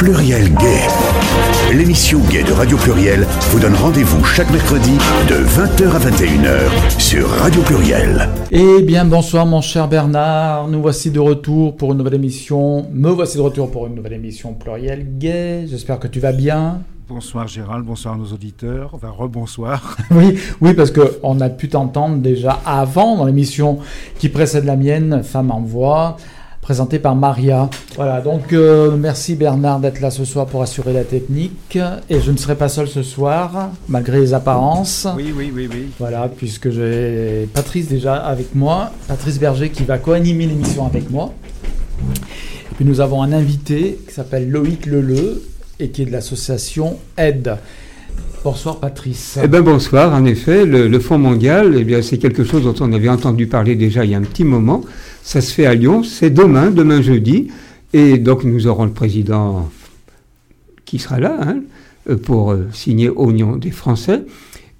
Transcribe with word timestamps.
Pluriel 0.00 0.48
Gay. 0.54 1.76
L'émission 1.76 2.20
Gay 2.30 2.42
de 2.42 2.52
Radio 2.52 2.78
Pluriel 2.78 3.26
vous 3.50 3.60
donne 3.60 3.74
rendez-vous 3.74 4.24
chaque 4.24 4.50
mercredi 4.50 4.92
de 5.28 5.34
20h 5.34 5.90
à 5.90 5.98
21h 5.98 6.98
sur 6.98 7.28
Radio 7.28 7.60
Pluriel. 7.60 8.30
Eh 8.50 8.80
bien, 8.80 9.04
bonsoir 9.04 9.44
mon 9.44 9.60
cher 9.60 9.88
Bernard. 9.88 10.68
Nous 10.68 10.80
voici 10.80 11.10
de 11.10 11.20
retour 11.20 11.76
pour 11.76 11.92
une 11.92 11.98
nouvelle 11.98 12.14
émission. 12.14 12.86
Me 12.94 13.10
voici 13.10 13.36
de 13.36 13.42
retour 13.42 13.70
pour 13.70 13.88
une 13.88 13.94
nouvelle 13.94 14.14
émission 14.14 14.54
Pluriel 14.54 15.18
Gay. 15.18 15.66
J'espère 15.68 15.98
que 15.98 16.08
tu 16.08 16.18
vas 16.18 16.32
bien. 16.32 16.80
Bonsoir 17.06 17.46
Gérald, 17.46 17.84
bonsoir 17.84 18.14
à 18.14 18.16
nos 18.16 18.32
auditeurs, 18.32 18.92
enfin 18.94 19.10
rebonsoir. 19.10 19.98
oui, 20.12 20.38
oui, 20.62 20.72
parce 20.72 20.92
qu'on 20.92 21.40
a 21.42 21.50
pu 21.50 21.68
t'entendre 21.68 22.16
déjà 22.16 22.58
avant 22.64 23.18
dans 23.18 23.26
l'émission 23.26 23.80
qui 24.18 24.30
précède 24.30 24.64
la 24.64 24.76
mienne, 24.76 25.22
Femme 25.22 25.50
en 25.50 25.60
voix 25.60 26.16
présenté 26.60 26.98
par 26.98 27.16
Maria. 27.16 27.70
Voilà, 27.96 28.20
donc 28.20 28.52
euh, 28.52 28.96
merci 28.96 29.34
Bernard 29.34 29.80
d'être 29.80 30.00
là 30.00 30.10
ce 30.10 30.24
soir 30.24 30.46
pour 30.46 30.62
assurer 30.62 30.92
la 30.92 31.04
technique. 31.04 31.78
Et 32.08 32.20
je 32.20 32.30
ne 32.30 32.36
serai 32.36 32.54
pas 32.54 32.68
seul 32.68 32.88
ce 32.88 33.02
soir, 33.02 33.70
malgré 33.88 34.20
les 34.20 34.34
apparences. 34.34 35.06
Oui, 35.16 35.32
oui, 35.36 35.50
oui, 35.54 35.68
oui. 35.70 35.86
Voilà, 35.98 36.28
puisque 36.34 36.70
j'ai 36.70 37.48
Patrice 37.52 37.88
déjà 37.88 38.14
avec 38.14 38.54
moi, 38.54 38.92
Patrice 39.08 39.38
Berger 39.38 39.70
qui 39.70 39.84
va 39.84 39.98
co-animer 39.98 40.46
l'émission 40.46 40.86
avec 40.86 41.10
moi. 41.10 41.32
Et 42.70 42.74
puis 42.76 42.84
nous 42.84 43.00
avons 43.00 43.22
un 43.22 43.32
invité 43.32 43.98
qui 44.06 44.14
s'appelle 44.14 44.50
Loïc 44.50 44.86
Leleu 44.86 45.42
et 45.78 45.88
qui 45.88 46.02
est 46.02 46.06
de 46.06 46.12
l'association 46.12 46.98
Aide. 47.16 47.56
Bonsoir 48.42 48.78
Patrice. 48.78 49.38
Eh 49.42 49.48
bien 49.48 49.60
bonsoir, 49.60 50.14
en 50.14 50.24
effet, 50.24 50.64
le, 50.64 50.88
le 50.88 50.98
Fonds 50.98 51.18
mondial, 51.18 51.74
eh 51.76 51.84
bien 51.84 52.00
c'est 52.00 52.16
quelque 52.16 52.42
chose 52.42 52.64
dont 52.64 52.74
on 52.80 52.90
avait 52.94 53.10
entendu 53.10 53.46
parler 53.46 53.76
déjà 53.76 54.04
il 54.04 54.12
y 54.12 54.14
a 54.14 54.18
un 54.18 54.22
petit 54.22 54.44
moment. 54.44 54.82
Ça 55.22 55.40
se 55.40 55.52
fait 55.52 55.66
à 55.66 55.74
Lyon, 55.74 56.02
c'est 56.02 56.30
demain, 56.30 56.70
demain 56.70 57.02
jeudi. 57.02 57.48
Et 57.92 58.18
donc 58.18 58.44
nous 58.44 58.66
aurons 58.66 58.84
le 58.84 58.92
président 58.92 59.68
qui 60.84 60.98
sera 60.98 61.20
là 61.20 61.38
hein, 61.40 62.16
pour 62.22 62.52
euh, 62.52 62.68
signer 62.72 63.08
au 63.08 63.30
des 63.32 63.70
Français. 63.70 64.22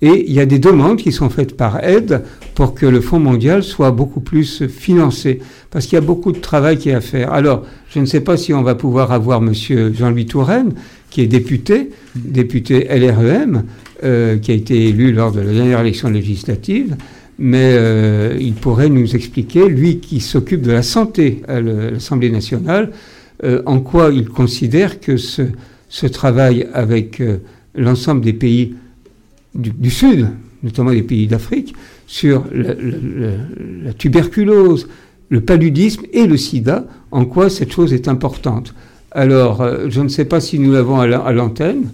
Et 0.03 0.25
il 0.27 0.33
y 0.33 0.41
a 0.41 0.47
des 0.47 0.59
demandes 0.59 0.97
qui 0.97 1.13
sont 1.13 1.29
faites 1.29 1.57
par 1.57 1.85
aide 1.85 2.23
pour 2.55 2.75
que 2.75 2.87
le 2.87 3.01
Fonds 3.03 3.19
mondial 3.19 3.63
soit 3.63 3.91
beaucoup 3.91 4.21
plus 4.21 4.67
financé. 4.67 5.41
Parce 5.71 5.87
qu'il 5.87 5.95
y 5.95 5.99
a 5.99 6.05
beaucoup 6.05 6.33
de 6.33 6.39
travail 6.39 6.79
qui 6.79 6.89
est 6.89 6.95
à 6.95 7.03
faire. 7.03 7.33
Alors, 7.33 7.67
je 7.91 8.01
ne 8.01 8.07
sais 8.07 8.21
pas 8.21 8.39
si 8.39 8.55
on 8.55 8.63
va 8.63 8.75
pouvoir 8.75 9.13
avoir 9.13 9.43
M. 9.43 9.53
Jean-Louis 9.93 10.25
Touraine, 10.25 10.73
qui 11.11 11.21
est 11.21 11.27
député, 11.27 11.91
député 12.15 12.89
LREM, 12.91 13.65
euh, 14.03 14.39
qui 14.39 14.53
a 14.53 14.55
été 14.55 14.89
élu 14.89 15.13
lors 15.13 15.33
de 15.33 15.41
la 15.41 15.53
dernière 15.53 15.81
élection 15.81 16.09
législative 16.09 16.97
mais 17.41 17.73
euh, 17.73 18.37
il 18.39 18.53
pourrait 18.53 18.91
nous 18.91 19.17
expliquer, 19.17 19.67
lui 19.67 19.99
qui 19.99 20.21
s'occupe 20.21 20.61
de 20.61 20.73
la 20.73 20.83
santé 20.83 21.41
à 21.49 21.61
l'Assemblée 21.63 22.31
nationale, 22.31 22.93
euh, 23.45 23.63
en 23.65 23.81
quoi 23.81 24.11
il 24.13 24.29
considère 24.29 25.01
que 25.01 25.17
ce, 25.17 25.43
ce 25.89 26.07
travail 26.07 26.69
avec 26.75 27.19
euh, 27.23 27.39
l'ensemble 27.75 28.21
des 28.21 28.35
pays 28.35 28.75
du, 29.55 29.91
Sud, 29.91 30.29
notamment 30.63 30.91
les 30.91 31.03
pays 31.03 31.27
d'Afrique, 31.27 31.75
sur 32.07 32.45
la, 32.53 32.75
la, 32.75 33.93
tuberculose, 33.95 34.87
le 35.31 35.41
paludisme 35.41 36.03
et 36.13 36.27
le 36.27 36.37
sida, 36.37 36.87
en 37.11 37.25
quoi 37.25 37.49
cette 37.49 37.73
chose 37.73 37.95
est 37.95 38.07
importante. 38.07 38.75
Alors, 39.13 39.67
je 39.89 40.01
ne 40.01 40.09
sais 40.09 40.27
pas 40.27 40.41
si 40.41 40.59
nous 40.59 40.73
l'avons 40.73 41.01
à 41.01 41.33
l'antenne. 41.33 41.89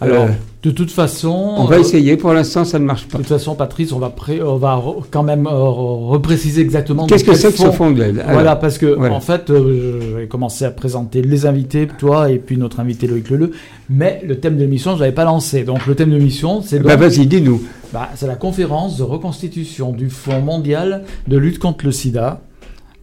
Alors, 0.00 0.28
de 0.62 0.70
toute 0.70 0.90
façon. 0.90 1.54
On 1.56 1.64
va 1.64 1.78
essayer, 1.78 2.16
pour 2.16 2.32
l'instant 2.32 2.64
ça 2.64 2.78
ne 2.78 2.84
marche 2.84 3.08
pas. 3.08 3.18
De 3.18 3.22
toute 3.22 3.32
façon, 3.32 3.54
Patrice, 3.54 3.92
on 3.92 3.98
va, 3.98 4.14
on 4.44 4.56
va 4.56 4.82
quand 5.10 5.22
même 5.22 5.46
euh, 5.46 5.50
repréciser 5.50 6.60
exactement. 6.60 7.06
Qu'est-ce 7.06 7.24
que 7.24 7.34
c'est 7.34 7.52
que 7.52 7.58
ce 7.58 7.70
fonds 7.70 7.90
d'aide? 7.90 8.24
Voilà, 8.30 8.56
parce 8.56 8.78
que 8.78 8.96
en 9.10 9.20
fait, 9.20 9.50
euh, 9.50 10.20
j'ai 10.20 10.28
commencé 10.28 10.64
à 10.64 10.70
présenter 10.70 11.22
les 11.22 11.46
invités, 11.46 11.88
toi 11.98 12.30
et 12.30 12.38
puis 12.38 12.56
notre 12.56 12.80
invité 12.80 13.06
Loïc 13.06 13.28
Leleu, 13.30 13.50
mais 13.90 14.22
le 14.24 14.38
thème 14.38 14.56
de 14.56 14.60
l'émission, 14.60 14.94
je 14.94 15.00
l'avais 15.00 15.12
pas 15.12 15.24
lancé. 15.24 15.64
Donc 15.64 15.86
le 15.86 15.94
thème 15.94 16.10
de 16.10 16.16
l'émission, 16.16 16.62
c'est. 16.62 16.78
Bah 16.78 16.96
vas-y, 16.96 17.26
dis-nous. 17.26 17.62
Bah, 17.92 18.08
c'est 18.14 18.26
la 18.26 18.36
conférence 18.36 18.96
de 18.96 19.02
reconstitution 19.02 19.92
du 19.92 20.08
Fonds 20.08 20.40
mondial 20.40 21.04
de 21.28 21.36
lutte 21.36 21.58
contre 21.58 21.84
le 21.84 21.92
sida 21.92 22.40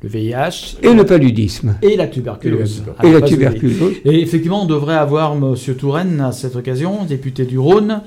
le 0.02 0.10
VIH. 0.10 0.78
Et 0.82 0.94
le 0.94 1.06
paludisme. 1.06 1.76
Et 1.82 1.96
la 1.96 2.08
tuberculose. 2.08 2.84
Et 3.04 3.12
la, 3.12 3.22
tuberculose. 3.22 3.94
Et 4.06 4.22
effectivement, 4.22 4.64
on 4.64 4.68
devrait 4.68 4.96
avoir 4.96 5.34
M. 5.34 5.56
Touraine 5.78 6.22
à 6.22 6.32
cette 6.32 6.56
occasion, 6.56 7.04
député 7.06 7.46
du 7.46 7.60
Rhône. 7.60 8.02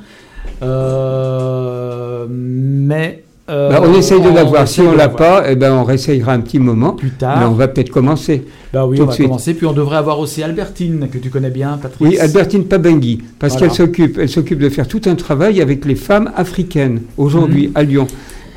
Euh, 0.62 2.26
mais. 2.30 3.24
Euh, 3.50 3.70
bah, 3.70 3.82
on 3.84 3.92
essaye 3.94 4.22
de 4.22 4.30
l'avoir. 4.30 4.66
Si 4.66 4.80
on 4.80 4.94
l'a 4.94 5.08
pas, 5.08 5.44
eh 5.50 5.56
ben, 5.56 5.74
on 5.74 5.84
réessayera 5.84 6.32
un 6.32 6.40
petit 6.40 6.58
moment. 6.58 6.92
Plus 6.92 7.10
tard. 7.10 7.40
Mais 7.40 7.44
on 7.44 7.52
va 7.52 7.68
peut-être 7.68 7.90
commencer. 7.90 8.44
Bah 8.72 8.86
oui, 8.86 8.98
on 9.00 9.06
va 9.06 9.16
commencer. 9.16 9.52
Puis 9.52 9.66
on 9.66 9.72
devrait 9.72 9.96
avoir 9.96 10.18
aussi 10.18 10.42
Albertine, 10.42 11.08
que 11.10 11.18
tu 11.18 11.28
connais 11.28 11.50
bien, 11.50 11.76
Patrice. 11.76 12.08
Oui, 12.08 12.18
Albertine 12.18 12.64
Pabengui. 12.64 13.20
Parce 13.38 13.56
qu'elle 13.56 13.72
s'occupe, 13.72 14.16
elle 14.18 14.28
s'occupe 14.28 14.60
de 14.60 14.68
faire 14.70 14.88
tout 14.88 15.02
un 15.06 15.16
travail 15.16 15.60
avec 15.60 15.84
les 15.84 15.96
femmes 15.96 16.30
africaines, 16.36 17.02
aujourd'hui, 17.18 17.68
mhm. 17.68 17.72
à 17.74 17.82
Lyon. 17.82 18.06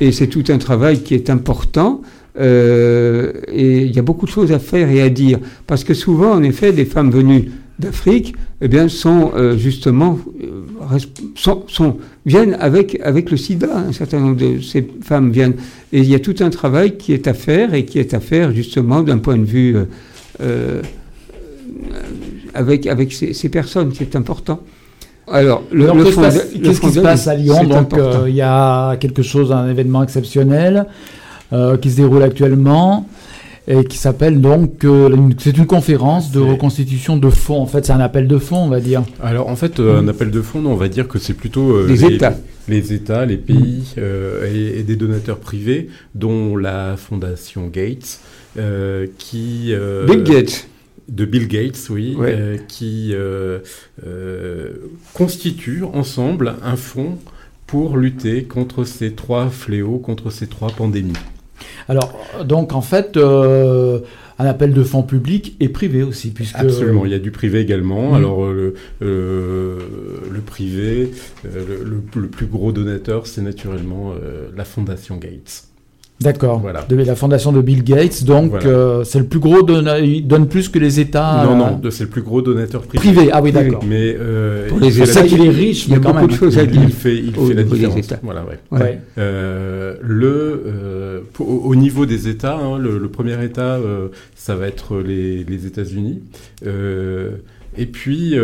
Et 0.00 0.12
c'est 0.12 0.28
tout 0.28 0.44
un 0.48 0.58
travail 0.58 1.00
qui 1.02 1.14
est 1.14 1.30
important. 1.30 2.00
Euh, 2.38 3.32
et 3.48 3.82
il 3.82 3.94
y 3.94 3.98
a 3.98 4.02
beaucoup 4.02 4.26
de 4.26 4.30
choses 4.30 4.52
à 4.52 4.58
faire 4.58 4.90
et 4.90 5.02
à 5.02 5.08
dire. 5.08 5.38
Parce 5.66 5.84
que 5.84 5.94
souvent, 5.94 6.32
en 6.32 6.42
effet, 6.42 6.72
des 6.72 6.84
femmes 6.84 7.10
venues 7.10 7.50
d'Afrique 7.78 8.34
eh 8.62 8.68
bien, 8.68 8.88
sont 8.88 9.32
euh, 9.36 9.56
justement 9.56 10.18
euh, 10.42 10.98
sont, 11.34 11.96
viennent 12.24 12.56
avec, 12.60 12.98
avec 13.02 13.30
le 13.30 13.36
sida. 13.36 13.68
Un 13.88 13.92
certain 13.92 14.20
nombre 14.20 14.36
de 14.36 14.60
ces 14.60 14.86
femmes 15.02 15.30
viennent. 15.30 15.54
Et 15.92 16.00
il 16.00 16.08
y 16.08 16.14
a 16.14 16.20
tout 16.20 16.36
un 16.40 16.50
travail 16.50 16.96
qui 16.96 17.12
est 17.12 17.26
à 17.26 17.34
faire 17.34 17.74
et 17.74 17.84
qui 17.84 17.98
est 17.98 18.14
à 18.14 18.20
faire 18.20 18.52
justement 18.52 19.02
d'un 19.02 19.18
point 19.18 19.36
de 19.36 19.44
vue 19.44 19.76
avec, 22.54 22.86
avec 22.86 23.12
ces, 23.12 23.32
ces, 23.34 23.48
personnes. 23.48 23.92
C'est 23.94 24.16
important. 24.16 24.60
Alors, 25.28 25.64
le, 25.72 25.86
qu'est-ce 26.62 26.80
qui 26.80 26.92
se 26.92 27.00
passe 27.00 27.26
à 27.26 27.34
Lyon 27.34 27.64
Donc, 27.64 27.92
il 28.26 28.34
y 28.34 28.42
a 28.42 28.96
quelque 28.96 29.22
chose, 29.22 29.52
un 29.52 29.68
événement 29.68 30.02
exceptionnel. 30.02 30.86
Euh, 31.52 31.76
qui 31.76 31.92
se 31.92 31.96
déroule 31.96 32.24
actuellement 32.24 33.08
et 33.68 33.84
qui 33.84 33.98
s'appelle 33.98 34.40
donc 34.40 34.84
euh, 34.84 35.16
c'est 35.38 35.56
une 35.56 35.66
conférence 35.66 36.32
de 36.32 36.40
reconstitution 36.40 37.16
de 37.16 37.30
fonds. 37.30 37.60
En 37.60 37.66
fait, 37.66 37.86
c'est 37.86 37.92
un 37.92 38.00
appel 38.00 38.26
de 38.26 38.38
fonds, 38.38 38.64
on 38.64 38.68
va 38.68 38.80
dire. 38.80 39.04
Alors 39.22 39.48
en 39.48 39.54
fait, 39.54 39.78
euh, 39.78 40.00
un 40.00 40.08
appel 40.08 40.32
de 40.32 40.42
fonds, 40.42 40.66
on 40.66 40.74
va 40.74 40.88
dire 40.88 41.06
que 41.06 41.20
c'est 41.20 41.34
plutôt 41.34 41.86
les, 41.86 42.04
États, 42.04 42.34
les 42.68 42.92
États, 42.92 43.24
les 43.26 43.36
pays 43.36 43.94
et, 43.96 44.82
des 44.82 44.96
donateurs 44.96 45.38
privés, 45.38 45.88
dont 46.16 46.56
la 46.56 46.96
fondation 46.96 47.68
Gates, 47.68 48.20
qui 49.18 49.72
Bill 50.08 50.22
Gates 50.24 50.68
de 51.08 51.24
Bill 51.24 51.46
Gates, 51.46 51.88
oui, 51.90 52.16
qui 52.66 53.14
constitue 55.12 55.84
ensemble 55.84 56.54
un 56.64 56.74
fonds 56.74 57.18
pour 57.68 57.96
lutter 57.96 58.42
contre 58.42 58.82
ces 58.82 59.12
trois 59.12 59.48
fléaux, 59.48 59.98
contre 59.98 60.30
ces 60.30 60.48
trois 60.48 60.70
pandémies. 60.70 61.12
Alors, 61.88 62.12
donc 62.44 62.72
en 62.74 62.80
fait, 62.80 63.16
euh, 63.16 64.00
un 64.38 64.46
appel 64.46 64.72
de 64.72 64.82
fonds 64.82 65.02
publics 65.02 65.56
et 65.60 65.68
privé 65.68 66.02
aussi, 66.02 66.30
puisque... 66.30 66.56
Absolument, 66.56 67.06
il 67.06 67.12
y 67.12 67.14
a 67.14 67.18
du 67.18 67.30
privé 67.30 67.60
également. 67.60 68.14
Alors, 68.14 68.44
euh, 68.44 68.74
le, 69.00 69.78
le, 70.30 70.40
privé, 70.40 71.10
euh, 71.46 71.84
le, 71.84 72.02
le, 72.20 72.28
plus 72.28 72.46
gros 72.46 72.72
donateur, 72.72 73.26
c'est 73.26 73.42
naturellement 73.42 74.12
la 74.56 74.64
Fondation 74.64 75.16
Gates. 75.16 75.68
D'accord. 76.20 76.60
Voilà. 76.60 76.82
De 76.88 76.96
la 76.96 77.14
fondation 77.14 77.52
de 77.52 77.60
Bill 77.60 77.84
Gates, 77.84 78.24
donc 78.24 78.64
euh, 78.64 79.04
c'est 79.04 79.18
le 79.18 79.26
plus 79.26 79.38
gros 79.38 79.62
donne, 79.62 79.90
il 80.02 80.26
donne 80.26 80.48
plus 80.48 80.70
que 80.70 80.78
les 80.78 80.98
États. 80.98 81.44
Non, 81.44 81.56
non, 81.56 81.80
euh, 81.84 81.90
c'est 81.90 82.04
le 82.04 82.10
plus 82.10 82.22
gros 82.22 82.40
donateur 82.40 82.82
privé. 82.82 83.12
Privé, 83.12 83.30
ah 83.32 83.42
oui, 83.42 83.52
d'accord. 83.52 83.84
Mais 83.86 84.16
euh, 84.18 84.66
Pour 84.68 84.80
les 84.80 84.90
je 84.90 85.04
sais 85.04 85.26
qu'il 85.26 85.44
est 85.44 85.50
riche, 85.50 85.86
il 85.86 85.92
y 85.92 85.96
a 85.96 85.98
beaucoup 85.98 86.16
même. 86.16 86.28
de 86.28 86.32
choses 86.32 86.58
à 86.58 86.64
dire. 86.64 86.82
Il 86.82 86.92
fait, 86.92 87.16
il 87.16 87.34
fait 87.34 87.54
la 87.54 87.62
différence. 87.64 88.14
Voilà, 88.22 88.44
ouais. 88.44 88.78
ouais. 88.78 88.98
Euh, 89.18 89.96
le, 90.00 91.22
au 91.38 91.74
niveau 91.74 92.06
des 92.06 92.28
États, 92.28 92.56
hein, 92.56 92.78
le, 92.78 92.98
le, 92.98 93.08
premier 93.08 93.42
État, 93.44 93.78
ça 94.34 94.56
va 94.56 94.68
être 94.68 94.98
les, 94.98 95.44
les 95.44 95.66
États-Unis. 95.66 96.22
et 96.64 97.86
puis 97.86 98.36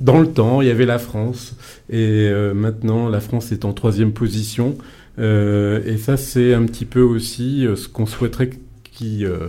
dans 0.00 0.18
le 0.20 0.26
temps, 0.26 0.62
il 0.62 0.68
y 0.68 0.70
avait 0.70 0.86
la 0.86 0.98
France, 0.98 1.54
et 1.90 2.30
maintenant 2.54 3.10
la 3.10 3.20
France 3.20 3.52
est 3.52 3.66
en 3.66 3.74
troisième 3.74 4.12
position. 4.12 4.74
Euh, 5.18 5.82
et 5.84 5.98
ça, 5.98 6.16
c'est 6.16 6.54
un 6.54 6.64
petit 6.64 6.84
peu 6.84 7.02
aussi 7.02 7.66
euh, 7.66 7.76
ce 7.76 7.88
qu'on 7.88 8.06
souhaiterait 8.06 8.50
qui, 8.84 9.24
euh, 9.24 9.48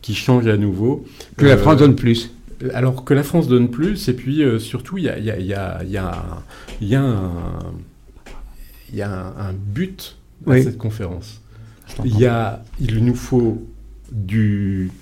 qui 0.00 0.14
change 0.14 0.46
à 0.46 0.56
nouveau. 0.56 1.04
Que 1.36 1.46
la 1.46 1.56
France 1.56 1.78
donne 1.78 1.96
plus. 1.96 2.32
Alors 2.74 3.04
que 3.04 3.12
la 3.12 3.24
France 3.24 3.48
donne 3.48 3.70
plus, 3.70 4.08
et 4.08 4.12
puis 4.12 4.42
surtout, 4.60 4.96
il 4.96 5.04
y 5.04 5.08
a, 5.08 5.18
y, 5.18 5.30
a, 5.30 5.38
y, 5.40 5.52
a, 5.52 5.82
y, 5.82 5.96
a, 5.96 6.42
y 6.80 6.94
a, 6.94 7.02
un, 7.02 7.32
y 8.92 9.02
a 9.02 9.10
un, 9.10 9.52
but 9.52 10.16
à 10.46 10.62
cette 10.62 10.78
conférence. 10.78 11.40
Il, 12.04 12.16
y 12.16 12.26
a, 12.26 12.62
il 12.78 13.04
nous 13.04 13.16
faut 13.16 13.66
du, 14.12 14.92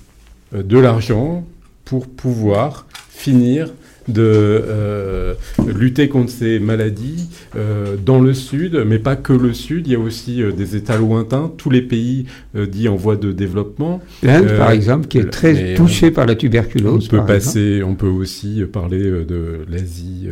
de 0.53 0.79
l'argent 0.79 1.45
pour 1.85 2.07
pouvoir 2.07 2.87
finir 3.09 3.71
de 4.07 4.23
euh, 4.23 5.33
lutter 5.67 6.09
contre 6.09 6.31
ces 6.31 6.59
maladies 6.59 7.29
euh, 7.55 7.95
dans 8.03 8.19
le 8.19 8.33
sud, 8.33 8.83
mais 8.85 8.99
pas 8.99 9.15
que 9.15 9.33
le 9.33 9.53
sud. 9.53 9.87
Il 9.87 9.93
y 9.93 9.95
a 9.95 9.99
aussi 9.99 10.41
euh, 10.41 10.51
des 10.51 10.75
États 10.75 10.97
lointains, 10.97 11.51
tous 11.57 11.69
les 11.69 11.81
pays 11.81 12.25
dits 12.55 12.89
en 12.89 12.95
voie 12.95 13.15
de 13.15 13.31
développement. 13.31 14.01
L'Inde, 14.23 14.57
par 14.57 14.71
exemple, 14.71 15.07
qui 15.07 15.17
est 15.17 15.29
très 15.29 15.73
touchée 15.75 16.11
par 16.11 16.25
la 16.25 16.35
tuberculose. 16.35 17.07
On 17.11 17.17
peut 17.17 17.25
passer, 17.25 17.81
on 17.83 17.95
peut 17.95 18.07
aussi 18.07 18.63
parler 18.71 18.99
de 18.99 19.65
l'Asie 19.69 20.27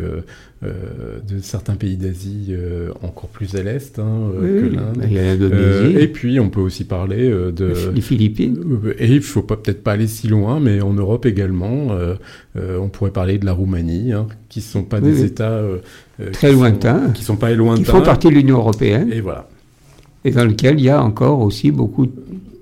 euh, 0.61 1.19
de 1.25 1.39
certains 1.41 1.75
pays 1.75 1.95
d'Asie 1.95 2.47
euh, 2.50 2.89
encore 3.01 3.29
plus 3.29 3.56
à 3.56 3.63
l'est 3.63 3.97
hein, 3.97 4.29
euh, 4.35 4.61
que 4.61 4.75
l'Inde. 4.75 5.97
Et 5.97 6.07
puis 6.09 6.38
on 6.41 6.50
peut 6.50 6.59
aussi 6.59 6.83
parler 6.83 7.29
de 7.29 7.73
les 7.94 8.01
Philippines. 8.01 8.57
et 8.97 9.07
il 9.07 9.21
faut 9.21 9.41
pas 9.41 9.56
peut-être 9.56 9.83
pas 9.83 9.94
aller 9.94 10.07
si 10.07 10.27
loin, 10.27 10.59
mais 10.59 10.81
en 10.81 10.91
Europe 10.91 11.25
également, 11.25 11.97
on 12.56 12.89
pourrait 12.89 13.11
parler 13.11 13.38
de 13.38 13.45
la 13.45 13.53
Roumanie, 13.53 14.11
hein, 14.11 14.27
qui 14.50 14.59
sont 14.59 14.83
pas 14.83 15.00
des 15.00 15.23
États 15.23 15.61
très 16.33 16.51
lointains, 16.51 17.11
qui 17.13 17.23
sont 17.23 17.38
pas 17.38 17.53
lointains, 17.53 17.83
qui 17.83 17.89
font 17.89 18.01
partie 18.01 18.27
de 18.27 18.33
l'Union 18.33 18.57
européenne. 18.57 19.09
Et 19.13 19.21
voilà. 19.21 19.47
Et 20.25 20.31
dans 20.31 20.44
lequel 20.44 20.77
il 20.77 20.83
y 20.83 20.89
a 20.89 21.01
encore 21.01 21.39
aussi 21.39 21.71
beaucoup 21.71 22.07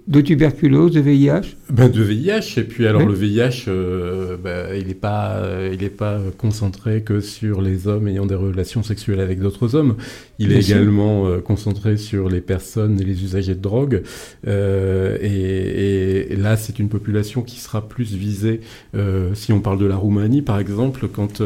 de 0.07 0.21
tuberculose, 0.21 0.93
de 0.93 1.01
VIH 1.01 1.57
ben, 1.69 1.89
De 1.89 2.01
VIH, 2.01 2.57
et 2.57 2.63
puis 2.63 2.87
alors 2.87 3.05
le 3.05 3.13
VIH, 3.13 3.65
euh, 3.67 4.37
ben, 4.41 4.73
il 4.73 4.87
n'est 4.87 4.93
pas, 4.93 5.41
il 5.71 5.89
pas 5.89 6.19
concentré 6.37 7.01
que 7.01 7.19
sur 7.19 7.61
les 7.61 7.87
hommes 7.87 8.07
ayant 8.07 8.25
des 8.25 8.35
relations 8.35 8.83
sexuelles 8.83 9.19
avec 9.19 9.39
d'autres 9.39 9.75
hommes, 9.75 9.97
il 10.39 10.53
est 10.53 10.61
également 10.61 11.27
euh, 11.27 11.39
concentré 11.39 11.97
sur 11.97 12.29
les 12.29 12.39
personnes 12.39 13.01
et 13.01 13.03
les 13.03 13.23
usagers 13.23 13.55
de 13.55 13.61
drogue, 13.61 14.03
euh, 14.47 15.17
et, 15.21 16.35
là 16.37 16.55
c'est 16.55 16.79
une 16.79 16.89
population 16.89 17.41
qui 17.41 17.59
sera 17.59 17.87
plus 17.87 18.13
visée, 18.13 18.61
si 19.33 19.51
on 19.51 19.59
parle 19.59 19.79
de 19.79 19.85
la 19.85 19.97
Roumanie 19.97 20.41
par 20.41 20.59
exemple, 20.59 21.07
quand... 21.07 21.41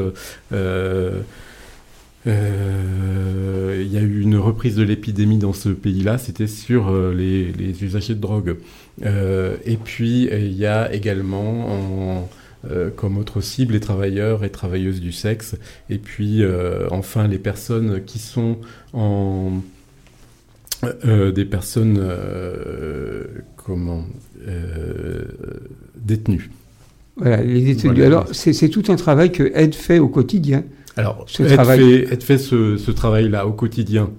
Euh, 2.27 3.81
il 3.83 3.91
y 3.91 3.97
a 3.97 4.01
eu 4.01 4.21
une 4.21 4.37
reprise 4.37 4.75
de 4.75 4.83
l'épidémie 4.83 5.37
dans 5.37 5.53
ce 5.53 5.69
pays-là, 5.69 6.17
c'était 6.17 6.47
sur 6.47 6.89
euh, 6.89 7.13
les, 7.13 7.83
usagers 7.83 8.15
de 8.15 8.19
drogue. 8.19 8.57
Euh, 9.03 9.57
et 9.65 9.77
puis 9.77 10.25
il 10.31 10.53
y 10.53 10.65
a 10.65 10.93
également 10.93 12.29
comme 12.95 13.17
autre 13.17 13.41
cible 13.41 13.73
les 13.73 13.79
travailleurs 13.79 14.43
et 14.43 14.51
travailleuses 14.51 15.01
du 15.01 15.11
sexe. 15.11 15.55
Et 15.89 15.97
puis 15.97 16.43
enfin 16.91 17.27
les 17.27 17.39
personnes 17.39 18.03
qui 18.05 18.19
sont 18.19 18.57
en 18.93 19.61
des 21.03 21.45
personnes 21.45 22.07
comment 23.55 24.05
détenues. 25.95 26.51
Voilà, 27.15 27.41
les 27.41 27.61
détenus. 27.61 28.03
Alors 28.03 28.27
c'est 28.31 28.69
tout 28.69 28.83
un 28.89 28.95
travail 28.95 29.31
que 29.31 29.51
Aide 29.55 29.73
fait 29.73 29.97
au 29.97 30.07
quotidien. 30.07 30.63
Alors, 30.97 31.25
ce 31.27 31.43
travail... 31.43 32.05
fait, 32.07 32.23
fait 32.23 32.37
ce, 32.37 32.91
travail-là 32.91 33.47
au 33.47 33.53
quotidien 33.53 34.11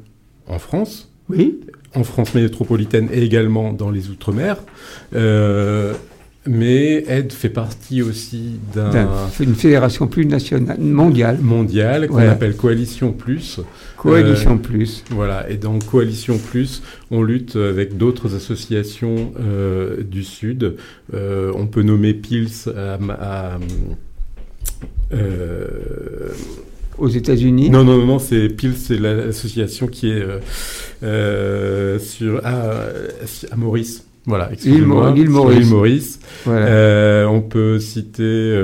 en 0.47 0.59
France. 0.59 1.11
Oui. 1.29 1.61
En 1.95 2.05
France 2.05 2.35
métropolitaine 2.35 3.09
et 3.13 3.23
également 3.23 3.73
dans 3.73 3.91
les 3.91 4.09
Outre-mer. 4.09 4.57
Euh, 5.15 5.93
mais 6.47 7.05
Aide 7.07 7.33
fait 7.33 7.51
partie 7.51 8.03
aussi 8.03 8.59
d'une 9.39 9.55
fédération 9.55 10.09
plus 10.09 10.27
nationale, 10.27 10.81
mondiale. 10.81 11.39
Mondiale, 11.41 12.09
qu'on 12.09 12.19
appelle 12.19 12.57
Coalition 12.57 13.13
Plus. 13.13 13.61
Coalition 13.97 14.55
euh, 14.55 14.59
Plus. 14.59 15.05
Voilà, 15.11 15.49
et 15.49 15.57
dans 15.57 15.79
Coalition 15.79 16.39
Plus, 16.39 16.83
on 17.13 17.23
lutte 17.23 17.55
avec 17.55 17.97
d'autres 17.97 18.35
associations 18.35 19.33
euh, 19.39 20.03
du 20.03 20.25
Sud. 20.25 20.77
on 21.13 21.67
peut 21.67 21.83
nommer 21.83 22.15
PILS 22.15 22.69
à 22.75 23.59
aux 27.02 27.08
États-Unis 27.08 27.70
Non, 27.70 27.84
non, 27.84 28.05
non, 28.06 28.19
c'est 28.19 28.49
PILS, 28.49 28.75
c'est 28.76 28.99
l'association 28.99 29.87
qui 29.87 30.08
est 30.11 30.23
euh, 30.23 30.38
euh, 31.02 31.99
sur, 31.99 32.40
à, 32.44 33.56
Maurice. 33.56 34.05
Voilà, 34.25 34.50
l'île 34.64 34.84
Maurice. 34.87 35.69
Maurice. 35.69 36.20
Euh, 36.46 37.26
on 37.26 37.40
peut 37.40 37.81
citer. 37.81 38.56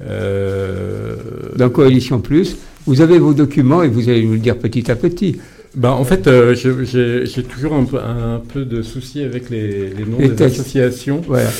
Dans 0.00 1.70
Coalition 1.70 2.20
Plus, 2.20 2.56
vous 2.86 3.00
avez 3.00 3.18
vos 3.18 3.34
documents 3.34 3.82
et 3.82 3.88
vous 3.88 4.08
allez 4.08 4.24
nous 4.24 4.34
le 4.34 4.38
dire 4.38 4.58
petit 4.58 4.90
à 4.90 4.94
petit. 4.94 5.40
Ben, 5.74 5.90
en 5.90 6.04
fait, 6.04 6.30
j'ai 6.54 7.42
toujours 7.42 7.74
un 7.74 7.84
peu, 7.84 7.98
un 7.98 8.40
peu, 8.52 8.64
de 8.64 8.80
soucis 8.80 9.22
avec 9.22 9.50
les, 9.50 9.90
les 9.90 10.04
noms 10.04 10.18
des 10.18 10.40
associations. 10.40 11.20
Voilà. 11.26 11.50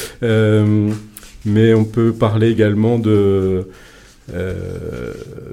Mais 1.46 1.74
on 1.74 1.84
peut 1.84 2.12
parler 2.12 2.50
également 2.50 2.98
de 2.98 3.66
euh, 4.34 5.12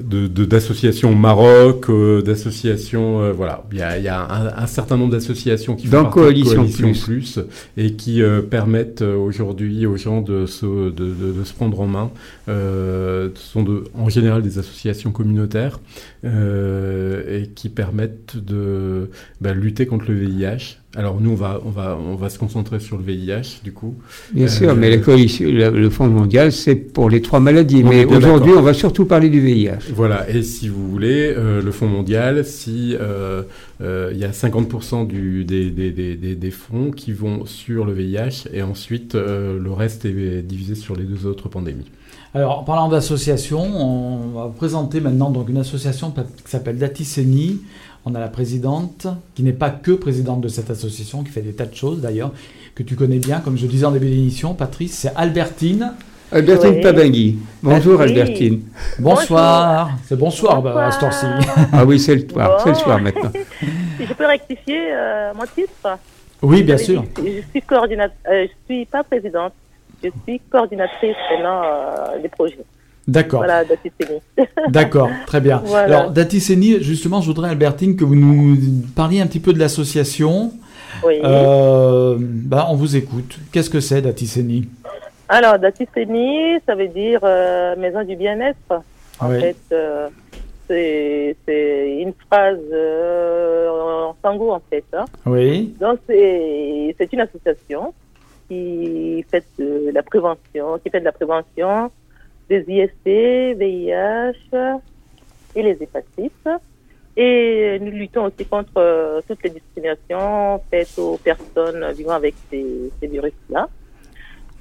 d'associations 0.09 1.11
de, 1.11 1.15
Maroc, 1.17 1.89
euh, 1.89 2.23
d'associations, 2.23 3.21
euh, 3.21 3.31
voilà, 3.31 3.63
il 3.71 3.77
y 3.77 3.81
a, 3.83 3.99
y 3.99 4.07
a 4.07 4.19
un, 4.19 4.63
un, 4.63 4.67
certain 4.67 4.97
nombre 4.97 5.11
d'associations 5.11 5.75
qui 5.75 5.85
font 5.85 6.05
coalition, 6.05 6.55
coalition 6.55 6.91
plus. 6.91 7.39
et 7.77 7.93
qui 7.93 8.23
permettent 8.49 9.03
aujourd'hui 9.03 9.85
aux 9.85 9.95
gens 9.95 10.21
de 10.21 10.47
se, 10.47 10.65
de, 10.65 10.89
de, 10.89 11.43
se 11.43 11.53
prendre 11.53 11.79
en 11.81 11.87
main. 11.87 12.11
ce 12.47 13.31
sont 13.35 13.83
en 13.93 14.09
général 14.09 14.41
des 14.41 14.57
associations 14.57 15.11
communautaires 15.11 15.79
et 16.23 17.49
qui 17.53 17.69
permettent 17.69 18.37
de 18.37 19.09
bah, 19.39 19.53
lutter 19.53 19.85
contre 19.85 20.05
le 20.09 20.15
VIH 20.15 20.77
alors 20.95 21.19
nous, 21.19 21.31
on 21.31 21.35
va, 21.35 21.59
on, 21.65 21.71
va, 21.71 21.97
on 21.99 22.15
va 22.15 22.29
se 22.29 22.37
concentrer 22.37 22.79
sur 22.79 22.97
le 22.97 23.03
VIH, 23.03 23.61
du 23.63 23.73
coup. 23.73 23.95
Bien 24.31 24.47
sûr, 24.47 24.75
mais 24.75 24.95
le, 24.95 25.69
le 25.71 25.89
Fonds 25.89 26.07
mondial, 26.07 26.51
c'est 26.51 26.75
pour 26.75 27.09
les 27.09 27.23
trois 27.23 27.39
maladies. 27.39 27.83
mais 27.83 28.05
aujourd'hui, 28.05 28.51
on 28.55 28.61
va 28.61 28.75
surtout 28.75 29.05
parler 29.05 29.29
du 29.29 29.39
VIH. 29.39 29.91
Voilà, 29.95 30.29
et 30.29 30.43
si 30.43 30.69
vous 30.69 30.87
voulez, 30.87 31.33
euh, 31.35 31.63
le 31.63 31.71
Fonds 31.71 31.87
mondial, 31.87 32.45
si 32.45 32.95
euh, 32.99 33.41
euh, 33.81 34.11
il 34.13 34.19
y 34.19 34.23
a 34.23 34.29
50% 34.29 35.07
du, 35.07 35.45
des, 35.45 35.71
des, 35.71 35.91
des, 35.91 36.15
des, 36.15 36.51
fonds 36.51 36.91
qui 36.91 37.11
vont 37.11 37.47
sur 37.47 37.85
le 37.85 37.93
VIH, 37.93 38.49
et 38.53 38.61
ensuite 38.61 39.15
le 39.15 39.71
reste 39.71 40.05
est 40.05 40.43
divisé 40.43 40.75
sur 40.75 40.95
les 40.95 41.05
deux 41.05 41.25
autres 41.25 41.49
pandémies. 41.49 41.89
Alors, 42.35 42.59
en 42.59 42.63
parlant 42.63 42.89
d'association, 42.89 43.61
on 43.61 44.29
va 44.29 44.51
présenter 44.55 45.01
maintenant 45.01 45.29
donc 45.29 45.49
une 45.49 45.57
association 45.57 46.11
qui 46.11 46.51
s'appelle 46.51 46.77
Datiseni. 46.77 47.61
On 48.05 48.15
a 48.15 48.19
la 48.19 48.27
présidente, 48.27 49.07
qui 49.33 49.43
n'est 49.43 49.53
pas 49.53 49.69
que 49.69 49.91
présidente 49.91 50.41
de 50.41 50.49
cette 50.49 50.69
association, 50.69 51.23
qui 51.23 51.31
fait 51.31 51.41
des 51.41 51.53
tas 51.53 51.65
de 51.65 51.75
choses 51.75 52.01
d'ailleurs, 52.01 52.33
que 52.75 52.83
tu 52.83 52.95
connais 52.95 53.19
bien, 53.19 53.39
comme 53.39 53.57
je 53.57 53.65
disais 53.65 53.85
en 53.85 53.91
début 53.91 54.09
d'émission, 54.09 54.53
Patrice, 54.55 54.93
c'est 54.93 55.13
Albertine. 55.15 55.93
Albertine 56.31 56.81
oui. 56.83 57.39
Bonjour 57.61 58.01
Albertine. 58.01 58.63
Bonsoir. 58.99 59.91
C'est 60.05 60.17
bonsoir, 60.17 60.61
bonsoir. 60.61 60.75
Bah, 60.75 60.87
à 60.87 60.91
ce 60.91 61.17
ci 61.17 61.25
Ah 61.71 61.85
oui, 61.85 61.99
c'est 61.99 62.15
le 62.15 62.27
soir, 62.27 62.59
c'est 62.61 62.69
le 62.69 62.75
soir 62.75 62.99
maintenant. 62.99 63.31
je 63.99 64.13
peux 64.13 64.25
rectifier 64.25 64.91
euh, 64.91 65.31
mon 65.35 65.45
titre? 65.45 65.97
Oui, 66.41 66.63
bien 66.63 66.77
sûr. 66.77 67.05
Je, 67.17 67.41
suis 67.51 67.61
coordinatrice, 67.61 68.17
euh, 68.29 68.47
je 68.47 68.73
suis 68.73 68.85
pas 68.85 69.03
présidente, 69.03 69.53
je 70.03 70.09
suis 70.23 70.41
coordinatrice 70.51 71.15
maintenant 71.31 71.61
euh, 71.63 72.19
des 72.21 72.27
projets. 72.27 72.65
D'accord. 73.07 73.43
Voilà. 73.43 73.63
D'accord, 74.69 75.09
très 75.25 75.41
bien. 75.41 75.61
Alors, 75.75 76.11
Datiseni, 76.11 76.81
justement, 76.81 77.21
je 77.21 77.27
voudrais, 77.27 77.49
Albertine, 77.49 77.95
que 77.95 78.05
vous 78.05 78.15
nous 78.15 78.57
parliez 78.95 79.21
un 79.21 79.27
petit 79.27 79.39
peu 79.39 79.53
de 79.53 79.59
l'association. 79.59 80.51
Oui. 81.03 81.19
Euh, 81.23 82.15
ben, 82.19 82.65
on 82.69 82.75
vous 82.75 82.95
écoute. 82.95 83.39
Qu'est-ce 83.51 83.69
que 83.69 83.81
c'est, 83.81 84.01
Datiseni? 84.01 84.69
Alors, 85.27 85.59
Datiseni, 85.59 86.59
ça 86.65 86.75
veut 86.75 86.87
dire 86.87 87.19
euh, 87.23 87.75
maison 87.75 88.03
du 88.03 88.15
bien-être. 88.15 88.81
En 89.19 89.29
fait, 89.29 89.55
euh, 89.71 90.07
c'est 90.67 91.97
une 91.99 92.13
phrase 92.27 92.59
en 93.69 94.15
tango, 94.21 94.51
en 94.51 94.61
fait. 94.69 94.85
Hein. 94.93 95.05
Oui. 95.25 95.75
Donc, 95.79 95.99
c'est 96.07 97.09
une 97.11 97.19
association 97.19 97.93
qui 98.47 99.25
fait 99.29 99.43
de 99.59 99.91
la 99.93 100.03
prévention, 100.03 100.79
qui 100.83 100.89
fait 100.89 100.99
de 100.99 101.05
la 101.05 101.11
prévention 101.11 101.91
des 102.49 102.63
IST, 102.67 103.57
VIH 103.57 104.79
et 105.55 105.63
les 105.63 105.77
hépatites. 105.81 106.49
Et 107.15 107.77
nous 107.79 107.91
luttons 107.91 108.25
aussi 108.25 108.45
contre 108.45 108.71
euh, 108.77 109.21
toutes 109.27 109.43
les 109.43 109.51
discriminations 109.51 110.61
faites 110.71 110.97
aux 110.97 111.17
personnes 111.17 111.91
vivant 111.91 112.13
avec 112.13 112.33
ces, 112.49 112.91
virus-là. 113.01 113.69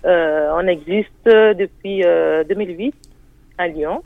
Euh, 0.05 0.51
on 0.55 0.67
existe 0.67 1.25
depuis 1.25 2.03
2008 2.03 2.05
euh, 2.05 2.93
à 3.57 3.69
Lyon. 3.69 4.03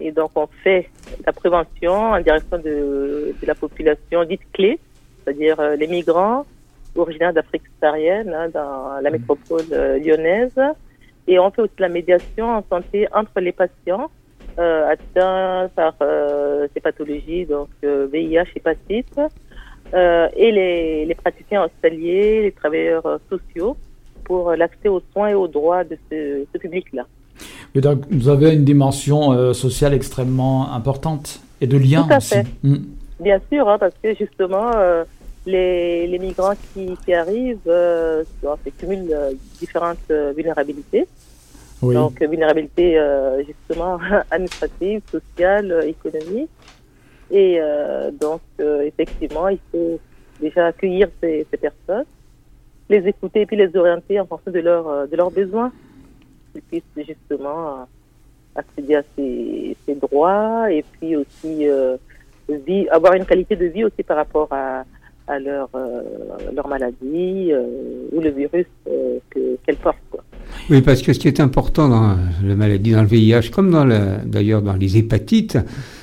Et 0.00 0.10
donc, 0.12 0.30
on 0.36 0.46
fait 0.62 0.88
la 1.26 1.32
prévention 1.32 1.92
en 1.92 2.20
direction 2.20 2.58
de, 2.58 3.34
de 3.40 3.46
la 3.46 3.54
population 3.54 4.24
dite 4.24 4.42
clé, 4.52 4.78
c'est-à-dire 5.24 5.60
les 5.76 5.86
migrants 5.86 6.44
originaires 6.94 7.32
d'Afrique 7.32 7.62
subsaharienne 7.64 8.32
hein, 8.32 8.48
dans 8.50 9.00
la 9.02 9.10
métropole 9.10 9.64
lyonnaise, 9.70 10.58
et 11.28 11.38
on 11.38 11.50
fait 11.50 11.62
aussi 11.62 11.74
la 11.78 11.88
médiation 11.88 12.48
en 12.48 12.64
santé 12.68 13.08
entre 13.12 13.40
les 13.40 13.52
patients 13.52 14.10
euh, 14.58 14.88
atteints 14.88 15.68
par 15.74 15.94
euh, 16.00 16.66
ces 16.72 16.80
pathologies, 16.80 17.44
donc 17.44 17.68
euh, 17.84 18.06
VIH, 18.10 18.48
hépatite, 18.56 19.20
euh, 19.92 20.28
et 20.34 20.50
les, 20.50 21.04
les, 21.04 21.14
praticiens 21.14 21.64
hospitaliers, 21.64 22.42
les 22.42 22.52
travailleurs 22.52 23.20
sociaux, 23.28 23.76
pour 24.24 24.52
l'accès 24.52 24.88
aux 24.88 25.02
soins 25.12 25.28
et 25.28 25.34
aux 25.34 25.46
droits 25.46 25.84
de 25.84 25.98
ce, 26.10 26.44
ce 26.52 26.58
public-là. 26.58 27.06
donc, 27.74 28.04
vous 28.10 28.28
avez 28.28 28.54
une 28.54 28.64
dimension 28.64 29.52
sociale 29.52 29.94
extrêmement 29.94 30.72
importante 30.72 31.40
et 31.60 31.66
de 31.66 31.76
lien 31.76 32.06
Tout 32.08 32.16
aussi. 32.16 32.38
Mm. 32.62 32.76
Bien 33.20 33.40
sûr, 33.52 33.68
hein, 33.68 33.78
parce 33.78 33.94
que 34.02 34.14
justement, 34.14 34.70
les, 35.46 36.06
les, 36.06 36.18
migrants 36.18 36.54
qui, 36.74 36.96
qui 37.04 37.14
arrivent 37.14 37.58
euh, 37.66 38.24
cumulent 38.78 39.16
différentes 39.58 40.10
vulnérabilités. 40.10 41.06
Donc, 41.82 42.20
vulnérabilité 42.20 42.98
justement 43.46 43.98
administrative, 44.30 45.02
sociale, 45.10 45.84
économique. 45.86 46.50
Et 47.30 47.60
donc, 48.20 48.40
effectivement, 48.58 49.48
il 49.48 49.58
faut 49.70 50.00
déjà 50.40 50.66
accueillir 50.66 51.08
ces, 51.20 51.46
ces, 51.50 51.56
personnes, 51.56 52.04
les 52.88 53.06
écouter 53.08 53.42
et 53.42 53.46
puis 53.46 53.56
les 53.56 53.74
orienter 53.76 54.20
en 54.20 54.26
fonction 54.26 54.50
de, 54.50 54.60
leur, 54.60 54.88
euh, 54.88 55.06
de 55.06 55.16
leurs 55.16 55.30
besoins, 55.30 55.72
qu'ils 56.52 56.62
puissent 56.62 57.06
justement 57.06 57.80
euh, 57.80 57.84
accéder 58.54 58.96
à 58.96 59.02
ces, 59.16 59.76
droits 60.00 60.70
et 60.70 60.84
puis 60.92 61.16
aussi 61.16 61.68
euh, 61.68 61.96
vie, 62.48 62.88
avoir 62.88 63.14
une 63.14 63.24
qualité 63.24 63.56
de 63.56 63.66
vie 63.66 63.84
aussi 63.84 64.02
par 64.02 64.16
rapport 64.16 64.48
à, 64.50 64.84
à 65.26 65.38
leur, 65.38 65.68
leur 66.54 66.68
maladie 66.68 67.52
ou 68.12 68.20
le 68.20 68.30
virus 68.30 68.66
qu'elles 68.84 69.76
portent. 69.76 69.96
Quoi. 70.10 70.22
Oui, 70.70 70.80
parce 70.82 71.02
que 71.02 71.12
ce 71.12 71.18
qui 71.18 71.28
est 71.28 71.40
important 71.40 71.88
dans 71.88 72.16
la 72.42 72.54
maladie, 72.54 72.92
dans 72.92 73.02
le 73.02 73.06
VIH, 73.06 73.50
comme 73.52 73.70
dans 73.70 73.86
d'ailleurs 74.24 74.62
dans 74.62 74.74
les 74.74 74.96
hépatites, 74.96 75.58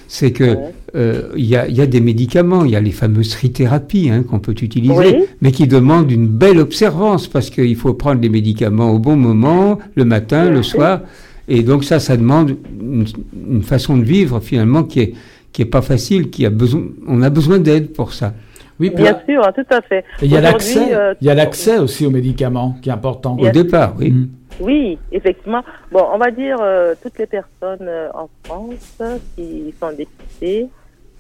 c'est 0.08 0.32
que 0.32 0.56
euh, 0.96 1.30
il 1.36 1.46
y, 1.46 1.56
a, 1.56 1.68
y, 1.68 1.82
a, 1.82 1.88
des 1.88 2.00
médicaments, 2.00 2.66
il 2.66 2.72
y 2.72 2.76
a 2.76 2.82
les 2.82 2.92
fameuses 2.92 3.30
trithérapies 3.30 4.10
hein, 4.12 4.24
qu'on 4.24 4.40
peut 4.40 4.56
utiliser, 4.62 5.26
mais 5.42 5.52
qui 5.52 5.68
demandent 5.68 6.12
une 6.12 6.28
belle 6.28 6.60
observance 6.60 7.28
parce 7.28 7.50
qu'il 7.50 7.76
faut 7.76 7.94
prendre 7.94 8.22
les 8.22 8.30
médicaments 8.30 8.92
au 8.92 9.00
bon 9.00 9.16
moment, 9.16 9.80
le 9.96 10.06
matin, 10.06 10.50
le 10.50 10.62
soir, 10.64 11.02
et 11.48 11.64
donc 11.64 11.84
ça, 11.84 12.00
ça 12.00 12.16
demande 12.16 12.56
une, 12.80 13.64
façon 13.64 13.98
de 13.98 14.04
vivre 14.04 14.40
finalement 14.40 14.84
qui 14.84 15.00
est 15.00 15.14
qui 15.52 15.62
est 15.62 15.66
pas 15.66 15.84
facile, 15.84 16.32
qui 16.32 16.48
a 16.48 16.50
besoin, 16.50 16.82
on 17.08 17.22
a 17.22 17.30
besoin 17.30 17.60
d'aide 17.60 17.94
pour 17.94 18.14
ça. 18.14 18.34
Oui, 18.84 18.90
bien 18.90 19.18
sûr, 19.28 19.46
hein, 19.46 19.52
tout 19.54 19.66
à 19.74 19.82
fait. 19.82 20.04
Il 20.22 20.32
y 20.32 20.36
a 20.36 20.42
l'accès, 20.42 20.94
euh, 20.94 21.14
il 21.22 21.28
y 21.28 21.30
a 21.30 21.34
l'accès 21.34 21.78
aussi 21.78 22.06
aux 22.06 22.10
médicaments 22.12 22.76
qui 22.82 22.90
est 22.90 22.92
important. 22.92 23.38
Au 23.40 23.50
départ, 23.50 23.94
oui. 23.98 24.12
Mm. 24.12 24.30
Oui, 24.60 24.98
effectivement. 25.12 25.64
Bon, 25.92 26.06
on 26.14 26.18
va 26.18 26.32
dire 26.32 26.58
euh, 26.62 26.94
toutes 27.02 27.18
les 27.18 27.28
personnes 27.28 27.88
euh, 27.88 28.10
en 28.14 28.30
France 28.44 29.02
qui 29.36 29.74
sont 29.80 29.92
dépistées, 29.94 30.68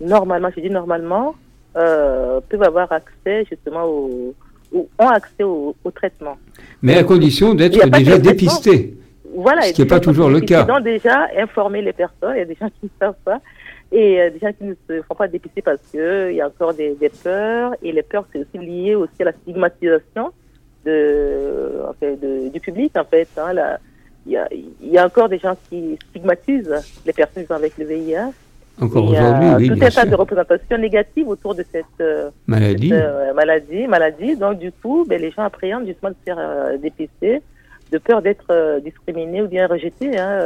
normalement, 0.02 0.50
je 0.56 0.62
dis 0.62 0.70
normalement, 0.70 1.36
euh, 1.78 2.42
peuvent 2.50 2.64
avoir 2.64 2.92
accès 2.92 3.46
justement 3.50 3.86
au, 3.86 4.36
ou 4.74 4.90
ont 5.00 5.08
accès 5.08 5.44
au, 5.44 5.76
traitement. 5.96 6.38
Mais 6.82 6.98
à 6.98 7.04
condition 7.04 7.54
d'être 7.54 7.90
déjà 7.90 8.18
dépisté. 8.18 8.98
Voilà, 9.36 9.64
ce 9.64 9.74
qui 9.74 9.82
n'est 9.82 9.88
pas 9.88 10.00
toujours 10.00 10.30
le 10.30 10.42
cas. 10.42 10.66
Ils 10.68 10.72
ont 10.72 10.80
déjà 10.80 11.28
informé 11.40 11.82
les 11.82 11.94
personnes, 11.94 12.34
il 12.36 12.40
y 12.40 12.42
a 12.42 12.46
des 12.46 12.58
gens 12.60 12.68
qui 12.68 12.86
ne 12.86 12.90
savent 13.00 13.16
pas, 13.26 13.40
et 13.96 14.32
des 14.32 14.40
gens 14.40 14.52
qui 14.52 14.64
ne 14.64 14.74
se 14.90 15.02
font 15.04 15.14
pas 15.14 15.28
dépister 15.28 15.62
parce 15.62 15.80
qu'il 15.92 16.34
y 16.34 16.42
a 16.42 16.48
encore 16.48 16.74
des, 16.74 16.96
des 16.96 17.10
peurs, 17.10 17.76
et 17.84 17.92
les 17.92 18.02
peurs, 18.02 18.26
c'est 18.34 18.40
aussi 18.40 18.58
lié 18.58 18.96
aussi 18.96 19.22
à 19.22 19.26
la 19.26 19.34
stigmatisation 19.34 20.32
de, 20.84 22.50
du 22.52 22.60
public, 22.60 22.92
en 22.98 23.04
fait. 23.04 23.28
Hein, 23.38 23.78
il 24.26 24.32
y, 24.32 24.38
a, 24.38 24.50
y, 24.82 24.98
a, 24.98 25.06
encore 25.06 25.30
des 25.30 25.38
gens 25.38 25.56
qui 25.70 25.98
stigmatisent 26.10 26.74
les 27.06 27.14
personnes 27.14 27.46
avec 27.50 27.78
le 27.78 27.86
VIH. 27.86 28.32
Encore 28.82 29.10
aujourd'hui, 29.10 29.50
oui. 29.58 29.68
Tout 29.68 29.86
un 29.86 29.90
tas 29.90 30.06
de 30.06 30.16
représentations 30.16 30.78
négatives 30.80 31.28
autour 31.28 31.54
de 31.54 31.64
cette 31.72 31.86
euh, 32.02 32.32
maladie. 32.48 32.90
Euh, 32.92 33.32
maladie, 33.34 33.86
maladie. 33.86 34.36
Donc, 34.36 34.58
du 34.58 34.72
coup, 34.72 35.06
ben, 35.08 35.22
les 35.22 35.30
gens 35.30 35.44
appréhendent 35.44 35.86
justement 35.86 36.10
de 36.10 36.16
faire 36.26 36.38
euh, 36.40 36.78
dépister, 36.78 37.44
de 37.94 37.98
peur 38.00 38.22
d'être 38.22 38.80
discriminés 38.84 39.42
ou 39.44 39.48
bien 39.48 39.68
rejetés 39.68 40.18
hein, 40.18 40.40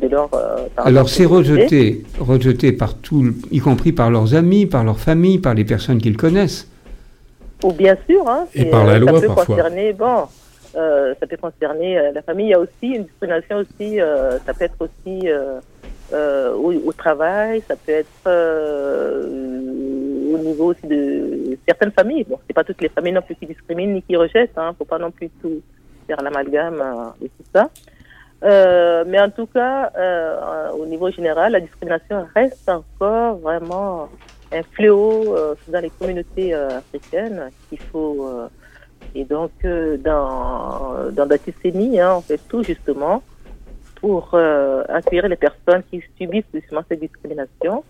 de 0.00 0.08
leur. 0.08 0.30
Alors, 0.76 1.08
c'est 1.08 1.26
rejeté, 1.26 2.04
rejeté 2.18 2.72
par 2.72 2.94
tout, 2.94 3.34
y 3.50 3.58
compris 3.58 3.92
par 3.92 4.10
leurs 4.10 4.34
amis, 4.34 4.66
par 4.66 4.84
leur 4.84 4.98
famille, 4.98 5.38
par 5.38 5.54
les 5.54 5.64
personnes 5.64 5.98
qu'ils 5.98 6.16
connaissent. 6.16 6.70
Ou 7.64 7.72
bien 7.72 7.96
sûr, 8.08 8.28
hein, 8.28 8.46
et 8.54 8.66
par 8.66 8.84
la 8.84 8.94
euh, 8.94 8.98
loi 8.98 9.14
ça 9.14 9.20
peut 9.20 9.26
parfois. 9.28 9.56
Concerner, 9.56 9.92
bon, 9.92 10.24
euh, 10.76 11.14
ça 11.18 11.26
peut 11.26 11.36
concerner 11.38 11.98
euh, 11.98 12.12
la 12.12 12.22
famille. 12.22 12.46
Il 12.46 12.50
y 12.50 12.54
a 12.54 12.60
aussi 12.60 12.70
une 12.82 13.04
discrimination 13.04 13.56
aussi. 13.56 14.00
Euh, 14.00 14.38
ça 14.40 14.52
peut 14.52 14.64
être 14.64 14.76
aussi 14.80 15.28
euh, 15.28 16.52
au, 16.54 16.72
au, 16.72 16.92
travail. 16.92 17.62
Ça 17.66 17.74
peut 17.76 17.92
être 17.92 18.30
au 20.34 20.38
niveau 20.38 20.66
aussi 20.66 20.86
de 20.86 21.56
certaines 21.66 21.92
familles. 21.92 22.24
Bon, 22.24 22.38
c'est 22.46 22.52
pas 22.52 22.64
toutes 22.64 22.82
les 22.82 22.90
familles 22.90 23.14
non 23.14 23.22
plus 23.22 23.36
qui 23.36 23.46
discriminent 23.46 23.94
ni 23.94 24.02
qui 24.02 24.16
rejettent. 24.16 24.58
Hein. 24.58 24.74
Faut 24.76 24.84
pas 24.84 24.98
non 24.98 25.10
plus 25.10 25.30
tout 25.40 25.62
faire 26.06 26.22
l'amalgame 26.22 26.82
et 27.22 27.28
tout 27.28 27.44
ça. 27.54 27.70
mais 29.04 29.20
en 29.20 29.30
tout 29.30 29.46
cas, 29.46 29.92
au 30.78 30.86
niveau 30.86 31.10
général, 31.10 31.52
la 31.52 31.60
discrimination 31.60 32.26
reste 32.34 32.68
encore 32.68 33.36
vraiment 33.38 34.08
un 34.52 34.62
fléau 34.62 35.36
euh, 35.36 35.54
dans 35.68 35.80
les 35.80 35.90
communautés 35.90 36.54
euh, 36.54 36.78
africaines 36.78 37.50
qu'il 37.68 37.80
faut 37.80 38.28
euh, 38.28 38.48
et 39.14 39.24
donc 39.24 39.52
dans 40.04 41.10
dans 41.12 41.26
Batissénie, 41.26 42.00
hein, 42.00 42.16
on 42.16 42.20
fait 42.20 42.40
tout 42.48 42.62
justement 42.62 43.22
pour 44.00 44.34
accueillir 44.34 45.28
les 45.28 45.36
personnes 45.36 45.82
qui 45.90 46.02
subissent 46.18 46.44
justement 46.52 46.82
cette 46.88 47.00
discrimination 47.00 47.82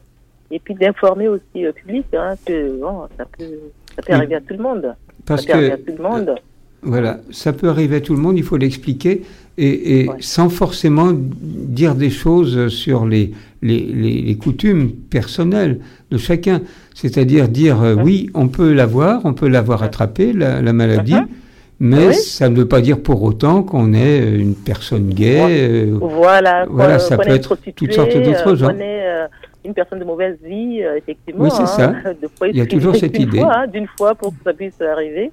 et 0.50 0.61
puis 0.61 0.75
d'informer 0.75 1.28
aussi 1.28 1.62
le 1.62 1.73
public 1.73 2.06
hein, 2.14 2.35
que 2.44 2.80
bon, 2.80 3.08
ça 3.16 3.25
peut 3.25 3.58
ça 3.94 4.02
peut 4.02 4.12
arriver 4.12 4.37
à 4.37 4.40
tout 4.40 4.54
le 4.54 4.62
monde. 4.62 4.94
Parce 5.26 5.42
ça 5.42 5.46
peut 5.46 5.58
arriver 5.58 5.73
à 5.73 5.78
tout 5.78 5.96
le 5.96 6.02
monde. 6.02 6.35
Voilà, 6.83 7.21
ça 7.30 7.52
peut 7.52 7.68
arriver 7.68 7.97
à 7.97 8.00
tout 8.00 8.14
le 8.14 8.21
monde, 8.21 8.38
il 8.38 8.45
faut 8.45 8.56
l'expliquer, 8.56 9.23
et, 9.59 10.09
sans 10.21 10.49
forcément 10.49 11.12
dire 11.12 11.95
des 11.95 12.11
choses 12.11 12.68
sur 12.68 13.06
les, 13.06 13.33
les, 13.62 14.37
coutumes 14.37 14.92
personnelles 14.92 15.80
de 16.11 16.18
chacun. 16.18 16.61
C'est-à-dire 16.95 17.49
dire, 17.49 17.83
euh, 17.83 17.95
oui, 17.95 18.30
on 18.35 18.49
peut 18.49 18.73
l'avoir, 18.73 19.23
on 19.25 19.35
peut 19.35 19.49
l'avoir 19.49 19.83
attrapé, 19.83 20.33
la, 20.33 20.61
maladie, 20.73 21.14
uh-huh. 21.14 21.26
mais 21.80 22.12
ça 22.12 22.49
ne 22.49 22.56
veut 22.56 22.68
pas 22.68 22.80
dire 22.80 23.00
pour 23.00 23.23
autant 23.23 23.62
qu'on 23.62 23.92
est 23.92 24.21
euh, 24.21 24.38
une 24.38 24.54
personne 24.54 25.09
gay. 25.09 25.40
Euh, 25.40 25.99
voilà, 26.00 26.66
voilà 26.68 26.99
ça 26.99 27.16
peut 27.16 27.30
être 27.30 27.56
toutes 27.75 27.92
sortes 27.92 28.16
d'autres 28.16 28.54
gens. 28.54 28.71
une 29.64 29.75
personne 29.75 29.99
de 29.99 30.04
mauvaise 30.04 30.37
vie, 30.45 30.80
effectivement. 30.97 31.45
Oui, 31.45 31.50
c'est 31.50 31.62
hein, 31.62 31.66
ça. 31.66 32.12
il 32.49 32.56
y 32.56 32.61
a 32.61 32.66
toujours 32.66 32.95
cette 32.97 33.18
idée. 33.18 33.40
Hein, 33.40 33.66
d'une 33.66 33.88
fois 33.99 34.14
pour 34.14 34.30
que 34.30 34.45
ça 34.45 34.52
puisse 34.52 34.80
arriver. 34.80 35.33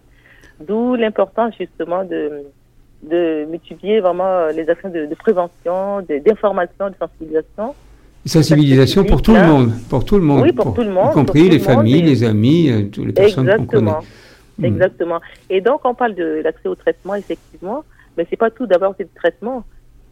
D'où 0.68 0.96
l'importance 0.96 1.54
justement 1.60 2.04
de, 2.04 2.44
de 3.04 3.46
multiplier 3.50 4.00
vraiment 4.00 4.28
euh, 4.28 4.52
les 4.52 4.70
actions 4.70 4.90
de, 4.90 5.08
prévention, 5.16 6.02
d'information, 6.26 6.90
de, 6.90 6.96
sensibilisation. 7.00 7.76
Sensibilisation 8.26 9.04
pour 9.04 9.22
tout 9.22 9.34
le 9.34 9.44
monde, 9.44 9.72
pour 9.90 10.06
tout 10.06 10.18
le 10.18 10.24
monde. 10.24 10.42
Oui, 10.42 10.54
pour, 10.54 10.74
tout 10.74 10.84
le 10.84 10.92
monde. 10.92 11.12
Y 11.12 11.14
compris 11.14 11.50
les 11.50 11.60
familles, 11.60 12.02
les 12.02 12.24
amis, 12.24 12.72
euh, 12.72 12.84
toutes 12.90 13.08
les 13.08 13.14
personnes 13.14 13.54
qu'on 13.58 13.66
connaît. 13.66 13.92
Hmm. 14.58 14.66
Exactement. 14.66 15.20
Et 15.50 15.62
donc, 15.62 15.82
on 15.84 15.94
parle 15.94 16.16
de 16.16 16.42
l'accès 16.44 16.70
au 16.70 16.76
traitement, 16.76 17.16
effectivement, 17.16 17.84
mais 18.18 18.26
c'est 18.30 18.38
pas 18.38 18.52
tout 18.52 18.68
d'abord 18.68 18.94
c'est 18.98 19.04
le 19.04 19.10
traitement. 19.16 19.64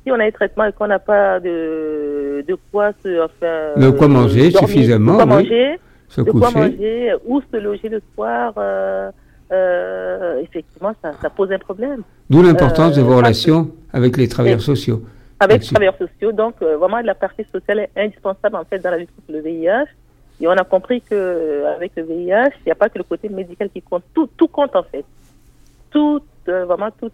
Si 0.03 0.11
on 0.11 0.15
a 0.15 0.25
des 0.25 0.31
traitements 0.31 0.65
et 0.65 0.71
qu'on 0.73 0.87
n'a 0.87 0.99
pas 0.99 1.39
de, 1.39 2.43
de 2.47 2.57
quoi 2.71 2.91
se, 3.03 3.23
enfin, 3.23 3.79
de 3.79 3.91
quoi 3.91 4.07
manger 4.07 4.49
suffisamment, 4.49 5.13
de 5.13 5.17
quoi 5.17 5.25
manger, 5.27 5.79
de 6.17 6.23
quoi 6.23 6.51
manger, 6.51 7.13
où 7.25 7.39
se 7.39 7.57
loger 7.57 7.87
le 7.87 8.01
soir, 8.15 8.53
euh, 8.57 9.11
euh, 9.51 10.39
effectivement, 10.39 10.93
ça, 11.01 11.11
ça, 11.21 11.29
pose 11.29 11.51
un 11.51 11.59
problème. 11.59 12.03
D'où 12.29 12.41
l'importance 12.41 12.95
de 12.95 13.01
vos 13.01 13.13
euh, 13.13 13.17
relations 13.17 13.69
avec 13.91 14.15
les 14.15 14.27
travailleurs 14.27 14.61
sociaux. 14.61 15.03
Avec 15.39 15.61
les 15.61 15.67
travailleurs 15.67 15.97
sociaux, 15.97 16.31
donc 16.31 16.55
euh, 16.61 16.77
vraiment 16.77 17.01
la 17.01 17.15
partie 17.15 17.43
sociale 17.51 17.79
est 17.79 17.91
indispensable 17.97 18.55
en 18.55 18.63
fait 18.63 18.79
dans 18.79 18.91
la 18.91 18.97
lutte 18.97 19.09
contre 19.15 19.37
le 19.37 19.41
VIH. 19.41 19.89
Et 20.39 20.47
on 20.47 20.51
a 20.51 20.63
compris 20.63 21.01
que 21.01 21.65
avec 21.75 21.91
le 21.97 22.03
VIH, 22.03 22.53
il 22.59 22.65
n'y 22.67 22.71
a 22.71 22.75
pas 22.75 22.89
que 22.89 22.97
le 22.97 23.03
côté 23.03 23.27
médical 23.29 23.69
qui 23.69 23.81
compte, 23.81 24.03
tout, 24.13 24.29
tout 24.37 24.47
compte 24.47 24.75
en 24.75 24.83
fait. 24.83 25.05
Tout, 25.91 26.21
vraiment 26.45 26.89
toutes 26.91 27.11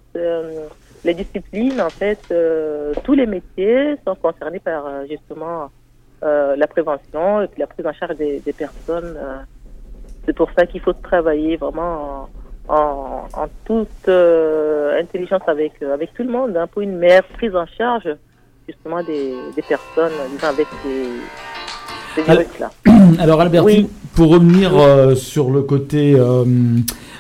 les 1.04 1.14
disciplines 1.14 1.82
en 1.82 1.90
fait, 1.90 2.20
tous 3.04 3.14
les 3.14 3.26
métiers 3.26 3.96
sont 4.06 4.16
concernés 4.16 4.60
par 4.60 5.06
justement 5.10 5.72
la 6.22 6.68
prévention 6.68 7.42
et 7.42 7.48
puis 7.48 7.60
la 7.60 7.68
prise 7.68 7.86
en 7.86 7.94
charge 7.94 8.16
des, 8.16 8.40
des 8.40 8.54
personnes 8.54 9.18
c'est 10.28 10.36
pour 10.36 10.50
ça 10.58 10.66
qu'il 10.66 10.82
faut 10.82 10.94
travailler 10.94 11.56
vraiment 11.56 12.30
en, 12.68 13.48
toute 13.66 13.88
euh, 14.10 15.00
intelligence 15.00 15.42
avec, 15.48 15.72
euh, 15.82 15.94
avec 15.94 16.14
tout 16.14 16.24
le 16.24 16.30
monde 16.30 16.58
hein, 16.58 16.68
pour 16.68 16.82
une 16.82 16.98
meilleure 16.98 17.24
prise 17.24 17.56
en 17.56 17.66
charge 17.66 18.10
justement 18.68 19.02
des, 19.04 19.34
personnes 19.68 20.12
avec 20.42 20.68
ces, 20.84 22.22
virus-là. 22.22 22.72
Alors 23.20 23.40
Albertine, 23.40 23.88
pour 24.16 24.32
revenir 24.32 24.78
euh, 24.78 25.16
sur 25.16 25.50
le 25.50 25.62
côté 25.62 26.20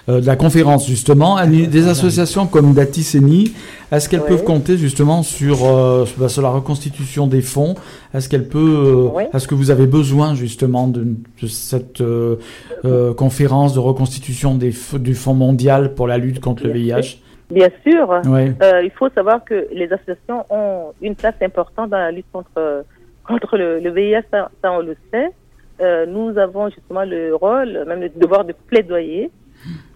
de 0.08 0.26
la 0.26 0.36
conférence 0.36 0.88
justement, 0.88 1.38
des 1.46 1.88
associations 1.88 2.48
comme 2.48 2.74
Datiseni 2.74 3.54
est-ce 3.92 4.10
qu'elles 4.10 4.26
peuvent 4.26 4.44
compter 4.44 4.76
justement 4.76 5.24
sur, 5.24 5.66
euh, 5.66 6.04
bah, 6.18 6.28
sur 6.28 6.42
la 6.42 6.50
reconstitution 6.50 7.26
des 7.26 7.42
fonds? 7.42 7.76
Est-ce 8.14 8.28
qu'elle 8.28 8.50
peut, 8.50 9.14
euh, 9.16 9.20
est-ce 9.34 9.48
que 9.48 9.56
vous 9.56 9.72
avez 9.72 9.88
besoin 9.88 10.36
justement 10.36 10.90
de, 10.90 11.16
cette 11.48 12.02
euh, 12.02 12.36
conférence 13.14 13.74
de 13.74 13.80
reconstitution 13.80 14.56
des, 14.56 14.74
du 15.00 15.16
Fonds 15.16 15.34
mondial 15.34 15.94
pour 15.94 16.06
la 16.08 16.18
lutte 16.18 16.42
contre 16.42 16.66
le 16.66 16.72
VIH 16.72 17.20
Bien 17.50 17.70
sûr. 17.88 18.12
Euh, 18.12 18.84
il 18.84 18.92
faut 18.92 19.08
savoir 19.10 19.46
que 19.46 19.68
les 19.72 19.86
associations 19.86 20.44
ont 20.50 20.94
une 21.02 21.16
place 21.16 21.36
importante 21.42 21.90
dans 21.90 21.98
la 21.98 22.12
lutte 22.12 22.26
contre, 22.34 22.84
contre 23.26 23.58
le, 23.58 23.80
le 23.80 23.90
VIH, 23.90 24.24
ça, 24.32 24.50
on 24.66 24.80
le 24.80 24.98
sait. 25.14 25.30
Euh, 25.80 26.06
nous 26.06 26.38
avons 26.38 26.70
justement 26.70 27.06
le 27.06 27.34
rôle, 27.36 27.86
même 27.88 28.02
le 28.02 28.10
devoir 28.10 28.44
de 28.44 28.54
plaidoyer 28.68 29.32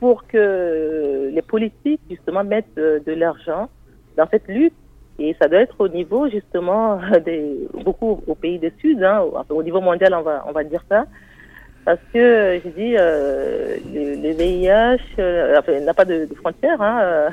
pour 0.02 0.28
que 0.28 1.30
les 1.32 1.42
politiques 1.44 2.02
justement 2.10 2.44
mettent 2.44 2.76
de, 2.76 3.14
l'argent 3.14 3.70
dans 4.18 4.28
cette 4.30 4.48
lutte. 4.48 4.74
Et 5.20 5.36
ça 5.40 5.48
doit 5.48 5.60
être 5.60 5.80
au 5.80 5.88
niveau 5.88 6.28
justement 6.28 7.00
des 7.26 7.68
beaucoup 7.86 8.22
aux 8.26 8.36
pays 8.36 8.60
du 8.60 8.74
Sud, 8.82 9.04
hein, 9.04 9.24
au 9.50 9.64
niveau 9.64 9.80
mondial 9.80 10.14
on 10.16 10.24
va 10.24 10.44
on 10.48 10.52
va 10.52 10.64
dire 10.64 10.84
ça, 10.90 11.06
parce 11.86 12.00
que 12.12 12.60
je 12.64 12.70
dis 12.70 12.96
euh, 12.98 13.78
le, 13.94 14.32
VIH 14.34 15.02
euh, 15.20 15.80
n'a 15.82 15.94
pas 15.94 16.06
de, 16.06 16.28
frontières. 16.36 16.82
Hein, 16.82 17.00
euh, 17.02 17.30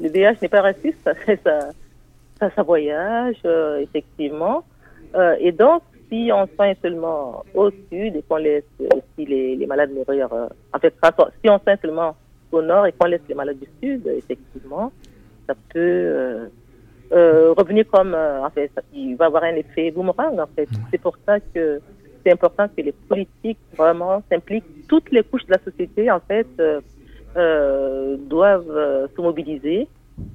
le 0.00 0.08
VIH 0.10 0.36
n'est 0.42 0.48
pas 0.48 0.60
raciste, 0.60 0.98
ça, 1.44 1.70
ça, 2.38 2.50
ça 2.54 2.62
voyage 2.62 3.40
euh, 3.46 3.78
effectivement. 3.78 4.64
Euh, 5.14 5.36
et 5.40 5.52
donc 5.52 5.82
si 6.10 6.30
on 6.32 6.46
soigne 6.54 6.74
seulement 6.82 7.44
au 7.54 7.70
sud 7.70 8.16
et 8.16 8.24
qu'on 8.28 8.36
laisse 8.36 8.64
aussi 8.80 9.26
les, 9.26 9.56
les 9.56 9.66
malades 9.66 9.92
mourir, 9.92 10.32
euh, 10.32 10.48
en 10.74 10.78
fait, 10.78 10.94
si 11.42 11.48
on 11.48 11.58
soigne 11.60 11.78
seulement 11.80 12.16
au 12.52 12.60
nord 12.60 12.86
et 12.86 12.92
qu'on 12.92 13.06
laisse 13.06 13.20
les 13.28 13.34
malades 13.34 13.58
du 13.58 13.68
sud, 13.80 14.06
effectivement, 14.08 14.92
ça 15.46 15.54
peut 15.72 15.78
euh, 15.78 16.46
euh, 17.12 17.54
revenir 17.56 17.86
comme, 17.90 18.14
en 18.14 18.50
fait, 18.50 18.70
il 18.92 19.16
va 19.16 19.26
avoir 19.26 19.44
un 19.44 19.54
effet 19.54 19.90
boomerang, 19.92 20.38
en 20.38 20.48
fait. 20.54 20.68
C'est 20.90 21.00
pour 21.00 21.16
ça 21.24 21.38
que 21.40 21.80
c'est 22.24 22.32
important 22.32 22.68
que 22.68 22.82
les 22.82 22.92
politiques 22.92 23.58
vraiment 23.76 24.22
s'impliquent. 24.30 24.86
Toutes 24.88 25.10
les 25.10 25.22
couches 25.22 25.46
de 25.46 25.52
la 25.52 25.60
société, 25.64 26.10
en 26.10 26.20
fait, 26.20 26.48
doivent 28.28 29.08
se 29.16 29.20
mobiliser. 29.20 29.86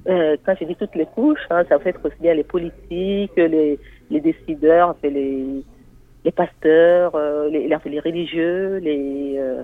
quand 0.06 0.54
je 0.58 0.64
dis 0.64 0.76
toutes 0.76 0.94
les 0.96 1.06
couches, 1.06 1.46
hein, 1.50 1.62
ça 1.68 1.78
peut 1.78 1.90
être 1.90 2.04
aussi 2.04 2.16
bien 2.20 2.34
les 2.34 2.44
politiques, 2.44 3.36
les 3.36 3.78
les 4.10 4.20
décideurs, 4.20 4.96
les, 5.02 5.62
les 6.24 6.32
pasteurs, 6.32 7.14
euh, 7.14 7.48
les, 7.48 8.00
religieux, 8.00 8.78
les, 8.78 9.36
euh, 9.38 9.62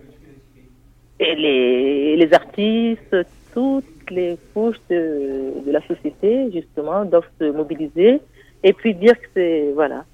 les, 1.18 2.16
les 2.16 2.34
artistes, 2.34 3.16
toutes 3.52 4.10
les 4.10 4.38
couches 4.54 4.80
de, 4.88 5.64
de, 5.66 5.70
la 5.72 5.82
société, 5.82 6.50
justement, 6.52 7.04
doivent 7.04 7.30
se 7.40 7.50
mobiliser. 7.50 8.20
Et 8.62 8.72
puis 8.72 8.94
dire 8.94 9.20
que 9.20 9.26
c'est, 9.34 9.72
voilà, 9.74 10.04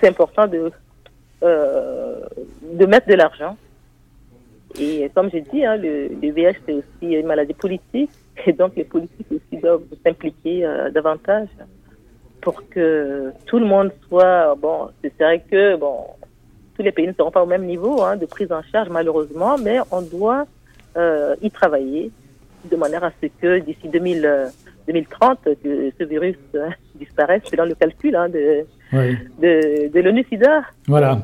c'est 0.00 0.08
important 0.08 0.46
de, 0.46 0.70
euh, 1.42 2.20
de 2.72 2.86
mettre 2.86 3.08
de 3.08 3.14
l'argent. 3.14 3.56
Et 4.78 5.10
comme 5.14 5.30
j'ai 5.30 5.42
dit, 5.42 5.64
hein, 5.64 5.76
le, 5.76 6.08
le 6.08 6.30
VIH, 6.30 6.58
c'est 6.66 6.74
aussi 6.74 7.14
une 7.20 7.26
maladie 7.26 7.54
politique, 7.54 8.10
et 8.46 8.52
donc 8.52 8.76
les 8.76 8.84
politiques 8.84 9.26
aussi 9.30 9.60
doivent 9.60 9.82
s'impliquer 10.04 10.66
davantage 10.92 11.48
pour 12.40 12.68
que 12.68 13.32
tout 13.46 13.58
le 13.58 13.66
monde 13.66 13.90
soit 14.08 14.54
bon. 14.56 14.88
C'est 15.02 15.12
vrai 15.18 15.42
que 15.50 15.76
bon, 15.76 16.04
tous 16.76 16.82
les 16.82 16.92
pays 16.92 17.06
ne 17.06 17.12
seront 17.12 17.30
pas 17.30 17.42
au 17.42 17.46
même 17.46 17.64
niveau 17.64 18.02
hein, 18.02 18.16
de 18.16 18.26
prise 18.26 18.52
en 18.52 18.62
charge 18.70 18.88
malheureusement, 18.88 19.56
mais 19.58 19.78
on 19.90 20.02
doit 20.02 20.46
euh, 20.96 21.34
y 21.42 21.50
travailler 21.50 22.10
de 22.70 22.76
manière 22.76 23.04
à 23.04 23.10
ce 23.20 23.26
que 23.40 23.58
d'ici 23.58 23.88
2030 23.88 25.38
euh, 25.46 25.54
que 25.62 25.92
ce 25.98 26.04
virus 26.04 26.36
euh, 26.54 26.68
disparaisse 26.94 27.42
selon 27.50 27.64
le 27.64 27.74
calcul 27.74 28.14
hein, 28.16 28.28
de, 28.28 28.64
de, 28.92 29.92
de 29.92 30.00
l'ONU-SIDA. 30.00 30.62
Voilà. 30.86 31.18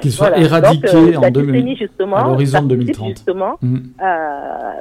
Qu'il 0.00 0.12
soit 0.12 0.36
éradiqué 0.38 1.16
en 1.16 1.30
2000, 1.30 1.76
justement, 1.76 2.16
à 2.16 2.28
l'horizon 2.28 2.62
2030. 2.62 3.08
Justement, 3.08 3.58
mm. 3.62 3.78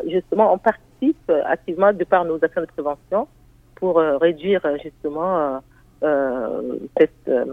justement, 0.09 0.53
on 0.53 0.57
participe 0.57 1.31
activement 1.45 1.93
de 1.93 2.03
par 2.05 2.25
nos 2.25 2.43
actions 2.43 2.61
de 2.61 2.67
prévention 2.67 3.27
pour 3.75 3.97
réduire 3.97 4.61
justement 4.81 5.59
euh, 6.03 6.47
cette, 6.97 7.11
euh, 7.29 7.45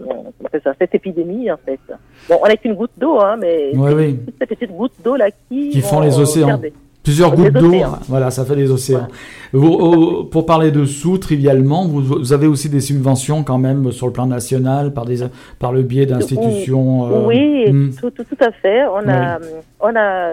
cette 0.79 0.95
épidémie 0.95 1.49
en 1.49 1.57
fait. 1.57 1.79
Bon, 2.27 2.37
on 2.43 2.47
n'est 2.47 2.57
qu'une 2.57 2.73
goutte 2.73 2.91
d'eau, 2.97 3.19
hein, 3.19 3.37
mais 3.39 3.71
oui, 3.73 4.17
toutes 4.25 4.35
ces 4.39 4.45
petites 4.45 4.75
gouttes 4.75 5.01
d'eau 5.03 5.15
là 5.15 5.29
qui, 5.31 5.69
qui 5.69 5.81
font 5.81 6.01
les 6.01 6.19
océans. 6.19 6.59
Plusieurs 7.03 7.33
gouttes 7.35 7.53
d'eau, 7.53 7.73
voilà, 8.09 8.29
ça 8.29 8.45
fait 8.45 8.55
les 8.55 8.69
océans. 8.69 9.07
Vous, 9.53 10.25
pour 10.25 10.45
parler 10.45 10.69
de 10.69 10.85
sous, 10.85 11.17
trivialement, 11.17 11.87
vous, 11.87 12.33
avez 12.33 12.45
aussi 12.45 12.69
des 12.69 12.81
subventions 12.81 13.43
quand 13.43 13.57
même 13.57 13.91
sur 13.91 14.05
le 14.05 14.13
plan 14.13 14.27
national 14.27 14.93
par, 14.93 15.05
des, 15.05 15.23
par 15.57 15.71
le 15.71 15.81
biais 15.81 16.05
d'institutions. 16.05 17.05
Euh, 17.05 17.25
oui, 17.25 17.71
hmm. 17.71 17.91
tout, 17.99 18.11
tout, 18.11 18.23
tout, 18.23 18.43
à 18.43 18.51
fait. 18.51 18.83
On 18.85 19.09
a, 19.09 19.39
on 19.79 19.95
a, 19.95 20.31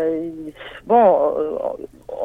bon, 0.87 1.17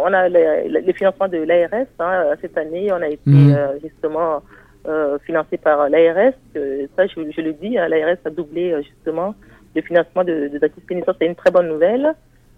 on 0.04 0.12
a 0.14 0.28
les, 0.28 0.94
financements 0.94 1.30
de 1.30 1.38
l'ARS 1.38 1.86
hein, 2.00 2.24
cette 2.42 2.58
année. 2.58 2.92
On 2.92 3.02
a 3.02 3.08
été 3.08 3.22
hmm. 3.26 3.56
justement 3.82 4.42
euh, 4.88 5.18
financé 5.26 5.58
par 5.58 5.90
l'ARS. 5.90 6.34
ça, 6.54 7.08
je, 7.08 7.32
je, 7.32 7.42
le 7.42 7.54
dis, 7.54 7.78
hein, 7.78 7.88
l'ARS 7.88 8.18
a 8.26 8.30
doublé 8.30 8.72
euh, 8.72 8.82
justement 8.82 9.36
le 9.76 9.82
financement 9.82 10.24
de, 10.24 10.50
de 10.50 10.72
C'est 11.20 11.26
une 11.26 11.36
très 11.36 11.52
bonne 11.52 11.68
nouvelle. 11.68 12.14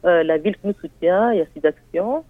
Euh, 0.05 0.23
la 0.23 0.37
ville 0.37 0.55
nous 0.63 0.73
soutient, 0.79 1.31
il 1.31 1.39
y 1.39 1.41
a 1.41 1.45
six 1.55 1.65
actions. 1.65 2.23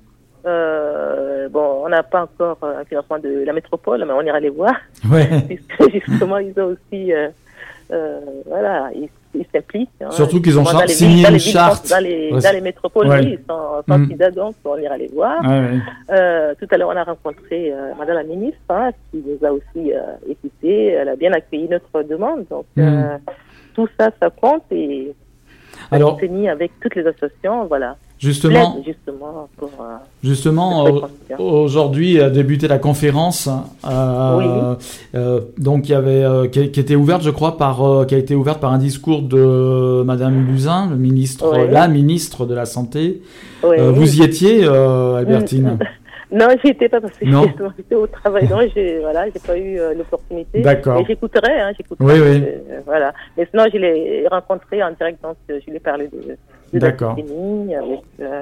Euh, 0.45 1.49
bon, 1.49 1.81
on 1.83 1.89
n'a 1.89 2.03
pas 2.03 2.23
encore 2.23 2.57
un 2.61 2.85
financement 2.85 3.19
de 3.19 3.43
la 3.43 3.53
métropole, 3.53 4.05
mais 4.05 4.13
on 4.13 4.21
ira 4.21 4.39
les 4.39 4.49
voir. 4.49 4.75
Ouais. 5.11 5.27
Puisque 5.47 5.91
justement, 5.91 6.37
ils 6.37 6.57
ont 6.59 6.75
aussi, 6.75 7.11
euh, 7.13 8.19
voilà, 8.45 8.91
ils 8.93 9.09
ils 9.37 9.45
s'impliquent. 9.53 9.89
Hein. 10.01 10.11
Surtout 10.11 10.41
qu'ils 10.41 10.57
ont 10.59 10.65
signé 10.87 11.27
une 11.29 11.39
charte. 11.39 11.89
Dans 11.89 12.03
les, 12.03 12.31
dans 12.31 12.53
les 12.53 12.61
métropoles, 12.61 13.07
oui, 13.07 13.37
ils 13.37 13.45
sont 13.49 13.83
candidats, 13.87 14.31
mm. 14.31 14.33
donc 14.33 14.55
on 14.63 14.77
ira 14.77 14.97
les 14.97 15.07
voir. 15.07 15.41
Euh, 16.11 16.53
tout 16.59 16.67
à 16.71 16.77
l'heure, 16.77 16.89
on 16.89 16.97
a 16.97 17.03
rencontré 17.03 17.71
euh, 17.71 17.93
Madame 17.97 18.15
la 18.15 18.23
ministre, 18.23 18.59
hein, 18.69 18.91
qui 19.11 19.23
nous 19.25 19.45
a 19.45 19.51
aussi 19.51 19.93
euh, 19.93 20.01
écouté. 20.27 20.87
Elle 20.87 21.09
a 21.09 21.15
bien 21.15 21.33
accueilli 21.33 21.67
notre 21.69 22.03
demande. 22.03 22.45
Donc, 22.49 22.65
mm. 22.75 22.81
euh, 22.81 23.17
tout 23.73 23.87
ça, 23.99 24.09
ça 24.21 24.29
compte 24.29 24.63
et 24.71 25.13
Alors, 25.91 26.17
on 26.21 26.45
avec 26.47 26.71
toutes 26.79 26.95
les 26.95 27.05
associations, 27.05 27.65
voilà. 27.65 27.97
Justement, 28.25 28.81
justement, 28.83 29.49
pour, 29.55 29.69
euh, 29.79 29.97
justement 30.23 30.85
aujourd'hui 31.37 32.19
a 32.19 32.31
débuté 32.31 32.67
la 32.67 32.79
conférence, 32.79 33.47
euh, 33.87 34.73
euh, 35.13 35.41
donc 35.59 35.87
il 35.87 35.91
y 35.91 35.95
avait 35.95 36.49
qui, 36.49 36.59
était 36.61 36.95
ouverte, 36.95 37.21
je 37.21 37.29
crois, 37.29 37.55
par 37.55 38.07
qui 38.07 38.15
a 38.15 38.17
été 38.17 38.33
ouverte 38.33 38.59
par 38.59 38.73
un 38.73 38.79
discours 38.79 39.21
de 39.21 40.01
Madame 40.01 40.43
Buzyn, 40.45 40.87
le 40.89 40.95
ministre, 40.95 41.55
la 41.69 41.87
ministre 41.87 42.47
de 42.47 42.55
la 42.55 42.65
santé. 42.65 43.21
vous 43.61 44.19
y 44.19 44.23
étiez, 44.23 44.65
Albertine 44.65 45.77
Non, 46.31 46.47
j'y 46.63 46.71
étais 46.71 46.89
pas 46.89 47.01
parce 47.01 47.17
que 47.17 47.25
j'étais 47.77 47.95
au 47.95 48.07
travail. 48.07 48.47
Non, 48.49 48.59
j'ai 48.73 48.99
voilà, 48.99 49.25
j'ai 49.29 49.39
pas 49.39 49.57
eu 49.57 49.77
l'opportunité. 49.95 50.61
D'accord. 50.61 50.99
Mais 50.99 51.05
j'écouterai, 51.05 51.61
hein, 51.61 51.71
j'écouterai. 51.77 52.19
Oui, 52.19 52.19
oui. 52.19 52.43
voilà. 52.85 53.13
Mais 53.37 53.47
sinon, 53.51 53.65
je 53.71 53.77
l'ai 53.77 54.27
rencontré 54.27 54.81
en 54.83 54.91
direct, 54.91 55.21
donc 55.21 55.37
je 55.47 55.53
lui 55.69 55.77
ai 55.77 55.79
parlé 55.79 56.07
de 56.07 56.37
D'accord. 56.79 57.15
Euh, 57.17 58.41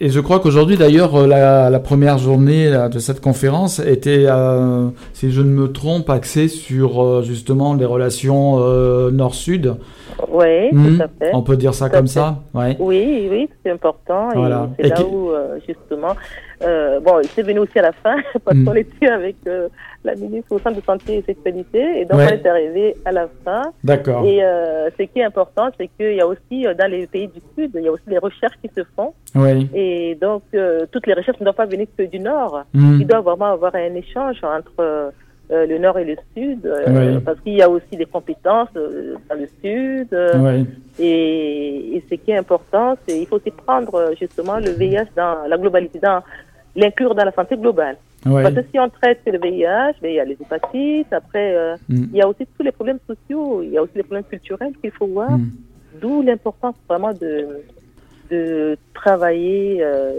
et, 0.00 0.08
je 0.08 0.20
crois 0.20 0.40
qu'aujourd'hui, 0.40 0.76
d'ailleurs, 0.76 1.14
euh, 1.16 1.26
la, 1.26 1.80
première 1.80 2.18
journée 2.18 2.70
de 2.90 2.98
cette 2.98 3.20
conférence 3.20 3.80
était, 3.80 4.26
euh, 4.28 4.88
si 5.12 5.32
je 5.32 5.42
ne 5.42 5.50
me 5.50 5.72
trompe, 5.72 6.08
axée 6.10 6.48
sur 6.48 7.22
justement 7.22 7.74
les 7.74 7.84
relations 7.84 8.58
nord-sud. 9.10 9.76
Oui, 10.28 10.68
hmm. 10.72 10.96
tout 10.96 11.02
à 11.02 11.08
fait. 11.08 11.30
On 11.34 11.42
peut 11.42 11.56
dire 11.56 11.74
ça 11.74 11.90
comme 11.90 12.06
ça 12.06 12.38
ouais. 12.54 12.76
Oui, 12.78 13.28
oui, 13.30 13.48
c'est 13.64 13.70
important. 13.70 14.28
Voilà. 14.34 14.70
Et 14.78 14.84
c'est 14.84 14.90
là 14.90 15.04
où, 15.04 15.30
justement, 15.66 16.14
bon, 16.60 17.20
c'est 17.34 17.42
venu 17.42 17.60
aussi 17.60 17.78
à 17.78 17.82
la 17.82 17.92
fin, 17.92 18.16
parce 18.44 18.56
hmm. 18.56 18.64
qu'on 18.64 18.74
était 18.74 19.08
avec 19.08 19.36
la 20.04 20.14
ministre 20.14 20.52
au 20.52 20.58
centre 20.58 20.76
de 20.76 20.84
santé 20.84 21.16
et 21.16 21.22
sexualité. 21.22 22.00
Et 22.00 22.04
donc, 22.04 22.20
on 22.20 22.28
est 22.28 22.46
arrivé 22.46 22.94
à 23.04 23.12
la 23.12 23.28
fin. 23.44 23.62
D'accord. 23.82 24.24
Et 24.24 24.44
euh, 24.44 24.90
ce 24.98 25.04
qui 25.04 25.20
est 25.20 25.24
important, 25.24 25.70
c'est 25.78 25.88
qu'il 25.98 26.14
y 26.14 26.20
a 26.20 26.26
aussi, 26.26 26.66
euh, 26.66 26.74
dans 26.74 26.90
les 26.90 27.06
pays 27.06 27.28
du 27.28 27.40
Sud, 27.56 27.70
il 27.74 27.82
y 27.82 27.88
a 27.88 27.92
aussi 27.92 28.04
des 28.06 28.18
recherches 28.18 28.56
qui 28.62 28.70
se 28.76 28.82
font. 28.94 29.14
Oui. 29.34 29.68
Et 29.74 30.16
donc, 30.20 30.42
euh, 30.54 30.86
toutes 30.92 31.06
les 31.06 31.14
recherches 31.14 31.40
ne 31.40 31.44
doivent 31.44 31.56
pas 31.56 31.66
venir 31.66 31.86
que 31.96 32.04
du 32.04 32.20
Nord. 32.20 32.64
Mm. 32.74 33.00
Il 33.00 33.06
doit 33.06 33.20
vraiment 33.20 33.52
avoir 33.52 33.74
un 33.74 33.94
échange 33.94 34.38
entre 34.44 35.12
le 35.50 35.78
Nord 35.78 35.98
et 35.98 36.04
le 36.04 36.16
Sud, 36.34 36.68
parce 37.24 37.38
qu'il 37.40 37.54
y 37.54 37.62
a 37.62 37.68
aussi 37.68 37.96
des 37.96 38.06
compétences 38.06 38.72
dans 38.74 39.36
le 39.36 39.46
Sud. 39.62 40.08
Oui. 40.36 40.66
Et, 40.98 41.96
et, 41.96 42.04
ce 42.08 42.14
qui 42.14 42.30
est 42.30 42.36
important, 42.36 42.96
c'est 43.06 43.18
qu'il 43.18 43.26
faut 43.26 43.36
aussi 43.36 43.50
prendre 43.50 44.14
justement 44.18 44.58
le 44.58 44.70
VIH 44.70 45.10
dans 45.16 45.46
la 45.46 45.58
globalité, 45.58 45.98
dans 45.98 46.22
l'inclure 46.76 47.14
dans 47.14 47.24
la 47.24 47.32
santé 47.32 47.56
globale. 47.56 47.96
Parce 48.24 48.54
que 48.54 48.60
si 48.72 48.78
on 48.78 48.88
traite 48.88 49.20
le 49.26 49.38
VIH, 49.38 50.00
ben, 50.00 50.08
il 50.08 50.14
y 50.14 50.20
a 50.20 50.24
les 50.24 50.36
hépatites, 50.40 51.12
après, 51.12 51.54
euh, 51.54 51.76
mm. 51.88 52.04
il 52.12 52.16
y 52.16 52.22
a 52.22 52.28
aussi 52.28 52.46
tous 52.56 52.62
les 52.62 52.72
problèmes 52.72 52.98
sociaux, 53.06 53.62
il 53.62 53.70
y 53.70 53.78
a 53.78 53.82
aussi 53.82 53.92
les 53.96 54.02
problèmes 54.02 54.24
culturels 54.24 54.72
qu'il 54.80 54.90
faut 54.92 55.06
voir. 55.06 55.30
Mm. 55.30 55.50
D'où 56.00 56.22
l'importance 56.22 56.74
vraiment 56.88 57.12
de, 57.12 57.60
de 58.30 58.78
travailler, 58.94 59.78
euh, 59.82 60.12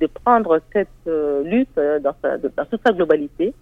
de 0.00 0.06
prendre 0.06 0.60
cette 0.72 0.88
euh, 1.06 1.44
lutte 1.44 1.78
dans, 2.02 2.14
sa, 2.22 2.38
dans 2.38 2.64
toute 2.64 2.80
sa 2.84 2.92
globalité. 2.92 3.52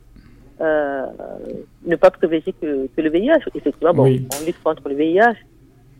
Ne 0.60 1.96
pas 1.96 2.10
privilégier 2.10 2.54
que, 2.60 2.88
que, 2.94 3.00
le 3.00 3.10
VIH. 3.10 3.44
Effectivement, 3.54 3.94
bon, 3.94 4.04
on 4.04 4.46
lutte 4.46 4.62
contre 4.62 4.88
le 4.88 4.94
VIH, 4.94 5.36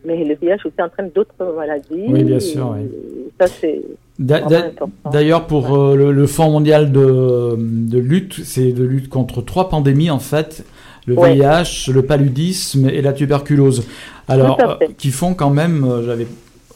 mais 0.04 0.24
le 0.24 0.34
VIH 0.34 0.66
aussi 0.66 0.82
entraîne 0.82 1.10
d'autres 1.14 1.54
maladies. 1.56 2.06
Oui, 2.08 2.24
bien 2.24 2.40
sûr. 2.40 2.76
Ça, 3.38 3.46
c'est 3.46 3.82
D'ailleurs, 4.18 5.46
pour 5.46 5.76
euh, 5.76 6.12
le, 6.12 6.26
Fonds 6.26 6.50
mondial 6.50 6.90
de, 6.90 7.54
de 7.56 7.98
lutte, 7.98 8.40
c'est 8.44 8.72
de 8.72 8.82
lutte 8.82 9.08
contre 9.08 9.42
trois 9.42 9.68
pandémies 9.68 10.10
en 10.10 10.18
fait 10.18 10.64
le 11.06 11.14
VIH, 11.14 11.90
le 11.92 12.02
paludisme 12.02 12.88
et 12.88 13.00
la 13.00 13.12
tuberculose. 13.12 13.84
Alors, 14.26 14.60
euh, 14.60 14.74
qui 14.98 15.10
font 15.10 15.32
quand 15.34 15.50
même, 15.50 15.84
euh, 15.84 16.04
j'avais 16.04 16.26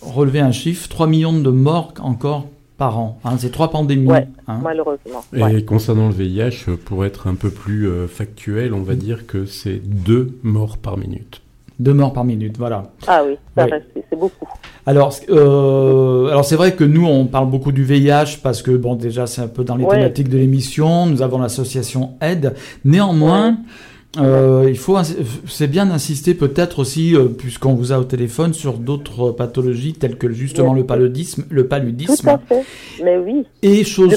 relevé 0.00 0.40
un 0.40 0.52
chiffre, 0.52 0.88
3 0.88 1.06
millions 1.06 1.38
de 1.38 1.50
morts 1.50 1.92
encore 2.00 2.46
par 2.82 2.98
an. 2.98 3.20
Hein, 3.24 3.36
c'est 3.38 3.52
trois 3.52 3.70
pandémies. 3.70 4.10
Hein. 4.48 4.58
malheureusement. 4.60 5.22
Et 5.48 5.64
concernant 5.64 6.08
le 6.08 6.14
VIH, 6.14 6.76
pour 6.84 7.04
être 7.04 7.28
un 7.28 7.36
peu 7.36 7.50
plus 7.50 7.88
factuel, 8.08 8.74
on 8.74 8.82
va 8.82 8.96
dire 8.96 9.28
que 9.28 9.46
c'est 9.46 9.78
deux 9.78 10.36
morts 10.42 10.78
par 10.78 10.98
minute. 10.98 11.42
Deux 11.78 11.94
morts 11.94 12.12
par 12.12 12.24
minute, 12.24 12.58
voilà. 12.58 12.84
Ah 13.06 13.22
oui, 13.24 13.36
ça 13.56 13.66
reste, 13.66 13.86
c'est 13.94 14.18
beaucoup. 14.18 14.46
Alors, 14.84 15.14
euh, 15.30 16.26
alors 16.28 16.44
c'est 16.44 16.56
vrai 16.56 16.74
que 16.74 16.82
nous, 16.82 17.06
on 17.06 17.26
parle 17.26 17.48
beaucoup 17.48 17.70
du 17.70 17.84
VIH 17.84 18.38
parce 18.42 18.62
que, 18.62 18.72
bon, 18.72 18.96
déjà, 18.96 19.28
c'est 19.28 19.42
un 19.42 19.48
peu 19.48 19.62
dans 19.62 19.76
les 19.76 19.86
thématiques 19.86 20.28
de 20.28 20.38
l'émission. 20.38 21.06
Nous 21.06 21.22
avons 21.22 21.38
l'association 21.38 22.14
Aide. 22.20 22.54
Néanmoins, 22.84 23.58
euh, 24.18 24.66
il 24.68 24.78
faut, 24.78 24.96
c'est 25.46 25.68
bien 25.68 25.86
d'insister 25.86 26.34
peut-être 26.34 26.80
aussi, 26.80 27.16
euh, 27.16 27.28
puisqu'on 27.28 27.74
vous 27.74 27.92
a 27.92 27.98
au 27.98 28.04
téléphone, 28.04 28.52
sur 28.52 28.74
d'autres 28.74 29.30
pathologies 29.30 29.94
telles 29.94 30.16
que 30.16 30.30
justement 30.30 30.74
le 30.74 30.84
paludisme, 30.84 31.44
le 31.50 31.66
paludisme. 31.66 32.28
Tout 32.28 32.28
à 32.28 32.38
fait. 32.38 32.64
Mais 33.02 33.16
oui. 33.16 33.46
Et 33.62 33.84
chose. 33.84 34.14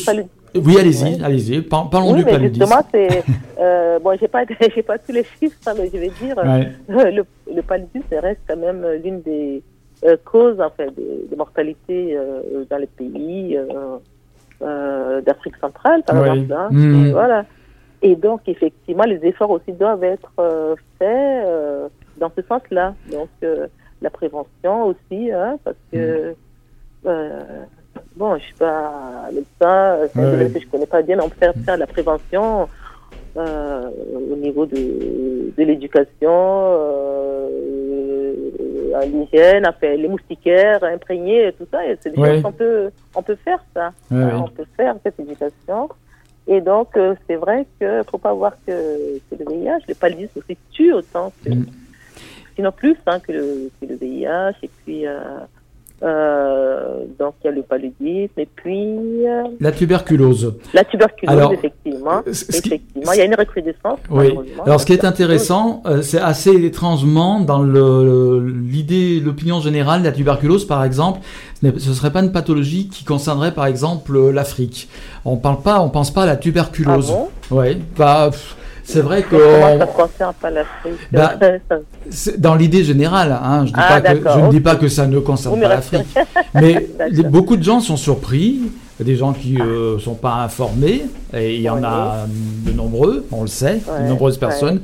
Oui, 0.55 0.77
allez-y, 0.79 1.21
allez-y. 1.21 1.62
Parlons 1.62 2.13
du 2.13 2.23
paludisme. 2.23 2.65
Justement, 2.65 2.88
c'est 2.93 3.23
euh, 3.60 3.99
bon, 3.99 4.17
j'ai 4.19 4.27
pas, 4.27 4.43
j'ai 4.75 4.84
pas 4.84 4.97
tous 4.97 5.12
les 5.12 5.25
chiffres, 5.39 5.58
hein, 5.65 5.73
mais 5.77 5.89
je 5.93 5.97
vais 5.97 6.12
dire, 6.21 6.36
le, 6.88 7.23
le, 7.53 7.62
paludisme 7.62 8.15
reste 8.21 8.39
quand 8.47 8.58
même 8.58 8.86
l'une 9.03 9.21
des 9.21 9.62
euh, 10.03 10.17
causes 10.23 10.60
en 10.60 10.69
fait 10.69 10.91
de, 10.95 11.36
mortalité 11.36 12.15
euh, 12.17 12.65
dans 12.69 12.77
les 12.77 12.88
pays 12.88 13.58
euh, 14.62 15.21
d'Afrique 15.21 15.55
centrale, 15.60 16.03
par 16.03 16.25
exemple. 16.25 16.53
Hein. 16.53 16.67
Mmh. 16.71 17.12
voilà. 17.12 17.45
Et 18.08 18.15
donc, 18.15 18.41
effectivement, 18.48 19.04
les 19.04 19.26
efforts 19.26 19.50
aussi 19.50 19.72
doivent 19.72 20.04
être 20.04 20.32
faits 21.00 21.48
dans 22.18 22.32
ce 22.36 22.41
sens-là. 22.44 22.94
Donc, 23.12 23.30
la 24.02 24.10
prévention 24.10 24.86
aussi, 24.86 25.32
hein, 25.32 25.58
parce 25.63 25.78
que 25.91 26.36
mmh. 27.04 27.10
Bon, 28.15 28.38
je 28.38 28.44
suis 28.44 28.54
pas 28.54 29.30
médecin, 29.34 29.98
je 30.15 30.68
connais 30.72 30.86
pas 30.86 31.02
bien, 31.02 31.18
mais 31.18 31.24
on 31.24 31.30
peut 31.30 31.36
faire, 31.38 31.54
faire 31.65 31.78
la 31.78 31.88
prévention 31.88 32.70
euh, 33.36 33.89
au 34.32 34.36
niveau 34.38 34.65
de, 34.65 35.52
de 35.58 35.63
l'éducation, 35.63 36.32
euh, 36.32 37.50
à 38.96 39.06
l'hygiène, 39.06 39.70
les 39.82 40.08
moustiquaires 40.08 40.82
imprégnés, 40.86 41.52
tout 41.58 41.68
ça. 41.70 41.80
C'est 42.00 42.15
des 42.15 42.24
choses 42.24 42.41
qu'on 42.41 42.54
peut, 42.54 42.89
on 43.15 43.22
peut 43.22 43.36
faire 43.44 43.62
ça. 43.74 43.91
on 44.12 44.48
peut 44.48 44.65
faire 44.78 44.96
cette 45.04 45.20
éducation. 45.20 45.89
Et 46.47 46.62
donc, 46.62 46.95
euh, 46.95 47.15
c'est 47.27 47.36
vrai 47.36 47.65
qu'il 47.77 47.88
ne 47.88 48.03
faut 48.03 48.17
pas 48.17 48.34
voir 48.34 48.53
que, 48.65 49.17
que, 49.29 49.36
le 49.36 49.45
VIH, 49.45 49.86
le 49.88 49.95
paludisme 49.95 50.39
aussi 50.39 50.58
tue 50.71 50.93
autant 50.93 51.34
que, 51.43 51.49
sinon 52.55 52.71
plus 52.71 52.95
hein, 53.08 53.19
que, 53.19 53.31
le, 53.31 53.71
que 53.81 53.86
le 53.88 53.95
VIH. 53.95 54.58
Et 54.62 54.69
puis, 54.84 55.08
euh, 55.08 55.39
euh, 56.06 57.06
donc 57.18 57.34
il 57.44 57.48
y 57.48 57.50
a 57.50 57.52
le 57.52 57.63
paludisme 57.63 58.38
et 58.38 58.48
puis 58.56 59.26
euh, 59.26 59.44
la 59.60 59.72
tuberculose. 59.72 60.54
La 60.74 60.84
tuberculose 60.84 61.54
effectivement. 61.54 62.22
Euh, 62.28 62.32
effectivement, 62.32 63.12
il 63.13 63.18
y 63.18 63.22
a 63.22 63.26
une 63.26 63.36
recrudescence. 63.36 64.00
Oui. 64.12 64.32
Alors 64.63 64.80
ce 64.80 64.86
qui 64.86 64.94
est 64.94 65.04
intéressant, 65.04 65.82
c'est 66.04 66.20
assez 66.20 66.52
étrangement 66.63 67.39
dans 67.39 67.63
l'idée, 67.63 69.20
l'opinion 69.20 69.62
générale, 69.62 70.04
la 70.04 70.12
tuberculose 70.12 70.65
par 70.68 70.84
exemple, 70.84 71.22
ce 71.63 71.94
serait 71.94 72.12
pas 72.12 72.22
une 72.22 72.32
pathologie 72.32 72.88
qui 72.88 73.04
concernerait 73.04 73.54
par 73.54 73.65
exemple 73.65 74.30
l'Afrique. 74.30 74.88
On 75.24 75.38
parle 75.38 75.62
pas, 75.62 75.82
on 75.82 75.89
pense 75.89 76.12
pas 76.12 76.24
à 76.24 76.28
la 76.28 76.36
tuberculose. 76.36 77.12
Ah 77.12 77.28
bon? 77.50 77.58
Ouais. 77.58 77.78
Bah, 77.98 78.30
c'est 78.86 79.02
vrai 79.02 79.24
que. 79.24 79.36
ça 79.80 79.88
concerne 79.88 80.34
pas 80.36 80.50
l'Afrique 80.52 80.93
bah, 81.12 81.34
Dans 82.38 82.56
l'idée 82.56 82.84
générale, 82.84 83.38
hein, 83.43 83.65
je, 83.65 83.71
dis 83.71 83.80
ah, 83.80 84.00
pas 84.00 84.13
que, 84.13 84.30
je 84.30 84.39
ne 84.39 84.50
dis 84.52 84.60
pas 84.60 84.76
que 84.76 84.88
ça 84.88 85.08
ne 85.08 85.19
concerne 85.19 85.60
pas 85.60 85.67
l'Afrique. 85.67 86.06
Mais 86.54 86.88
beaucoup 87.30 87.58
de 87.58 87.63
gens 87.63 87.80
sont 87.80 87.98
surpris, 87.98 88.62
des 89.00 89.15
gens 89.15 89.34
qui 89.34 89.54
ne 89.54 89.63
euh, 89.63 90.00
sont 90.00 90.13
pas 90.13 90.36
informés, 90.36 91.04
et 91.34 91.56
il 91.56 91.62
y 91.62 91.69
en 91.69 91.84
a 91.84 92.26
de 92.65 92.71
nombreux, 92.71 93.26
on 93.32 93.41
le 93.41 93.48
sait, 93.48 93.82
de 94.02 94.08
nombreuses 94.08 94.38
personnes. 94.38 94.82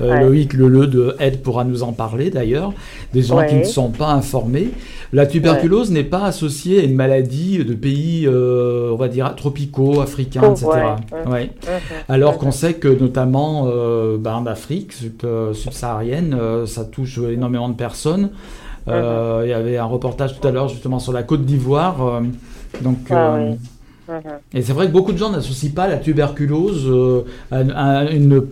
Euh, 0.00 0.20
Loïc 0.20 0.54
Leleu 0.54 0.86
de 0.86 1.14
Aide 1.18 1.42
pourra 1.42 1.64
nous 1.64 1.82
en 1.82 1.92
parler 1.92 2.30
d'ailleurs, 2.30 2.72
des 3.12 3.22
gens 3.22 3.44
qui 3.46 3.56
ne 3.56 3.64
sont 3.64 3.90
pas 3.90 4.10
informés. 4.10 4.70
La 5.12 5.26
tuberculose 5.26 5.90
n'est 5.90 6.04
pas 6.04 6.24
associée 6.24 6.80
à 6.80 6.84
une 6.84 6.94
maladie 6.94 7.64
de 7.64 7.74
pays, 7.74 8.26
euh, 8.26 8.90
on 8.92 8.96
va 8.96 9.08
dire, 9.08 9.34
tropicaux, 9.34 10.00
africains, 10.00 10.52
etc. 10.52 10.68
Alors 12.08 12.38
qu'on 12.38 12.52
sait 12.52 12.74
que 12.74 12.88
notamment 12.88 13.64
euh, 13.66 14.16
ben, 14.18 14.34
en 14.34 14.46
Afrique 14.46 14.92
subsaharienne, 15.52 16.36
ça 16.66 16.84
touche 16.84 17.18
énormément 17.18 17.68
de 17.68 17.74
personnes. 17.74 18.30
Il 18.86 19.48
y 19.48 19.52
avait 19.52 19.76
un 19.76 19.84
reportage 19.84 20.38
tout 20.38 20.46
à 20.46 20.50
l'heure 20.50 20.68
justement 20.68 20.98
sur 20.98 21.12
la 21.12 21.22
Côte 21.22 21.44
d'Ivoire. 21.44 22.22
donc, 22.80 22.98
ah 23.10 23.38
Et 24.54 24.62
c'est 24.62 24.72
vrai 24.72 24.86
que 24.86 24.92
beaucoup 24.92 25.12
de 25.12 25.18
gens 25.18 25.30
n'associent 25.30 25.72
pas 25.74 25.88
la 25.88 25.96
tuberculose 25.96 26.90
à, 27.50 28.04
une 28.10 28.42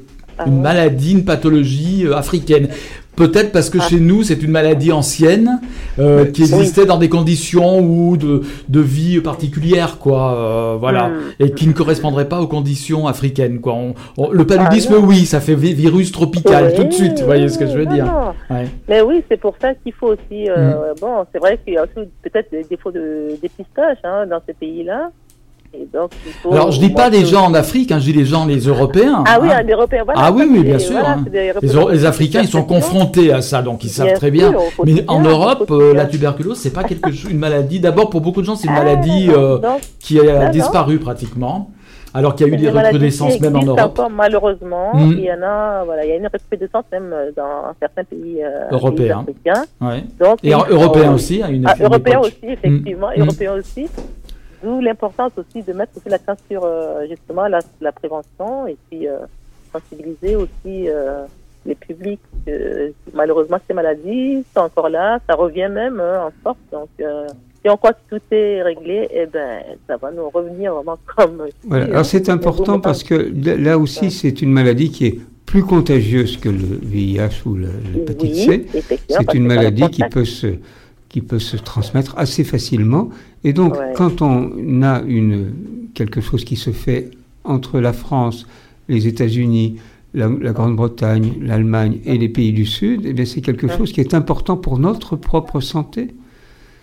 une 0.46 0.60
maladie, 0.60 1.12
une 1.12 1.24
pathologie 1.24 2.06
euh, 2.06 2.16
africaine. 2.16 2.68
Peut-être 3.16 3.50
parce 3.50 3.68
que 3.68 3.78
ah. 3.80 3.88
chez 3.88 3.98
nous, 3.98 4.22
c'est 4.22 4.44
une 4.44 4.52
maladie 4.52 4.92
ancienne 4.92 5.60
euh, 5.98 6.24
qui 6.26 6.42
existait 6.42 6.86
dans 6.86 6.98
des 6.98 7.08
conditions 7.08 7.80
ou 7.80 8.16
de, 8.16 8.42
de 8.68 8.80
vie 8.80 9.20
particulières, 9.20 9.98
quoi. 9.98 10.36
Euh, 10.36 10.76
voilà, 10.78 11.08
hmm. 11.08 11.20
et 11.40 11.50
qui 11.50 11.66
ne 11.66 11.72
correspondrait 11.72 12.28
pas 12.28 12.40
aux 12.40 12.46
conditions 12.46 13.08
africaines, 13.08 13.60
quoi. 13.60 13.74
le 14.30 14.46
paludisme, 14.46 14.94
ah 14.96 15.00
oui, 15.00 15.26
ça 15.26 15.40
fait 15.40 15.56
virus 15.56 16.12
tropical 16.12 16.74
tout 16.74 16.84
de 16.84 16.92
suite. 16.92 17.18
Vous 17.18 17.26
voyez 17.26 17.48
ce 17.48 17.58
que 17.58 17.66
je 17.66 17.76
veux 17.76 17.86
dire 17.86 18.34
Mais 18.88 19.00
oui, 19.00 19.24
c'est 19.28 19.40
pour 19.40 19.56
ça 19.60 19.74
qu'il 19.74 19.92
faut 19.94 20.12
aussi. 20.12 20.48
Hmm. 20.48 20.74
Bon, 21.00 21.26
c'est 21.32 21.40
vrai 21.40 21.58
qu'il 21.64 21.74
y 21.74 21.76
a 21.76 21.82
aussi 21.82 22.08
peut-être 22.22 22.52
des 22.52 22.62
défauts 22.62 22.92
de 22.92 23.36
dépistage 23.42 23.98
hein, 24.04 24.26
dans 24.26 24.40
ces 24.46 24.54
pays-là. 24.54 25.10
Alors, 26.50 26.70
je 26.72 26.80
dis 26.80 26.90
pas 26.90 27.08
les 27.08 27.24
gens 27.24 27.46
en 27.46 27.54
Afrique, 27.54 27.92
hein, 27.92 27.98
je 27.98 28.06
dis 28.06 28.12
les 28.12 28.24
gens, 28.24 28.46
les 28.46 28.58
Européens. 28.58 29.24
Ah 29.26 29.38
oui, 29.40 29.48
hein. 29.50 29.62
les 29.62 29.72
Européens, 29.72 30.02
voilà. 30.04 30.20
Ah 30.22 30.32
oui, 30.32 30.46
oui, 30.50 30.62
bien 30.62 30.78
sûr. 30.78 30.98
Hein. 30.98 31.24
les, 31.32 32.04
Africains, 32.04 32.40
ils 32.42 32.48
sont 32.48 32.64
confrontés 32.64 33.32
à 33.32 33.42
ça, 33.42 33.62
donc 33.62 33.84
ils 33.84 33.90
savent 33.90 34.14
très 34.14 34.30
bien. 34.30 34.52
Mais 34.84 35.04
en 35.08 35.20
Europe, 35.20 35.70
euh, 35.70 35.94
la 35.94 36.06
tuberculose, 36.06 36.58
c'est 36.58 36.72
pas 36.72 36.84
quelque 36.84 37.10
chose, 37.10 37.30
une 37.30 37.38
maladie. 37.38 37.80
D'abord, 37.80 38.10
pour 38.10 38.20
beaucoup 38.20 38.40
de 38.40 38.46
gens, 38.46 38.56
c'est 38.56 38.68
une 38.68 38.74
ah, 38.76 38.84
maladie 38.84 39.28
euh, 39.30 39.58
qui 39.98 40.18
a 40.20 40.48
disparu 40.48 40.98
pratiquement. 40.98 41.70
Alors 42.14 42.34
qu'il 42.34 42.48
y 42.48 42.50
a 42.50 42.54
eu 42.54 42.56
des 42.56 42.70
recrudescences 42.70 43.38
même 43.38 43.54
en 43.54 43.64
Europe. 43.64 44.00
malheureusement, 44.10 44.92
mm. 44.94 45.12
il 45.12 45.20
y 45.20 45.30
en 45.30 45.42
a, 45.42 45.84
voilà, 45.84 46.06
il 46.06 46.08
y 46.08 46.12
a 46.12 46.16
une 46.16 46.26
recrudescence 46.26 46.84
même 46.90 47.12
euh, 47.12 47.30
dans 47.36 47.74
certains 47.78 48.04
pays 48.04 48.40
européens. 48.72 49.20
africains. 49.20 49.64
Donc, 50.18 50.38
et 50.42 50.52
européens 50.52 51.12
aussi, 51.12 51.42
à 51.42 51.50
une 51.50 51.66
ah, 51.66 51.74
Européens 51.78 52.20
aussi, 52.20 52.38
effectivement, 52.44 53.08
mm. 53.14 53.20
européens 53.20 53.52
aussi. 53.52 53.88
D'où 54.62 54.80
l'importance 54.80 55.32
aussi 55.36 55.62
de 55.62 55.72
mettre 55.72 55.92
aussi 55.96 56.08
l'accent 56.08 56.34
sur 56.50 56.64
euh, 56.64 57.06
justement 57.08 57.46
la, 57.46 57.60
la, 57.80 57.92
prévention 57.92 58.66
et 58.66 58.76
puis 58.88 59.06
euh, 59.06 59.18
sensibiliser 59.72 60.36
aussi 60.36 60.88
euh, 60.88 61.24
les 61.66 61.74
publics. 61.74 62.20
malheureusement, 63.14 63.58
ces 63.66 63.74
maladies 63.74 64.44
sont 64.54 64.62
encore 64.62 64.88
là, 64.88 65.18
ça 65.28 65.34
revient 65.34 65.68
même 65.70 66.00
hein, 66.00 66.26
en 66.26 66.32
force. 66.42 66.58
Donc, 66.72 66.88
si 66.98 67.68
on 67.68 67.76
croit 67.76 67.92
que 67.92 68.16
tout 68.16 68.22
est 68.30 68.62
réglé, 68.62 69.08
eh 69.12 69.26
ben, 69.26 69.62
ça 69.86 69.96
va 69.96 70.10
nous 70.10 70.30
revenir 70.30 70.74
vraiment 70.74 70.98
comme. 71.14 71.44
Voilà. 71.64 71.84
Alors 71.86 72.06
c'est 72.06 72.28
important 72.28 72.80
parce 72.80 73.02
que 73.02 73.14
là 73.14 73.78
aussi, 73.78 74.10
c'est 74.10 74.40
une 74.40 74.52
maladie 74.52 74.90
qui 74.90 75.06
est 75.06 75.18
plus 75.44 75.62
contagieuse 75.62 76.36
que 76.36 76.48
le 76.48 76.78
VIH 76.82 77.42
ou 77.46 77.56
l'hépatite 77.56 78.34
C. 78.34 78.66
C'est 79.08 79.34
une 79.34 79.46
maladie 79.46 79.88
qui 79.90 80.02
peut 80.04 80.24
se 80.24 80.54
qui 81.08 81.20
peut 81.20 81.38
se 81.38 81.56
transmettre 81.56 82.14
assez 82.18 82.44
facilement. 82.44 83.10
Et 83.44 83.52
donc, 83.52 83.76
quand 83.94 84.22
on 84.22 84.82
a 84.82 85.02
une, 85.02 85.52
quelque 85.94 86.20
chose 86.20 86.44
qui 86.44 86.56
se 86.56 86.70
fait 86.70 87.10
entre 87.44 87.80
la 87.80 87.92
France, 87.92 88.46
les 88.88 89.06
États-Unis, 89.06 89.80
la, 90.14 90.28
Grande-Bretagne, 90.28 91.34
l'Allemagne 91.42 92.00
et 92.04 92.18
les 92.18 92.28
pays 92.28 92.52
du 92.52 92.66
Sud, 92.66 93.02
eh 93.04 93.24
c'est 93.24 93.40
quelque 93.40 93.68
chose 93.68 93.92
qui 93.92 94.00
est 94.00 94.14
important 94.14 94.56
pour 94.56 94.78
notre 94.78 95.16
propre 95.16 95.60
santé. 95.60 96.14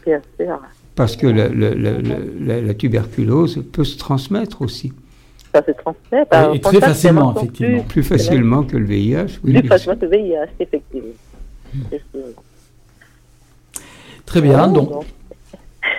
Bien 0.06 0.22
sûr. 0.40 0.60
Parce 0.96 1.18
que 1.18 1.28
la, 1.28 2.74
tuberculose 2.74 3.64
peut 3.72 3.84
se 3.84 3.98
transmettre 3.98 4.62
aussi. 4.62 4.94
Ça 5.54 5.64
se 5.66 5.72
transmet. 5.72 6.26
Et 6.54 6.60
très 6.60 6.80
facilement, 6.80 7.36
effectivement. 7.36 7.84
Plus, 7.84 8.04
facilement 8.04 8.64
que 8.64 8.78
le 8.78 8.86
VIH. 8.86 9.40
Oui, 9.44 9.60
plus 9.60 9.68
facilement 9.68 9.98
que 9.98 10.06
le 10.06 10.12
VIH, 10.12 10.50
effectivement. 10.60 11.10
Très 14.36 14.42
bien. 14.42 14.68
Donc. 14.68 14.90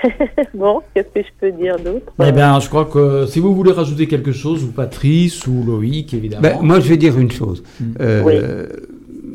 bon, 0.55 0.83
qu'est-ce 0.93 1.09
que 1.09 1.27
je 1.27 1.33
peux 1.41 1.53
dire 1.53 1.79
d'autre? 1.79 2.13
Eh 2.23 2.33
bien, 2.33 2.61
je 2.61 2.69
crois 2.69 2.85
que 2.85 3.25
si 3.25 3.41
vous 3.41 3.55
voulez 3.55 3.73
rajouter 3.73 4.07
quelque 4.07 4.33
chose, 4.33 4.63
ou 4.63 4.73
Patrice, 4.73 5.47
ou 5.47 5.65
Loïc, 5.67 6.13
évidemment. 6.13 6.43
Ben, 6.43 6.59
moi, 6.61 6.81
je 6.81 6.89
vais 6.91 6.99
dire 6.99 7.19
une 7.19 7.31
chose. 7.31 7.63
Hmm. 7.81 7.95
Euh, 7.99 8.67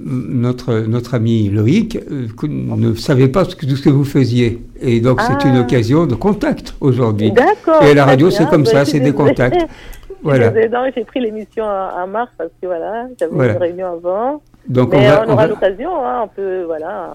notre, 0.05 0.81
notre 0.81 1.15
ami 1.15 1.49
Loïc 1.49 1.97
euh, 2.11 2.27
ne 2.47 2.93
savait 2.93 3.27
pas 3.27 3.43
ce 3.45 3.55
que, 3.55 3.65
tout 3.65 3.75
ce 3.75 3.81
que 3.81 3.89
vous 3.89 4.05
faisiez. 4.05 4.61
Et 4.79 4.99
donc, 4.99 5.19
c'est 5.21 5.47
une 5.47 5.55
ah. 5.55 5.61
occasion 5.61 6.05
de 6.05 6.13
contact 6.13 6.75
aujourd'hui. 6.79 7.31
D'accord. 7.31 7.81
Et 7.81 7.95
la 7.95 8.05
radio, 8.05 8.29
c'est 8.29 8.47
comme 8.47 8.67
ça, 8.67 8.85
c'est 8.85 8.99
des 8.99 9.13
contacts. 9.13 9.65
voilà. 10.21 10.53
J'ai 10.95 11.05
pris 11.05 11.21
l'émission 11.21 11.63
en 11.65 12.05
mars 12.05 12.29
parce 12.37 12.51
que 12.61 12.67
voilà, 12.67 13.07
j'avais 13.19 13.33
une 13.33 13.57
réunion 13.57 13.93
avant. 13.93 14.43
Donc 14.67 14.91
Mais 14.91 15.09
on, 15.27 15.31
aura 15.31 15.47
l'occasion, 15.47 16.05
hein, 16.05 16.21
on 16.25 16.27
peut, 16.27 16.65
voilà, 16.67 17.09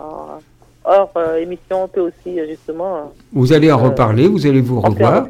hors 0.86 1.10
euh, 1.16 1.36
émission, 1.38 1.84
on 1.84 1.88
peut 1.88 2.00
aussi 2.00 2.38
euh, 2.38 2.46
justement. 2.48 2.96
Euh, 2.96 3.00
vous 3.32 3.52
allez 3.52 3.70
en 3.70 3.78
reparler, 3.78 4.28
vous 4.28 4.46
allez 4.46 4.60
vous 4.60 4.80
revoir. 4.80 5.26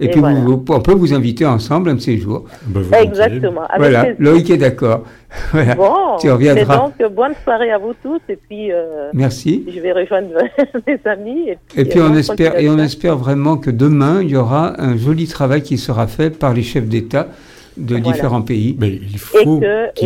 Et, 0.00 0.08
puis 0.08 0.20
on 0.20 0.80
peut 0.80 0.94
vous 0.94 1.14
inviter 1.14 1.46
ensemble 1.46 1.90
un 1.90 1.94
de 1.94 2.00
ces 2.00 2.18
jours. 2.18 2.44
Bah, 2.66 3.00
Exactement. 3.00 3.62
voilà, 3.76 4.08
Loïc 4.18 4.50
est 4.50 4.56
d'accord. 4.56 5.04
voilà. 5.52 5.74
Bon, 5.74 6.16
tu 6.20 6.30
reviendras. 6.30 6.76
donc 6.76 7.14
bonne 7.14 7.34
soirée 7.44 7.70
à 7.70 7.78
vous 7.78 7.94
tous 8.02 8.20
et 8.28 8.36
puis. 8.36 8.70
Merci. 9.12 9.64
Je 9.72 9.80
vais 9.80 9.92
rejoindre 9.92 10.28
mes 10.86 11.00
amis. 11.04 11.50
Et 11.76 11.84
puis, 11.84 12.00
on 12.00 12.14
espère 12.14 12.58
et 12.58 12.68
on 12.68 12.78
espère 12.78 13.16
vraiment 13.16 13.56
que 13.56 13.70
demain 13.70 14.22
il 14.22 14.30
y 14.30 14.36
aura 14.36 14.80
un 14.80 14.96
joli 14.96 15.26
travail 15.26 15.62
qui 15.62 15.78
sera 15.78 16.06
fait 16.06 16.30
par 16.30 16.52
les 16.52 16.62
chefs 16.62 16.86
d'État 16.86 17.28
de 17.76 17.98
différents 17.98 18.42
pays. 18.42 18.76
Mais 18.78 19.00
il 19.10 19.18
faut. 19.18 19.60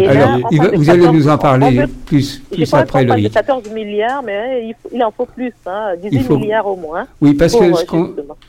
Alors, 0.09 0.39
vous 0.75 0.91
allez 0.91 1.09
nous 1.09 1.29
en 1.29 1.39
parler 1.39 1.85
plus, 2.07 2.43
plus 2.51 2.73
après, 2.75 3.05
le 3.05 3.29
14 3.29 3.71
milliards, 3.73 4.23
mais 4.23 4.75
il, 4.93 5.03
en 5.03 5.11
faut 5.11 5.27
plus, 5.27 5.53
hein, 5.67 5.95
18 6.03 6.31
milliards 6.31 6.67
au 6.67 6.77
moins. 6.77 7.07
Oui, 7.21 7.35
parce 7.35 7.55
que 7.55 7.73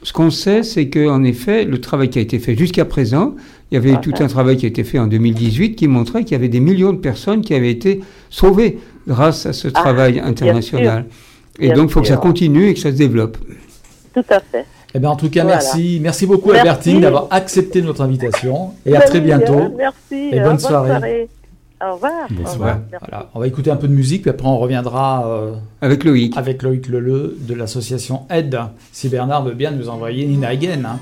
ce 0.04 0.14
qu'on 0.14 0.32
sait, 0.32 0.64
c'est 0.64 0.90
qu'en 0.90 1.24
effet, 1.24 1.66
le 1.66 1.80
travail 1.80 2.10
qui 2.10 2.20
a 2.20 2.22
été 2.22 2.40
fait 2.40 2.56
jusqu'à 2.56 2.86
présent, 2.86 3.36
il 3.72 3.76
y 3.76 3.78
avait 3.78 4.00
tout 4.02 4.14
un 4.20 4.28
travail 4.28 4.58
qui 4.58 4.66
a 4.66 4.70
été 4.70 4.84
fait 4.84 5.00
en 5.00 5.08
2018 5.08 5.76
qui 5.76 5.88
montrait 5.88 6.24
qu'il 6.24 6.34
y 6.34 6.36
avait 6.36 6.50
des 6.50 6.60
millions 6.60 6.92
de 6.92 7.00
personnes 7.00 7.42
qui 7.42 7.54
avaient 7.54 7.72
été 7.72 8.02
sauvées 8.30 8.80
grâce 9.08 9.46
à 9.46 9.54
ce 9.54 9.70
ah, 9.70 9.72
travail 9.72 10.20
international. 10.20 11.06
Et 11.60 11.70
donc, 11.70 11.90
il 11.90 11.94
faut 11.94 12.02
que 12.02 12.08
ça 12.08 12.18
continue 12.18 12.68
et 12.68 12.74
que 12.74 12.80
ça 12.80 12.92
se 12.92 12.98
développe. 12.98 13.38
Tout 14.14 14.26
à 14.30 14.40
fait. 14.40 14.66
Eh 14.94 15.00
bien, 15.00 15.10
en 15.10 15.16
tout 15.16 15.30
cas, 15.30 15.44
merci. 15.44 16.00
Merci 16.02 16.26
beaucoup, 16.26 16.52
Albertine, 16.52 17.02
d'avoir 17.02 17.28
accepté 17.32 17.82
notre 17.82 18.02
invitation. 18.02 18.72
Et 18.86 18.96
à 18.96 19.02
très 19.02 19.22
bientôt. 19.22 19.74
Merci. 19.78 20.30
Et 20.32 20.40
bonne, 20.40 20.60
soirée. 20.60 21.30
Au 21.84 21.94
revoir. 21.94 22.28
Bonsoir. 22.30 22.80
Voilà. 23.00 23.30
On 23.34 23.40
va 23.40 23.48
écouter 23.48 23.72
un 23.72 23.76
peu 23.76 23.88
de 23.88 23.94
musique, 23.94 24.22
puis 24.22 24.30
après 24.30 24.48
on 24.48 24.60
reviendra 24.60 25.28
euh, 25.28 25.54
avec 25.82 26.04
Loïc. 26.04 26.38
Avec 26.38 26.62
Loïc 26.62 26.88
Leleu 26.88 27.36
de 27.40 27.56
l'association 27.56 28.28
Aide. 28.30 28.60
Si 28.92 29.10
Bernard 29.10 29.44
veut 29.44 29.56
bien 29.56 29.72
nous 29.72 29.90
envoyer 29.90 30.28
Nina 30.28 30.50
Hagen. 30.50 30.84
Hein. 30.86 31.00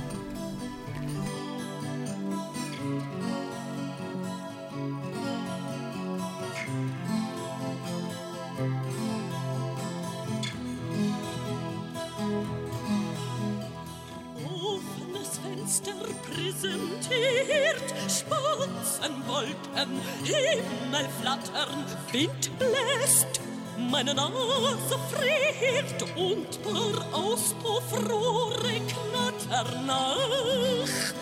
Himmel 20.23 21.07
flattern, 21.21 21.85
Wind 22.11 22.51
bläst, 22.59 23.41
meine 23.77 24.13
Nase 24.13 24.99
friert 25.11 26.01
und 26.15 26.61
paar 26.63 27.19
Auspuffrohre 27.19 28.81
knattern 28.87 29.85
nach. 29.85 31.13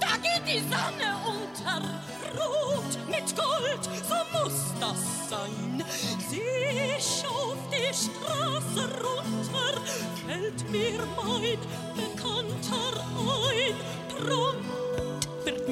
Da 0.00 0.16
geht 0.22 0.46
die 0.46 0.60
Sonne 0.60 1.16
unter, 1.26 1.82
rot 2.40 2.98
mit 3.08 3.36
Gold, 3.36 3.84
so 4.08 4.38
muss 4.38 4.74
das 4.80 5.28
sein. 5.28 5.84
Ich 6.30 7.24
auf 7.26 7.58
die 7.70 7.92
Straße 7.94 8.88
runter, 9.02 9.80
fällt 10.26 10.70
mir 10.70 11.00
mein 11.16 11.58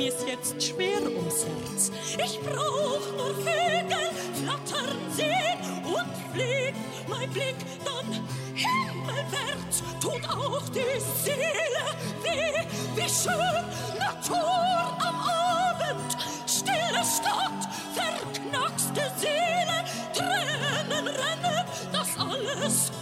mir's 0.08 0.24
jetzt 0.26 0.62
schwer 0.62 1.02
ums 1.02 1.44
Herz. 1.44 1.92
Ich 2.16 2.40
brauch 2.40 3.00
nur 3.16 3.34
Vögel 3.34 4.08
flattern 4.34 4.96
sehen 5.14 5.58
und 5.84 6.34
fliegt 6.34 7.08
mein 7.08 7.30
Blick 7.30 7.56
dann 7.84 8.26
himmelwärts. 8.54 9.82
Tut 10.00 10.24
auch 10.28 10.62
die 10.70 11.00
Seele 11.22 11.84
weh, 12.22 12.64
wie 12.94 13.08
schön 13.08 13.64
Natur 13.98 14.96
am 14.98 15.16
Abend. 15.16 16.16
Stille 16.46 17.02
Stadt, 17.04 17.68
verknackste 17.94 19.12
Seele, 19.18 19.84
Tränen 20.14 21.06
rennen, 21.06 21.64
das 21.92 22.08
alles 22.18 22.92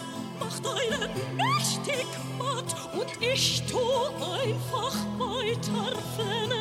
macht 0.41 0.67
einen 0.67 1.11
mächtig 1.37 2.07
und 2.99 3.09
ich 3.21 3.63
tu 3.67 3.79
einfach 3.79 4.95
weiter 5.19 5.99
flennen. 6.15 6.57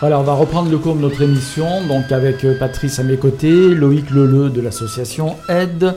Voilà, 0.00 0.18
on 0.18 0.22
va 0.22 0.32
reprendre 0.32 0.70
le 0.70 0.78
cours 0.78 0.94
de 0.94 1.02
notre 1.02 1.20
émission, 1.20 1.86
donc 1.86 2.10
avec 2.10 2.42
euh, 2.46 2.58
Patrice 2.58 2.98
à 2.98 3.02
mes 3.02 3.18
côtés, 3.18 3.74
Loïc 3.74 4.08
Leleu 4.08 4.48
de 4.48 4.62
l'association 4.62 5.36
Aide. 5.46 5.94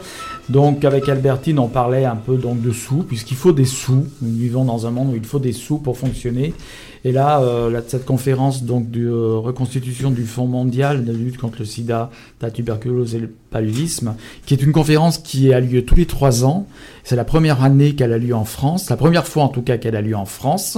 Donc 0.49 0.84
avec 0.84 1.08
Albertine, 1.08 1.58
on 1.58 1.69
parlait 1.69 2.06
un 2.06 2.17
peu 2.17 2.38
donc 2.38 2.62
de 2.62 2.71
sous, 2.71 3.03
puisqu'il 3.03 3.38
faut 3.38 3.53
des 3.53 3.65
sous. 3.65 4.06
Nous 4.21 4.38
vivons 4.38 4.65
dans 4.65 4.86
un 4.86 4.91
monde 4.91 5.13
où 5.13 5.15
il 5.15 5.25
faut 5.25 5.39
des 5.39 5.53
sous 5.53 5.77
pour 5.77 5.97
fonctionner. 5.97 6.53
Et 7.06 7.12
là, 7.12 7.41
euh, 7.41 7.82
cette 7.88 8.06
conférence 8.06 8.63
donc 8.63 8.89
de 8.89 9.06
euh, 9.06 9.38
reconstitution 9.38 10.10
du 10.10 10.25
Fonds 10.25 10.47
mondial 10.47 11.03
de 11.03 11.12
lutte 11.12 11.38
contre 11.38 11.60
le 11.60 11.65
sida, 11.65 12.10
la 12.41 12.49
tuberculose 12.49 13.15
et 13.15 13.19
le 13.19 13.29
paludisme, 13.51 14.15
qui 14.45 14.53
est 14.53 14.62
une 14.62 14.71
conférence 14.71 15.17
qui 15.17 15.53
a 15.53 15.60
lieu 15.60 15.84
tous 15.84 15.95
les 15.95 16.06
trois 16.06 16.45
ans. 16.45 16.65
C'est 17.03 17.17
la 17.17 17.25
première 17.25 17.62
année 17.62 17.95
qu'elle 17.95 18.13
a 18.13 18.17
lieu 18.17 18.34
en 18.34 18.45
France, 18.45 18.89
la 18.89 18.95
première 18.95 19.27
fois 19.27 19.43
en 19.43 19.49
tout 19.49 19.62
cas 19.62 19.77
qu'elle 19.77 19.97
a 19.97 20.01
lieu 20.01 20.15
en 20.15 20.25
France. 20.25 20.77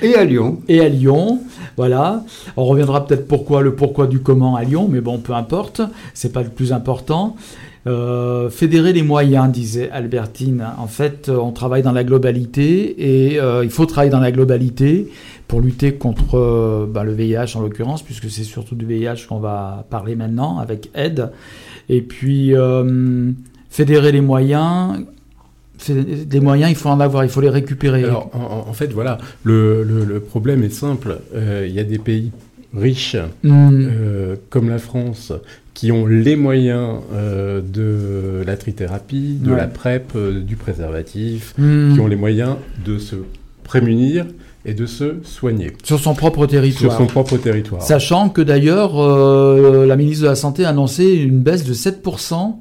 Et 0.00 0.14
à 0.14 0.24
Lyon. 0.24 0.60
Et 0.68 0.80
à 0.80 0.88
Lyon, 0.88 1.40
voilà. 1.76 2.24
On 2.56 2.64
reviendra 2.64 3.06
peut-être 3.06 3.28
pourquoi, 3.28 3.60
le 3.60 3.74
pourquoi 3.74 4.06
du 4.06 4.20
comment 4.20 4.56
à 4.56 4.64
Lyon, 4.64 4.88
mais 4.90 5.02
bon, 5.02 5.18
peu 5.18 5.34
importe, 5.34 5.82
c'est 6.14 6.32
pas 6.32 6.42
le 6.42 6.50
plus 6.50 6.72
important. 6.72 7.36
Euh, 7.86 8.50
fédérer 8.50 8.92
les 8.92 9.02
moyens, 9.02 9.50
disait 9.50 9.90
Albertine. 9.90 10.66
En 10.78 10.86
fait, 10.86 11.30
on 11.30 11.52
travaille 11.52 11.82
dans 11.82 11.92
la 11.92 12.04
globalité 12.04 13.30
et 13.30 13.38
il 13.62 13.70
faut 13.70 13.86
travailler 13.86 14.10
dans 14.10 14.20
la 14.20 14.32
globalité 14.32 15.08
pour 15.50 15.60
lutter 15.60 15.94
contre 15.94 16.38
euh, 16.38 16.86
bah, 16.88 17.02
le 17.02 17.12
VIH 17.12 17.56
en 17.56 17.60
l'occurrence, 17.60 18.04
puisque 18.04 18.30
c'est 18.30 18.44
surtout 18.44 18.76
du 18.76 18.86
VIH 18.86 19.26
qu'on 19.28 19.40
va 19.40 19.84
parler 19.90 20.14
maintenant 20.14 20.60
avec 20.60 20.90
aide. 20.94 21.32
Et 21.88 22.02
puis 22.02 22.54
euh, 22.54 23.32
fédérer 23.68 24.12
les 24.12 24.20
moyens. 24.20 25.00
Des 25.88 26.40
moyens, 26.40 26.70
il 26.70 26.76
faut 26.76 26.90
en 26.90 27.00
avoir, 27.00 27.24
il 27.24 27.30
faut 27.30 27.40
les 27.40 27.48
récupérer. 27.48 28.04
Alors, 28.04 28.30
en, 28.34 28.72
fait, 28.74 28.92
voilà, 28.92 29.18
le, 29.42 30.22
problème 30.28 30.62
est 30.62 30.72
simple. 30.72 31.18
Euh, 31.34 31.66
il 31.66 31.74
y 31.74 31.80
a 31.80 31.84
des 31.84 31.98
pays 31.98 32.30
riches, 32.76 33.16
hmm. 33.42 33.88
comme 34.50 34.68
la 34.68 34.78
France, 34.78 35.32
qui 35.80 35.92
ont 35.92 36.04
les 36.04 36.36
moyens 36.36 36.98
de 37.10 38.42
la 38.46 38.58
trithérapie, 38.58 39.38
de 39.40 39.54
la 39.54 39.66
PrEP, 39.66 40.14
du 40.44 40.56
préservatif, 40.56 41.54
hmm. 41.56 41.94
qui 41.94 42.00
ont 42.00 42.06
les 42.06 42.16
moyens 42.16 42.56
de 42.84 42.98
se 42.98 43.16
prémunir 43.64 44.26
et 44.66 44.74
de 44.74 44.84
se 44.84 45.16
soigner. 45.22 45.72
Sur 45.82 45.98
son 45.98 46.14
propre 46.14 46.44
territoire. 46.44 46.92
Sur 46.92 46.98
son 46.98 47.06
propre 47.06 47.38
territoire. 47.38 47.80
Sachant 47.80 48.28
que 48.28 48.42
d'ailleurs, 48.42 49.00
euh, 49.00 49.86
la 49.86 49.96
ministre 49.96 50.24
de 50.24 50.28
la 50.28 50.34
Santé 50.34 50.66
a 50.66 50.68
annoncé 50.68 51.14
une 51.14 51.40
baisse 51.40 51.64
de 51.64 51.72
7% 51.72 52.56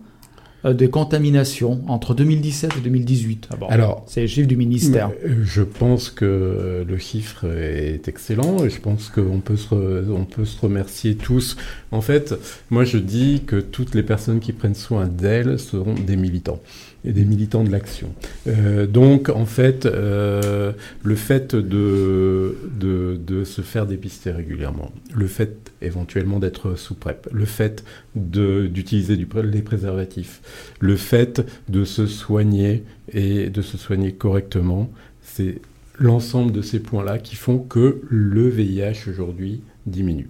euh, 0.66 0.74
des 0.74 0.90
contaminations 0.90 1.82
entre 1.88 2.14
2017 2.14 2.78
et 2.78 2.82
2018. 2.82 3.50
Ah 3.52 3.66
Alors, 3.70 4.04
c'est 4.08 4.22
les 4.22 4.28
chiffres 4.28 4.48
du 4.48 4.58
ministère. 4.58 5.12
Euh, 5.26 5.44
je 5.44 5.62
pense 5.62 6.10
que 6.10 6.86
le 6.88 6.98
chiffre 6.98 7.46
est 7.46 8.08
excellent 8.08 8.64
et 8.66 8.70
je 8.70 8.80
pense 8.82 9.10
qu'on 9.10 9.40
peut, 9.40 9.58
se 9.58 10.10
on 10.10 10.26
peut 10.26 10.46
se 10.46 10.60
remercier 10.60 11.16
tous. 11.16 11.56
En 11.92 12.02
fait, 12.02 12.36
moi 12.70 12.84
je 12.84 12.98
dis 12.98 13.44
que 13.46 13.58
toutes 13.58 13.96
les 13.96 14.04
personnes 14.04 14.40
qui 14.40 14.54
prennent 14.54 14.76
soin 14.76 15.08
d'elles 15.08 15.60
seront 15.60 15.94
des 15.94 16.16
militants 16.16 16.60
et 17.06 17.12
des 17.14 17.26
militants 17.26 17.64
de 17.64 17.72
l'action. 17.72 18.14
Euh, 18.48 18.86
donc, 18.86 19.30
en 19.30 19.46
fait, 19.46 19.86
euh, 19.86 20.74
le 21.04 21.16
fait 21.16 21.56
de, 21.56 22.58
de, 22.80 23.44
se 23.44 23.62
faire 23.62 23.86
dépister 23.86 24.32
régulièrement, 24.32 24.92
le 25.16 25.28
fait 25.28 25.72
éventuellement 25.82 26.40
d'être 26.40 26.76
sous 26.76 26.94
PrEP, 26.94 27.30
le 27.32 27.46
fait 27.46 27.84
d'utiliser 28.16 29.16
les 29.16 29.62
préservatifs, 29.62 30.42
le 30.80 30.98
fait 30.98 31.46
de 31.70 31.86
se 31.86 32.06
soigner 32.06 32.84
et 33.14 33.50
de 33.50 33.62
se 33.62 33.78
soigner 33.78 34.12
correctement, 34.12 34.90
c'est 35.22 35.62
l'ensemble 35.98 36.52
de 36.52 36.62
ces 36.62 36.80
points-là 36.80 37.18
qui 37.18 37.36
font 37.36 37.60
que 37.60 38.02
le 38.10 38.50
VIH 38.50 39.10
aujourd'hui 39.10 39.62
diminue. 39.86 40.30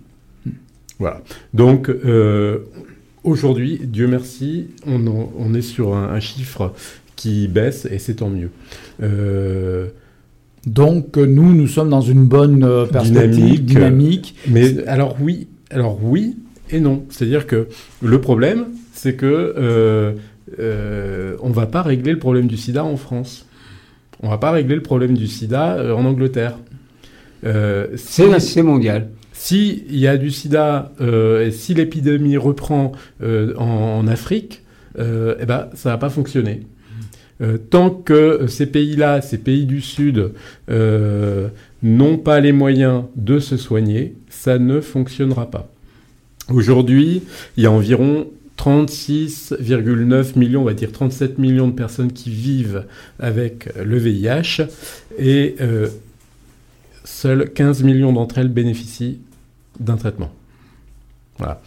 Voilà. 0.99 1.21
Donc, 1.53 1.89
euh, 1.89 2.60
Aujourd'hui, 3.23 3.79
Dieu 3.84 4.08
merci, 4.08 4.67
on, 4.88 5.53
est 5.53 5.62
sur 5.62 5.95
un, 5.95 6.19
chiffre 6.19 6.73
qui 7.15 7.47
baisse 7.47 7.86
et 7.91 7.99
c'est 7.99 8.15
tant 8.15 8.29
mieux. 8.29 8.49
Euh, 9.03 9.89
donc 10.65 11.17
nous, 11.17 11.53
nous 11.53 11.67
sommes 11.67 11.89
dans 11.89 12.01
une 12.01 12.25
bonne 12.25 12.63
euh, 12.63 12.86
perspective, 12.86 13.63
dynamique. 13.63 14.36
Mais 14.47 14.86
alors 14.88 15.17
oui, 15.21 15.47
alors 15.69 15.99
oui 16.03 16.38
et 16.69 16.79
non. 16.79 17.05
C'est-à-dire 17.10 17.47
que 17.47 17.67
le 18.01 18.21
problème, 18.21 18.67
c'est 18.93 19.15
que 19.15 19.25
euh, 19.25 20.13
euh, 20.60 21.36
on 21.41 21.49
va 21.49 21.65
pas 21.65 21.82
régler 21.82 22.12
le 22.12 22.19
problème 22.19 22.47
du 22.47 22.58
SIDA 22.58 22.84
en 22.84 22.97
France. 22.97 23.47
On 24.21 24.29
va 24.29 24.38
pas 24.38 24.51
régler 24.51 24.75
le 24.75 24.84
problème 24.84 25.15
du 25.15 25.27
SIDA 25.27 25.95
en 25.95 26.05
Angleterre. 26.05 26.58
c'est 27.43 28.63
mondial. 28.63 29.10
S'il 29.41 29.95
y 29.95 30.06
a 30.06 30.17
du 30.17 30.32
sida 30.32 30.91
euh, 30.99 31.47
et 31.47 31.52
si 31.52 31.73
l'épidémie 31.73 32.36
reprend 32.36 32.91
euh, 33.23 33.56
en, 33.56 34.06
Afrique, 34.06 34.63
euh, 34.99 35.36
eh 35.39 35.45
ben, 35.45 35.69
ça 35.75 35.91
va 35.91 35.97
pas 35.97 36.10
fonctionner. 36.10 36.63
tant 37.69 37.89
que 37.89 38.47
ces 38.47 38.65
pays-là, 38.65 39.21
ces 39.21 39.38
pays 39.38 39.65
du 39.65 39.80
Sud, 39.80 40.34
n'ont 40.67 42.17
pas 42.17 42.41
les 42.41 42.52
moyens 42.52 43.04
de 43.15 43.39
se 43.39 43.56
soigner, 43.56 44.13
ça 44.30 44.60
ne 44.60 44.82
fonctionnera 44.82 45.49
pas. 45.49 45.71
Aujourd'hui, 46.49 47.23
il 47.56 47.63
y 47.63 47.65
a 47.65 47.71
environ 47.71 48.28
36,9 48.58 50.38
millions, 50.38 50.63
on 50.63 50.65
va 50.65 50.73
dire 50.73 50.91
37 50.91 51.38
millions 51.38 51.69
de 51.69 51.75
personnes 51.75 52.12
qui 52.12 52.30
vivent 52.30 52.84
avec 53.19 53.69
le 53.82 53.97
VIH 53.97 54.63
et 55.17 55.56
seuls 57.06 57.54
15 57.54 57.84
millions 57.84 58.12
d'entre 58.12 58.39
elles 58.39 58.49
bénéficient 58.49 59.19
d'un 59.79 59.95
traitement. 59.95 60.31
Voilà. 61.37 61.61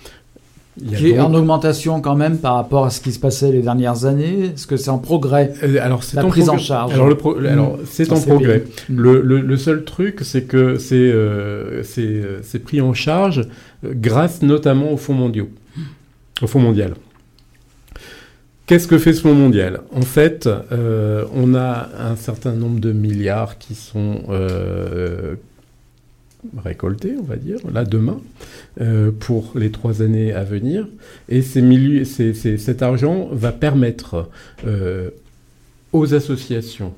qui 0.96 1.10
est 1.10 1.20
en 1.20 1.32
augmentation 1.32 2.00
quand 2.00 2.14
même 2.14 2.38
par 2.38 2.54
rapport 2.56 2.84
à 2.84 2.90
ce 2.90 3.00
qui 3.00 3.12
se 3.12 3.18
passait 3.18 3.50
les 3.50 3.62
dernières 3.62 4.04
années 4.04 4.52
Est-ce 4.54 4.66
que 4.66 4.76
c'est 4.76 4.90
en 4.90 4.98
progrès 4.98 5.52
euh, 5.62 5.78
Alors 5.80 6.04
c'est 6.04 6.16
la 6.16 6.24
prise 6.24 6.50
en 6.50 6.58
charge. 6.58 6.92
Alors, 6.92 7.08
alors 7.46 7.78
c'est 7.86 8.12
en 8.12 8.20
progrès. 8.20 8.64
Le, 8.88 9.20
le, 9.22 9.56
seul 9.56 9.84
truc, 9.84 10.20
c'est 10.22 10.42
que 10.42 10.76
c'est 10.76 10.94
euh, 10.96 11.82
euh, 11.98 12.58
pris 12.64 12.80
en 12.80 12.92
charge 12.92 13.48
grâce 13.84 14.42
notamment 14.42 14.92
au 14.92 14.96
Fonds 14.96 15.14
mondiaux, 15.14 15.48
au 16.42 16.46
Fonds 16.46 16.60
mondial. 16.60 16.94
Qu'est-ce 18.66 18.86
que 18.86 18.98
fait 18.98 19.12
ce 19.12 19.22
Fonds 19.22 19.34
mondial? 19.34 19.80
En 19.94 20.02
fait, 20.02 20.48
on 21.34 21.54
a 21.54 21.88
un 21.98 22.16
certain 22.16 22.52
nombre 22.52 22.78
de 22.78 22.92
milliards 22.92 23.58
qui 23.58 23.74
sont 23.74 24.22
récolter, 26.62 27.14
on 27.18 27.22
va 27.22 27.36
dire, 27.36 27.58
là 27.72 27.84
demain, 27.84 28.20
euh, 28.80 29.10
pour 29.10 29.52
les 29.54 29.70
trois 29.70 30.02
années 30.02 30.32
à 30.32 30.44
venir. 30.44 30.88
Et 31.28 31.42
cet 31.42 32.82
argent 32.82 33.28
va 33.32 33.52
permettre 33.52 34.28
euh, 34.66 35.10
aux 35.92 36.14
associations 36.14 36.94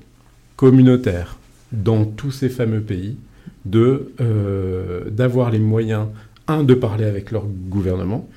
communautaires 0.56 1.38
dans 1.72 2.04
tous 2.04 2.30
ces 2.30 2.48
fameux 2.48 2.80
pays 2.80 3.16
de 3.64 4.12
euh, 4.20 5.10
d'avoir 5.10 5.50
les 5.50 5.58
moyens, 5.58 6.06
un, 6.46 6.62
de 6.62 6.74
parler 6.74 7.04
avec 7.04 7.30
leur 7.30 7.46
gouvernement, 7.46 8.28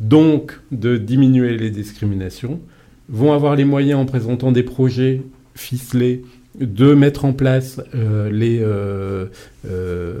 donc 0.00 0.58
de 0.72 0.96
diminuer 0.96 1.56
les 1.56 1.70
discriminations, 1.70 2.60
vont 3.08 3.32
avoir 3.32 3.54
les 3.56 3.64
moyens 3.64 4.00
en 4.00 4.06
présentant 4.06 4.52
des 4.52 4.62
projets 4.62 5.22
ficelés 5.54 6.22
de 6.58 6.94
mettre 6.94 7.24
en 7.24 7.32
place 7.32 7.80
euh, 7.94 8.30
euh, 8.32 9.26
euh, 9.68 10.14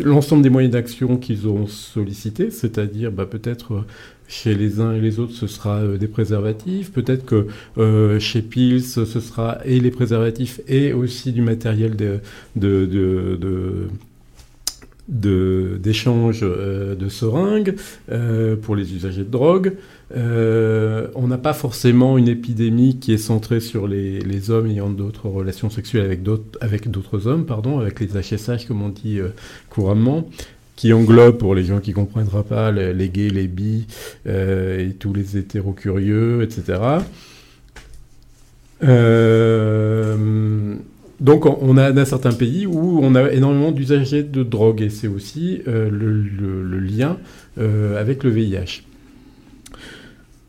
l'ensemble 0.00 0.42
des 0.42 0.50
moyens 0.50 0.72
d'action 0.72 1.16
qu'ils 1.16 1.48
ont 1.48 1.66
sollicités, 1.66 2.50
c'est-à-dire 2.50 3.12
bah, 3.12 3.26
peut-être 3.26 3.84
chez 4.26 4.54
les 4.54 4.80
uns 4.80 4.94
et 4.94 5.00
les 5.00 5.20
autres 5.20 5.34
ce 5.34 5.46
sera 5.46 5.86
des 5.86 6.08
préservatifs, 6.08 6.90
peut-être 6.90 7.24
que 7.24 7.46
chez 8.18 8.42
Pils 8.42 8.82
ce 8.82 9.04
sera 9.04 9.58
et 9.64 9.78
les 9.78 9.90
préservatifs 9.90 10.60
et 10.68 10.92
aussi 10.92 11.32
du 11.32 11.42
matériel 11.42 11.96
de, 11.96 12.20
de, 12.56 12.86
de 15.08 17.08
seringues 17.08 17.76
pour 18.62 18.74
les 18.74 18.94
usagers 18.94 19.24
de 19.24 19.30
drogue. 19.30 19.74
Euh, 20.14 21.08
on 21.14 21.26
n'a 21.26 21.38
pas 21.38 21.54
forcément 21.54 22.18
une 22.18 22.28
épidémie 22.28 22.98
qui 22.98 23.12
est 23.12 23.18
centrée 23.18 23.60
sur 23.60 23.86
les, 23.86 24.50
hommes 24.50 24.66
ayant 24.66 24.90
d'autres 24.90 25.28
relations 25.28 25.70
sexuelles 25.70 26.04
avec 26.04 26.22
d'autres, 26.22 27.26
hommes, 27.26 27.46
pardon, 27.46 27.78
avec 27.78 28.00
les 28.00 28.08
HSH 28.08 28.66
comme 28.66 28.82
on 28.82 28.88
dit 28.88 29.18
euh, 29.18 29.28
couramment, 29.70 30.28
qui 30.76 30.92
englobe, 30.92 31.38
pour 31.38 31.54
les 31.54 31.64
gens 31.64 31.80
qui 31.80 31.90
ne 31.90 31.94
comprendront 31.94 32.42
pas, 32.42 32.72
les, 32.72 33.08
gays, 33.08 33.30
les 33.30 33.46
bis 33.46 33.86
euh, 34.26 34.88
et 34.88 34.92
tous 34.94 35.14
les 35.14 35.36
hétéros 35.36 35.72
curieux, 35.72 36.42
etc. 36.42 36.78
donc 41.20 41.46
on 41.46 41.76
a 41.76 42.04
certains 42.04 42.32
pays 42.32 42.66
où 42.66 42.98
on 43.00 43.14
a 43.14 43.30
énormément 43.30 43.70
d'usagers 43.70 44.24
de 44.24 44.42
drogue 44.42 44.82
et 44.82 44.90
c'est 44.90 45.06
aussi 45.06 45.62
le, 45.66 46.78
lien 46.80 47.16
avec 47.56 48.24
le 48.24 48.30
VIH. 48.30 48.82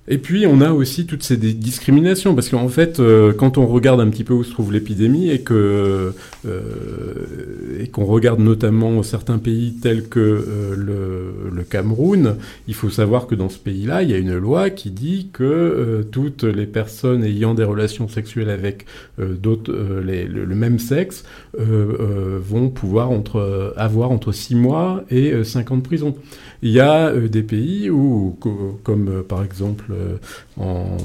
Et 0.10 0.18
puis 0.18 0.46
on 0.46 0.60
a 0.60 0.72
aussi 0.72 1.06
toutes 1.06 1.24
ces 1.24 1.38
discriminations 1.38 2.36
parce 2.36 2.50
qu'en 2.50 2.68
fait, 2.68 3.00
euh, 3.00 3.32
quand 3.32 3.58
on 3.58 3.66
regarde 3.66 4.02
un 4.02 4.10
petit 4.10 4.26
peu 4.26 4.34
où 4.34 4.44
se 4.44 4.52
trouve 4.52 4.74
l'épidémie 4.74 5.30
et 5.30 5.40
que 5.40 6.14
euh, 6.46 7.80
et 7.80 7.88
qu'on 7.88 8.04
regarde 8.04 8.42
notamment 8.42 9.02
certains 9.02 9.38
pays 9.38 9.76
tels 9.82 10.10
que 10.10 10.20
euh, 10.20 10.76
le, 10.76 11.56
le, 11.56 11.64
Cameroun, 11.64 12.36
il 12.68 12.74
faut 12.74 12.90
savoir 12.90 13.28
que 13.28 13.36
dans 13.36 13.48
ce 13.48 13.58
pays-là, 13.58 14.04
il 14.04 14.12
y 14.12 14.14
a 14.14 14.18
une 14.18 14.36
loi 14.36 14.70
qui 14.70 14.92
dit 14.92 15.30
que 15.32 16.06
toutes 16.12 16.44
les 16.44 16.66
personnes 16.66 17.24
ayant 17.24 17.54
des 17.54 17.64
relations 17.64 18.10
sexuelles 18.10 18.50
avec 18.50 18.86
d'autres 19.18 19.72
le, 19.72 20.56
même 20.56 20.80
sexe 20.80 21.24
vont 21.58 22.70
pouvoir 22.70 23.12
entre, 23.12 23.74
avoir 23.78 24.12
entre 24.12 24.32
6 24.32 24.56
mois 24.56 25.04
et 25.10 25.44
5 25.44 25.72
ans 25.72 25.78
de 25.78 25.82
prison. 25.82 26.16
Il 26.62 26.72
y 26.72 26.80
a 26.80 27.12
des 27.12 27.44
pays 27.44 27.90
où, 27.90 28.38
comme 28.84 29.24
par 29.28 29.44
exemple 29.44 29.94
euh, 30.60 30.98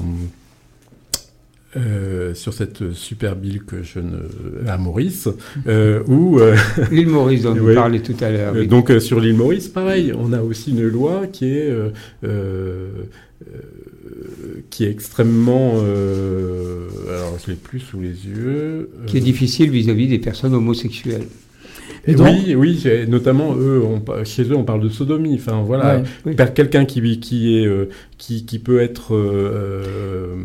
euh, 1.77 2.33
sur 2.33 2.53
cette 2.53 2.93
super 2.93 3.35
île 3.43 3.63
que 3.63 3.83
je 3.83 3.99
ne 3.99 4.67
à 4.67 4.77
Maurice 4.77 5.29
euh, 5.67 6.01
où 6.07 6.39
l'île 6.91 7.07
Maurice 7.07 7.43
dont 7.43 7.53
vous 7.55 7.73
parlez 7.73 8.01
tout 8.01 8.15
à 8.21 8.31
l'heure. 8.31 8.55
Donc 8.65 8.91
sur 8.99 9.19
l'île 9.19 9.35
Maurice, 9.35 9.67
pareil, 9.67 10.13
on 10.17 10.33
a 10.33 10.41
aussi 10.41 10.71
une 10.71 10.87
loi 10.87 11.27
qui 11.31 11.45
est 11.45 11.71
qui 14.69 14.83
est 14.83 14.89
extrêmement 14.89 15.79
alors 15.79 17.37
je 17.43 17.51
l'ai 17.51 17.57
plus 17.57 17.79
sous 17.79 17.99
les 17.99 18.09
yeux 18.27 18.89
qui 19.05 19.17
est 19.17 19.21
difficile 19.21 19.69
vis-à-vis 19.69 20.07
des 20.07 20.19
personnes 20.19 20.53
homosexuelles. 20.53 21.27
oui, 22.07 22.55
oui, 22.55 22.83
notamment 23.07 23.55
eux, 23.55 23.83
chez 24.23 24.43
eux, 24.43 24.55
on 24.55 24.63
parle 24.63 24.81
de 24.81 24.89
sodomie. 24.89 25.35
Enfin 25.35 25.61
voilà, 25.63 26.01
quelqu'un 26.55 26.85
qui 26.85 27.19
qui 27.19 27.57
est 27.57 27.67
qui, 28.17 28.45
qui 28.45 28.59
peut 28.59 28.79
être 28.79 29.15
euh, 29.15 29.83
euh, 29.83 30.35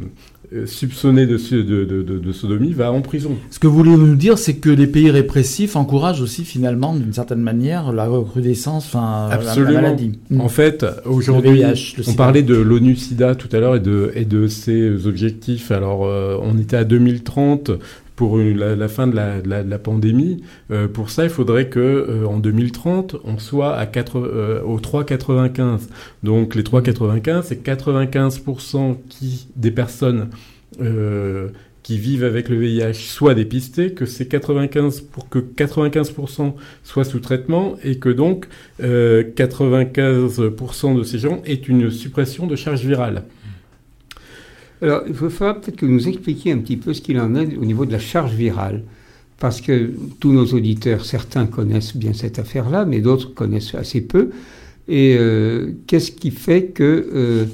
soupçonné 0.67 1.27
de, 1.27 1.37
de, 1.37 1.85
de, 1.85 2.19
de, 2.19 2.33
sodomie 2.33 2.73
va 2.73 2.93
en 2.93 3.01
prison. 3.01 3.37
Ce 3.51 3.59
que 3.59 3.67
vous 3.67 3.77
voulez 3.77 3.97
nous 3.97 4.15
dire, 4.15 4.39
c'est 4.39 4.55
que 4.55 4.71
les 4.71 4.87
pays 4.87 5.11
répressifs 5.11 5.77
encouragent 5.77 6.21
aussi 6.21 6.45
finalement, 6.45 6.95
d'une 6.95 7.13
certaine 7.13 7.41
manière, 7.41 7.93
la 7.93 8.07
recrudescence, 8.07 8.87
enfin, 8.87 9.29
la, 9.31 9.73
maladie. 9.73 10.19
En 10.39 10.49
fait, 10.49 10.85
aujourd'hui, 11.05 11.63
on 12.07 12.15
parlait 12.15 12.43
de 12.43 12.57
l'ONU-SIDA 12.57 13.35
tout 13.35 13.49
à 13.53 13.61
l'heure 13.61 13.77
et 13.77 13.81
de, 13.81 14.13
et 14.15 14.25
de 14.25 14.47
ses 14.47 15.07
objectifs. 15.07 15.71
Alors, 15.71 16.05
euh, 16.05 16.39
on 16.43 16.59
était 16.59 16.77
à 16.77 16.85
2030 16.85 17.73
pour 18.17 18.39
la, 18.39 18.89
fin 18.89 19.07
de 19.07 19.15
la, 19.17 19.41
la, 19.43 19.79
pandémie. 19.79 20.43
Euh, 20.71 20.89
pour 20.89 21.11
ça, 21.11 21.25
il 21.25 21.31
faudrait 21.31 21.69
que 21.69 21.81
euh, 21.81 22.27
en 22.27 22.39
2030, 22.39 23.17
on 23.25 23.39
soit 23.39 23.77
à 23.77 23.87
4, 23.87 24.19
euh, 24.19 24.63
au 24.63 24.79
3,95. 24.79 25.89
Donc 26.23 26.55
les 26.55 26.63
3,95, 26.63 27.43
c'est 27.45 27.67
95% 27.67 28.97
qui, 29.09 29.49
des 29.57 29.71
personnes 29.71 30.29
qui 31.85 31.99
vivent 31.99 32.25
avec 32.25 32.49
le 32.49 32.57
VIH 32.57 32.95
soient 32.95 33.35
dépistées, 33.35 33.93
que 33.93 34.07
c'est 34.07 34.27
95 34.27 35.03
pour 35.03 35.29
que 35.29 35.39
95% 35.39 36.55
soient 36.83 37.05
sous 37.05 37.21
traitement 37.21 37.77
et 37.85 38.01
que 38.01 38.09
donc 38.09 38.49
95% 38.81 40.99
de 40.99 41.05
ces 41.05 41.21
gens 41.21 41.41
aient 41.47 41.55
une 41.55 41.93
suppression 41.93 42.49
de 42.49 42.57
charge 42.57 42.85
virale. 42.85 43.23
Alors, 44.83 45.03
il 45.07 45.15
falloir 45.15 45.61
peut-être 45.61 45.77
que 45.77 45.87
vous 45.87 45.93
nous 45.93 46.09
expliquiez 46.09 46.53
un 46.53 46.59
petit 46.59 46.77
peu 46.77 46.93
ce 46.93 47.01
qu'il 47.01 47.19
en 47.21 47.35
est 47.35 47.57
au 47.57 47.65
niveau 47.65 47.87
de 47.87 47.93
la 47.93 47.99
charge 47.99 48.35
virale. 48.35 48.83
Parce 49.39 49.61
que 49.61 49.93
tous 50.21 50.33
nos 50.33 50.47
auditeurs, 50.47 51.05
certains 51.05 51.47
connaissent 51.47 51.97
bien 51.97 52.13
cette 52.13 52.39
affaire-là, 52.39 52.85
mais 52.85 53.01
d'autres 53.01 53.35
connaissent 53.35 53.75
assez 53.75 54.01
peu. 54.01 54.31
Et 54.89 55.17
euh, 55.19 55.73
qu'est-ce 55.87 56.13
qui 56.13 56.31
fait 56.31 56.67
que 56.67 57.09
euh, 57.15 57.45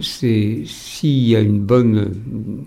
s'il 0.00 1.28
y 1.28 1.36
a 1.36 1.40
une 1.40 1.60
bonne, 1.60 2.12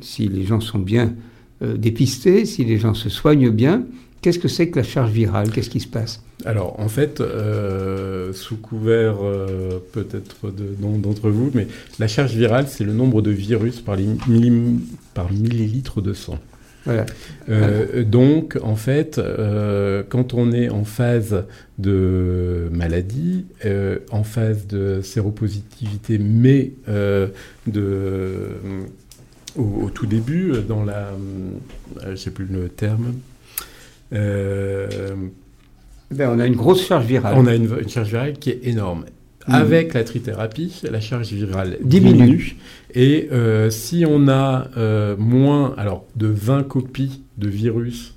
si 0.01 0.27
les 0.27 0.43
gens 0.43 0.61
sont 0.61 0.79
bien 0.79 1.13
euh, 1.61 1.75
dépistés, 1.75 2.45
si 2.45 2.63
les 2.63 2.77
gens 2.77 2.93
se 2.93 3.09
soignent 3.09 3.49
bien, 3.49 3.83
qu'est-ce 4.21 4.39
que 4.39 4.47
c'est 4.47 4.69
que 4.69 4.79
la 4.79 4.83
charge 4.83 5.11
virale? 5.11 5.49
Qu'est-ce 5.51 5.69
qui 5.69 5.79
se 5.79 5.87
passe? 5.87 6.21
Alors, 6.45 6.79
en 6.79 6.87
fait, 6.87 7.19
euh, 7.19 8.31
sous 8.31 8.57
couvert 8.57 9.17
euh, 9.21 9.79
peut-être 9.91 10.51
d'entre 10.79 11.29
vous, 11.29 11.49
mais 11.53 11.67
la 11.99 12.07
charge 12.07 12.35
virale, 12.35 12.67
c'est 12.67 12.83
le 12.83 12.93
nombre 12.93 13.21
de 13.21 13.31
virus 13.31 13.81
par, 13.81 13.97
par 15.13 15.31
millilitre 15.31 16.01
de 16.01 16.13
sang. 16.13 16.37
Voilà. 16.85 17.05
Euh, 17.49 18.03
donc, 18.03 18.57
en 18.61 18.75
fait, 18.75 19.19
quand 20.09 20.33
on 20.33 20.51
est 20.53 20.69
en 20.69 20.85
phase 20.85 21.43
de 21.79 22.69
maladie, 22.71 23.45
en 24.11 24.23
phase 24.23 24.67
de 24.67 25.01
séropositivité, 25.01 26.17
mais 26.19 26.73
de, 27.65 28.51
au, 29.57 29.89
tout 29.89 30.05
début, 30.05 30.53
dans 30.65 30.85
la, 30.85 31.11
je 32.09 32.15
sais 32.15 32.31
plus 32.31 32.45
le 32.45 32.69
terme, 32.69 33.15
ben, 34.11 36.29
on 36.29 36.39
a 36.39 36.45
une 36.45 36.55
grosse 36.55 36.85
charge 36.85 37.05
virale. 37.05 37.35
On 37.37 37.47
a 37.47 37.55
une, 37.55 37.89
charge 37.89 38.09
virale 38.09 38.33
qui 38.33 38.51
est 38.51 38.59
énorme. 38.63 39.05
Mmh. 39.47 39.53
Avec 39.53 39.93
la 39.93 40.03
trithérapie, 40.03 40.81
la 40.89 40.99
charge 40.99 41.31
virale 41.31 41.77
diminue. 41.81 42.57
Et 42.93 43.29
euh, 43.31 43.69
si 43.69 44.05
on 44.07 44.27
a 44.27 44.67
euh, 44.77 45.15
moins 45.17 45.73
alors, 45.77 46.05
de 46.15 46.27
20 46.27 46.63
copies 46.63 47.23
de 47.37 47.47
virus 47.47 48.15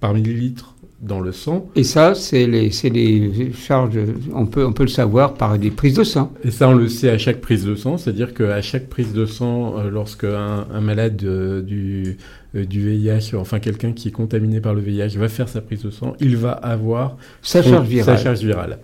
par 0.00 0.14
millilitre 0.14 0.74
dans 1.02 1.20
le 1.20 1.32
sang. 1.32 1.68
Et 1.74 1.82
ça, 1.82 2.14
c'est 2.14 2.46
les, 2.46 2.70
les, 2.84 3.52
charges, 3.52 3.98
on 4.32 4.46
peut, 4.46 4.64
on 4.64 4.72
peut 4.72 4.84
le 4.84 4.88
savoir 4.88 5.34
par 5.34 5.58
des 5.58 5.70
prises 5.70 5.94
de 5.94 6.04
sang. 6.04 6.32
Et 6.44 6.50
ça, 6.50 6.68
on 6.68 6.74
le 6.74 6.88
sait 6.88 7.10
à 7.10 7.18
chaque 7.18 7.40
prise 7.40 7.64
de 7.64 7.74
sang, 7.74 7.98
c'est-à-dire 7.98 8.32
qu'à 8.32 8.62
chaque 8.62 8.88
prise 8.88 9.12
de 9.12 9.26
sang, 9.26 9.74
euh, 9.78 9.90
lorsque 9.90 10.24
un, 10.24 10.80
malade 10.80 11.20
euh, 11.24 11.60
du 11.60 12.18
VIH, 12.54 13.34
enfin 13.34 13.60
quelqu'un 13.60 13.92
qui 13.92 14.08
est 14.08 14.12
contaminé 14.12 14.60
par 14.60 14.74
le 14.74 14.80
VIH 14.80 15.16
va 15.16 15.28
faire 15.28 15.48
sa 15.48 15.60
prise 15.60 15.82
de 15.82 15.90
sang, 15.90 16.14
il 16.20 16.36
va 16.36 16.52
avoir 16.52 17.16
sa 17.40 17.62
charge 17.62 17.88
virale. 17.88 18.16
Sa 18.18 18.22
charge 18.22 18.44
virale. 18.44 18.78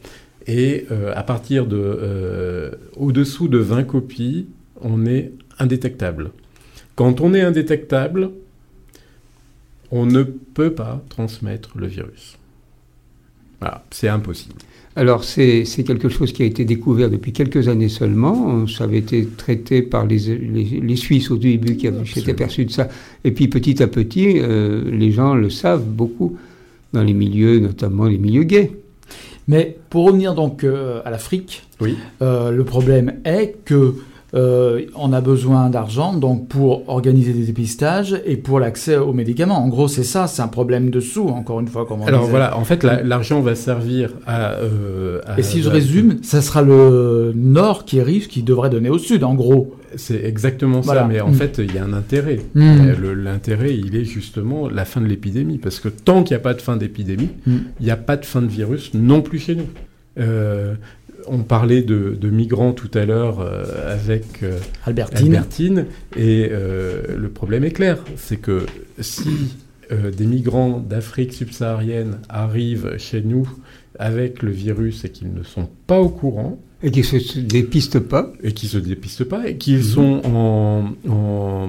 Et 0.46 0.86
euh, 0.90 1.12
à 1.14 1.22
partir 1.22 1.66
de 1.66 2.70
au-dessous 2.96 3.48
de 3.48 3.58
20 3.58 3.84
copies, 3.84 4.46
on 4.80 5.04
est 5.06 5.32
indétectable. 5.58 6.30
Quand 6.94 7.20
on 7.20 7.34
est 7.34 7.42
indétectable, 7.42 8.30
on 9.90 10.06
ne 10.06 10.22
peut 10.22 10.74
pas 10.74 11.02
transmettre 11.08 11.76
le 11.78 11.86
virus. 11.86 12.38
Voilà, 13.60 13.84
c'est 13.90 14.08
impossible. 14.08 14.54
Alors 14.98 15.22
c'est 15.22 15.62
quelque 15.86 16.08
chose 16.08 16.32
qui 16.32 16.42
a 16.42 16.44
été 16.44 16.64
découvert 16.64 17.08
depuis 17.08 17.32
quelques 17.32 17.68
années 17.68 17.88
seulement. 17.88 18.66
Ça 18.66 18.82
avait 18.82 18.98
été 18.98 19.28
traité 19.28 19.80
par 19.80 20.04
les, 20.04 20.18
les, 20.36 20.96
Suisses 20.96 21.30
au 21.30 21.36
début 21.36 21.76
qui 21.76 21.86
s'étaient 22.12 22.32
aperçus 22.32 22.64
de 22.64 22.72
ça. 22.72 22.88
Et 23.22 23.30
puis 23.30 23.46
petit 23.46 23.80
à 23.80 23.86
petit, 23.86 24.40
euh, 24.40 24.90
les 24.90 25.12
gens 25.12 25.34
le 25.34 25.50
savent 25.50 25.84
beaucoup 25.84 26.36
dans 26.92 27.04
les 27.04 27.12
milieux, 27.12 27.60
notamment 27.60 28.06
les 28.06 28.18
milieux 28.18 28.42
gays. 28.42 28.72
Mais 29.46 29.76
pour 29.88 30.06
revenir 30.06 30.34
donc 30.34 30.64
euh, 30.64 31.00
à 31.04 31.10
l'Afrique, 31.10 31.62
oui. 31.80 31.94
Euh, 32.20 32.50
le 32.50 32.64
problème 32.64 33.20
est 33.24 33.54
que 33.64 33.94
euh, 34.34 34.82
on 34.94 35.14
a 35.14 35.22
besoin 35.22 35.70
d'argent 35.70 36.12
donc 36.12 36.48
pour 36.48 36.86
organiser 36.88 37.32
des 37.32 37.46
dépistages 37.46 38.20
et 38.26 38.36
pour 38.36 38.60
l'accès 38.60 38.96
aux 38.96 39.14
médicaments. 39.14 39.62
En 39.64 39.68
gros, 39.68 39.88
c'est 39.88 40.04
ça, 40.04 40.26
c'est 40.26 40.42
un 40.42 40.48
problème 40.48 40.90
de 40.90 41.00
sous, 41.00 41.28
encore 41.28 41.60
une 41.60 41.68
fois. 41.68 41.86
Comme 41.86 42.02
Alors 42.02 42.26
voilà, 42.26 42.58
en 42.58 42.64
fait, 42.64 42.82
l'argent 42.82 43.40
va 43.40 43.54
servir 43.54 44.10
à, 44.26 44.52
euh, 44.52 45.20
Et 45.38 45.42
si 45.42 45.62
je 45.62 45.70
résume, 45.70 46.18
ça 46.22 46.42
sera 46.42 46.60
le 46.60 47.32
Nord 47.34 47.86
qui 47.86 47.98
est 47.98 48.02
riche 48.02 48.28
qui 48.28 48.42
devrait 48.42 48.70
donner 48.70 48.90
au 48.90 48.98
Sud, 48.98 49.24
en 49.24 49.34
gros. 49.34 49.74
C'est 49.96 50.22
exactement 50.22 50.82
ça, 50.82 51.06
mais 51.08 51.22
en 51.22 51.30
mm. 51.30 51.34
fait, 51.34 51.58
il 51.58 51.74
y 51.74 51.78
a 51.78 51.84
un 51.84 51.94
intérêt. 51.94 52.40
Mm. 52.54 52.92
L'intérêt, 53.24 53.74
il 53.74 53.96
est 53.96 54.04
justement 54.04 54.68
la 54.68 54.84
fin 54.84 55.00
de 55.00 55.06
l'épidémie, 55.06 55.56
parce 55.56 55.80
que 55.80 55.88
tant 55.88 56.22
qu'il 56.22 56.36
n'y 56.36 56.40
a 56.40 56.42
pas 56.42 56.52
de 56.52 56.60
fin 56.60 56.76
d'épidémie, 56.76 57.30
mm. 57.46 57.56
il 57.80 57.86
n'y 57.86 57.90
a 57.90 57.96
pas 57.96 58.18
de 58.18 58.26
fin 58.26 58.42
de 58.42 58.48
virus 58.48 58.92
non 58.92 59.22
plus 59.22 59.38
chez 59.38 59.54
nous. 59.54 59.66
Euh, 60.18 60.74
on 61.30 61.42
parlait 61.42 61.82
de, 61.82 62.16
migrants 62.30 62.72
tout 62.72 62.90
à 62.94 63.04
l'heure 63.04 63.40
euh, 63.40 63.94
avec 63.94 64.42
euh, 64.42 64.58
Albertine. 64.84 65.86
et 66.16 66.48
euh, 66.50 67.16
le 67.16 67.28
problème 67.28 67.64
est 67.64 67.70
clair, 67.70 67.98
c'est 68.16 68.38
que 68.38 68.66
si 69.00 69.54
des 69.90 70.26
migrants 70.26 70.80
d'Afrique 70.80 71.32
subsaharienne 71.32 72.18
arrivent 72.28 72.98
chez 72.98 73.22
nous 73.22 73.48
avec 73.98 74.42
le 74.42 74.50
virus 74.50 75.06
et 75.06 75.08
qu'ils 75.08 75.32
ne 75.32 75.42
sont 75.42 75.66
pas 75.86 75.98
au 75.98 76.10
courant, 76.10 76.60
et 76.82 76.90
qui 76.90 77.02
se 77.02 77.38
dépistent 77.38 77.98
pas. 77.98 78.32
Et 78.42 78.52
qui 78.52 78.68
se 78.68 78.78
dépistent 78.78 79.24
pas, 79.24 79.48
et 79.48 79.56
qu'ils 79.56 79.78
mhm. 79.78 79.82
sont 79.82 80.22
en, 80.26 81.68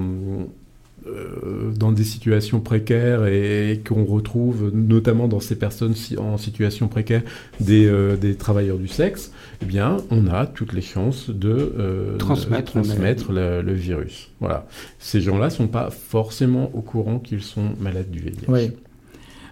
dans 1.76 1.92
des 1.92 2.04
situations 2.04 2.60
précaires 2.60 3.26
et, 3.26 3.82
qu'on 3.88 4.06
retrouve 4.06 4.72
notamment 4.74 5.28
dans 5.28 5.40
ces 5.40 5.56
personnes 5.56 5.96
en 6.18 6.38
situation 6.38 6.88
précaire 6.88 7.22
des, 7.60 7.86
euh, 7.86 8.16
des, 8.16 8.36
travailleurs 8.36 8.78
du 8.78 8.88
sexe, 8.88 9.32
eh 9.62 9.66
bien, 9.66 9.98
on 10.12 10.28
a 10.28 10.46
toutes 10.46 10.74
les 10.74 10.82
chances 10.82 11.30
de 11.30 11.74
euh, 11.78 12.18
transmettre, 12.18 12.74
transmettre 12.74 13.32
le, 13.32 13.74
virus. 13.74 14.30
Voilà. 14.40 14.68
Ces 15.00 15.22
gens-là 15.22 15.50
sont 15.50 15.68
pas 15.68 15.90
forcément 15.90 16.72
au 16.74 16.82
courant 16.82 17.20
qu'ils 17.20 17.44
sont 17.44 17.70
malades 17.80 18.10
du 18.10 18.20
VIH. 18.20 18.32
Oui. 18.48 18.72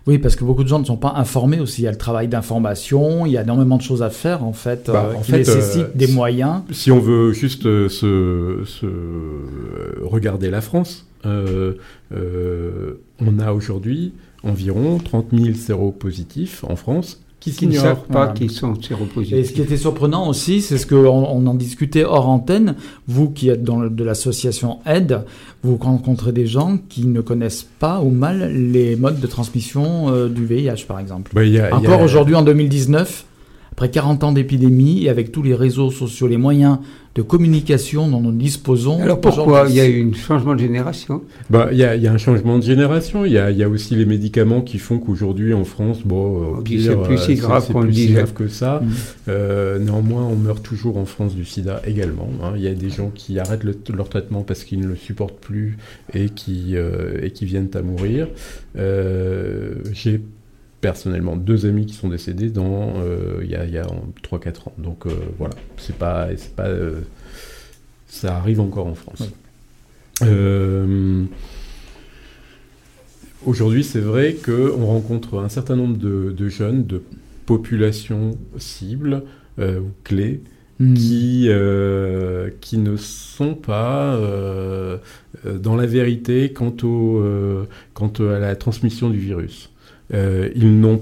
Oui, 0.08 0.18
parce 0.18 0.36
que 0.36 0.44
beaucoup 0.44 0.64
de 0.64 0.70
gens 0.70 0.80
ne 0.80 0.86
sont 0.86 0.98
pas 0.98 1.14
informés 1.18 1.60
aussi. 1.60 1.82
Il 1.82 1.86
y 1.86 1.88
a 1.88 1.92
le 1.92 1.98
travail 1.98 2.28
d'information, 2.28 3.26
il 3.26 3.34
y 3.34 3.38
a 3.38 3.44
énormément 3.44 3.78
de 3.78 3.82
choses 3.82 4.02
à 4.02 4.10
faire 4.10 4.44
en 4.44 4.54
fait, 4.54 4.90
bah, 4.92 5.12
qui 5.24 5.34
nécessitent 5.34 5.96
des 5.96 6.08
moyens. 6.08 6.62
Si 6.72 6.92
on 6.92 7.00
veut 7.00 7.34
juste 7.34 7.64
se, 7.64 8.62
se 8.66 8.88
regarder 10.04 10.50
la 10.50 10.62
France, 10.62 11.06
on 11.26 11.76
a 13.40 13.52
aujourd'hui 13.52 14.14
environ 14.44 14.98
30 14.98 15.28
000 15.34 15.56
séropositifs 15.56 16.64
en 16.64 16.76
France 16.76 17.22
qui, 17.40 17.68
ne 17.68 17.74
savent 17.74 18.06
pas 18.12 18.28
qu'ils 18.30 18.52
sont 18.52 18.80
séropositifs. 18.82 19.38
Et 19.38 19.44
ce 19.44 19.54
qui 19.54 19.62
était 19.62 19.78
surprenant 19.78 20.28
aussi, 20.28 20.62
c'est 20.62 20.78
ce 20.78 20.88
qu'on 20.88 21.06
on 21.06 21.46
en 21.48 21.54
discutait 21.54 22.04
hors 22.04 22.28
antenne. 22.28 22.76
Vous 23.08 23.30
qui 23.30 23.50
êtes 23.50 23.64
dans 23.64 23.80
de 23.80 24.04
l'association 24.04 24.80
AIDE, 24.86 25.22
vous 25.64 25.78
rencontrez 25.78 26.32
des 26.32 26.48
gens 26.48 26.78
qui 26.90 27.06
ne 27.06 27.22
connaissent 27.22 27.68
pas 27.80 28.02
ou 28.02 28.10
mal 28.10 28.52
les 28.52 28.96
modes 28.96 29.20
de 29.20 29.28
transmission 29.28 30.10
euh, 30.10 30.30
du 30.30 30.46
VIH, 30.46 30.86
par 30.88 31.00
exemple. 31.00 31.32
Bah, 31.34 31.42
Encore 31.72 32.02
aujourd'hui, 32.02 32.36
en 32.36 32.44
2019, 32.44 33.26
après 33.78 33.92
40 33.92 34.24
ans 34.24 34.32
d'épidémie 34.32 35.04
et 35.04 35.10
avec 35.10 35.32
tous 35.32 35.44
les 35.44 35.54
réseaux 35.54 35.92
sociaux, 35.92 36.26
les 36.26 36.38
moyens 36.38 36.80
de 37.14 37.22
communication 37.22 38.08
dont 38.08 38.22
nous 38.22 38.32
disposons. 38.32 39.00
Alors 39.00 39.22
pourquoi 39.22 39.68
Il 39.70 39.76
y 39.76 39.80
a 39.80 39.88
eu 39.88 40.10
un 40.10 40.14
changement 40.16 40.56
de 40.56 40.60
génération? 40.60 41.22
Bah, 41.52 41.70
il, 41.72 41.78
y 41.78 41.84
a, 41.84 41.96
il 41.96 42.02
y 42.02 42.08
a 42.08 42.12
un 42.12 42.18
changement 42.18 42.58
de 42.58 42.64
génération. 42.64 43.24
Il 43.24 43.34
y 43.34 43.38
a, 43.38 43.52
il 43.52 43.58
y 43.58 43.62
a 43.62 43.70
aussi 43.70 43.94
les 43.94 44.08
médicaments 44.08 44.62
qui 44.62 44.80
font 44.80 44.98
qu'aujourd'hui 44.98 45.54
en 45.54 45.64
France, 45.64 46.00
bon, 46.04 46.64
c'est 46.66 47.04
plus 47.04 47.20
si 47.20 47.36
grave 47.36 47.72
qu'on 47.72 47.82
le 47.82 48.14
grave 48.14 48.34
que 48.34 48.48
ça. 48.48 48.82
Mm. 48.84 48.90
Euh, 49.28 49.78
néanmoins, 49.78 50.24
on 50.24 50.36
meurt 50.36 50.64
toujours 50.64 50.98
en 50.98 51.06
France 51.06 51.36
du 51.36 51.46
sida 51.46 51.84
également. 51.86 52.30
Hein. 52.42 52.54
Il 52.56 52.64
y 52.64 52.68
a 52.68 52.74
des 52.74 52.90
gens 52.90 53.12
qui 53.14 53.38
arrêtent 53.38 53.64
leur 53.94 54.10
traitement 54.10 54.42
parce 54.42 54.64
qu'ils 54.64 54.80
ne 54.80 54.88
le 54.88 54.96
supportent 54.96 55.40
plus 55.40 55.78
et 56.16 56.30
qui, 56.30 56.76
euh, 56.76 57.20
et 57.22 57.30
qui 57.30 57.46
viennent 57.46 57.70
à 57.76 57.84
mourir. 57.84 58.28
Euh, 58.76 59.76
j'ai 59.94 60.20
personnellement 60.88 61.36
deux 61.36 61.66
amis 61.66 61.86
qui 61.86 61.96
sont 61.96 62.08
décédés 62.08 62.50
dans 62.50 62.94
euh, 62.96 63.42
il 63.44 63.50
y 63.50 63.56
a, 63.56 63.84
a 63.84 63.88
3-4 64.24 64.70
ans. 64.70 64.74
Donc 64.78 65.06
euh, 65.06 65.10
voilà, 65.38 65.54
c'est 65.76 65.98
pas, 65.98 66.30
c'est 66.38 66.56
pas 66.56 66.68
euh, 66.68 67.02
ça 68.08 68.38
arrive 68.38 68.62
encore 68.62 68.88
en 68.88 68.96
France. 68.96 69.24
Aujourd'hui, 73.46 73.84
c'est 73.84 74.00
vrai 74.00 74.34
qu'on 74.34 74.86
rencontre 74.86 75.40
un 75.40 75.50
certain 75.50 75.76
nombre 75.76 75.98
de, 75.98 76.48
jeunes, 76.48 76.86
de 76.86 77.02
populations 77.46 78.38
cibles 78.58 79.24
ou 79.60 79.92
clés 80.06 80.42
hmm. 80.80 80.94
qui, 80.94 81.50
qui 82.62 82.78
ne 82.78 82.96
sont 82.96 83.56
pas 83.56 84.18
dans 85.44 85.76
la 85.76 85.86
vérité 85.86 86.54
quant, 86.54 86.76
au, 86.84 87.22
quant 87.94 88.14
à 88.20 88.40
la 88.40 88.56
transmission 88.56 89.10
du 89.10 89.20
virus. 89.20 89.70
Euh, 90.14 90.50
ils 90.56 90.80
n'ont 90.80 91.02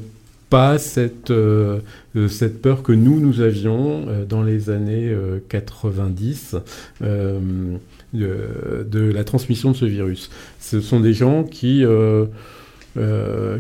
pas 0.50 0.78
cette, 0.78 1.32
euh, 1.32 1.80
euh, 2.16 2.28
cette 2.28 2.62
peur 2.62 2.84
que 2.84 2.92
nous, 2.92 3.20
nous 3.20 3.42
avions 3.42 4.06
dans 4.28 4.44
les 4.44 4.70
années 4.70 5.16
90 5.50 6.56
de, 7.02 7.80
la 8.94 9.24
transmission 9.24 9.72
de 9.72 9.76
ce 9.76 9.86
virus. 9.86 10.30
Ce 10.60 10.82
sont 10.82 11.00
des 11.00 11.14
gens 11.14 11.44
qui, 11.44 11.84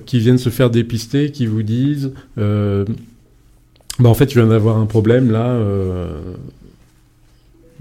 qui 0.05 0.19
viennent 0.19 0.37
se 0.37 0.49
faire 0.49 0.69
dépister, 0.69 1.31
qui 1.31 1.45
vous 1.45 1.63
disent 1.63 2.11
bah, 2.37 4.09
en 4.09 4.13
fait, 4.13 4.29
je 4.29 4.39
viens 4.39 4.49
d'avoir 4.49 4.77
un 4.77 4.85
problème 4.85 5.31
là. 5.31 5.57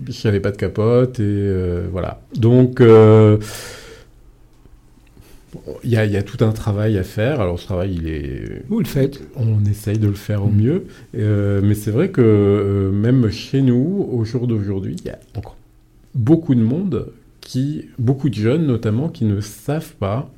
je 0.09 0.29
n'avais 0.29 0.41
pas 0.41 0.51
de 0.51 0.57
capote 0.57 1.21
et 1.21 1.51
voilà. 1.93 2.21
Donc 2.37 2.81
il 5.83 5.91
y, 5.91 5.97
a, 5.97 6.23
tout 6.23 6.45
un 6.45 6.53
travail 6.53 6.99
à 6.99 7.03
faire. 7.03 7.41
Alors 7.41 7.59
ce 7.59 7.67
travail, 7.67 7.95
il 7.95 8.09
est... 8.09 8.63
Vous 8.69 8.79
le 8.79 8.87
faites. 8.87 9.23
On 9.37 9.65
essaye 9.65 9.99
de 9.99 10.09
le 10.09 10.15
faire 10.15 10.45
au 10.45 10.49
mm. 10.49 10.57
mieux. 10.57 10.85
Euh, 11.17 11.61
mais 11.63 11.75
c'est 11.75 11.91
vrai 11.91 12.11
que 12.11 12.21
euh, 12.23 12.91
même 12.91 13.31
chez 13.31 13.63
nous, 13.63 14.09
au 14.11 14.25
jour 14.25 14.47
d'aujourd'hui, 14.47 14.97
il 14.99 15.07
y 15.07 15.11
a 15.11 15.19
encore 15.37 15.57
beaucoup 16.15 16.55
de 16.55 16.61
monde, 16.61 17.09
qui, 17.41 17.87
beaucoup 17.99 18.29
de 18.31 18.35
jeunes 18.35 18.67
notamment, 18.67 19.09
qui 19.09 19.25
ne 19.25 19.41
savent 19.41 19.95
pas 19.95 20.31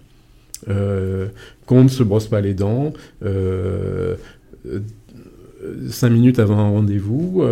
euh, 0.69 1.29
qu'on 1.67 1.85
ne 1.85 1.89
se 1.89 2.03
brosse 2.03 2.29
pas 2.29 2.41
les 2.41 2.55
dents. 2.55 2.93
cinq 5.91 6.11
minutes 6.11 6.39
avant 6.39 6.59
un 6.59 6.71
rendez-vous, 6.71 7.43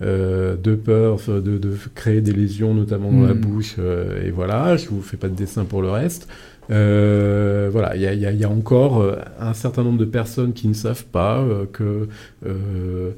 de 0.00 0.74
peur 0.74 1.18
de, 1.28 1.60
créer 1.94 2.20
des 2.20 2.32
lésions, 2.32 2.74
notamment 2.74 3.12
dans 3.12 3.26
la 3.26 3.34
mm. 3.34 3.40
bouche, 3.40 3.76
et 4.24 4.30
voilà, 4.30 4.76
je 4.76 4.88
vous 4.88 5.02
fais 5.02 5.16
pas 5.16 5.28
de 5.28 5.34
dessin 5.34 5.64
pour 5.64 5.82
le 5.82 5.90
reste. 5.90 6.28
Euh, 6.70 7.68
voilà, 7.72 7.96
il 7.96 8.20
y, 8.20 8.44
a, 8.44 8.50
encore 8.50 9.00
euh, 9.00 9.16
un 9.40 9.54
certain 9.54 9.82
nombre 9.82 9.98
de 9.98 10.04
personnes 10.04 10.52
qui 10.52 10.68
ne 10.68 10.74
savent 10.74 11.06
pas 11.06 11.38
euh, 11.38 11.64
que 11.72 12.08
le, 12.42 13.14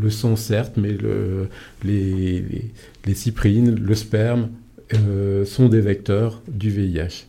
le, 0.00 0.10
sang, 0.10 0.36
certes, 0.36 0.74
mais 0.76 0.92
le, 0.92 1.48
les, 1.84 2.40
les, 2.40 2.70
les, 3.04 3.14
cyprines, 3.14 3.74
le 3.74 3.94
sperme 3.94 4.48
sont 5.44 5.68
des 5.68 5.80
vecteurs 5.80 6.40
du 6.48 6.70
VIH. 6.70 7.26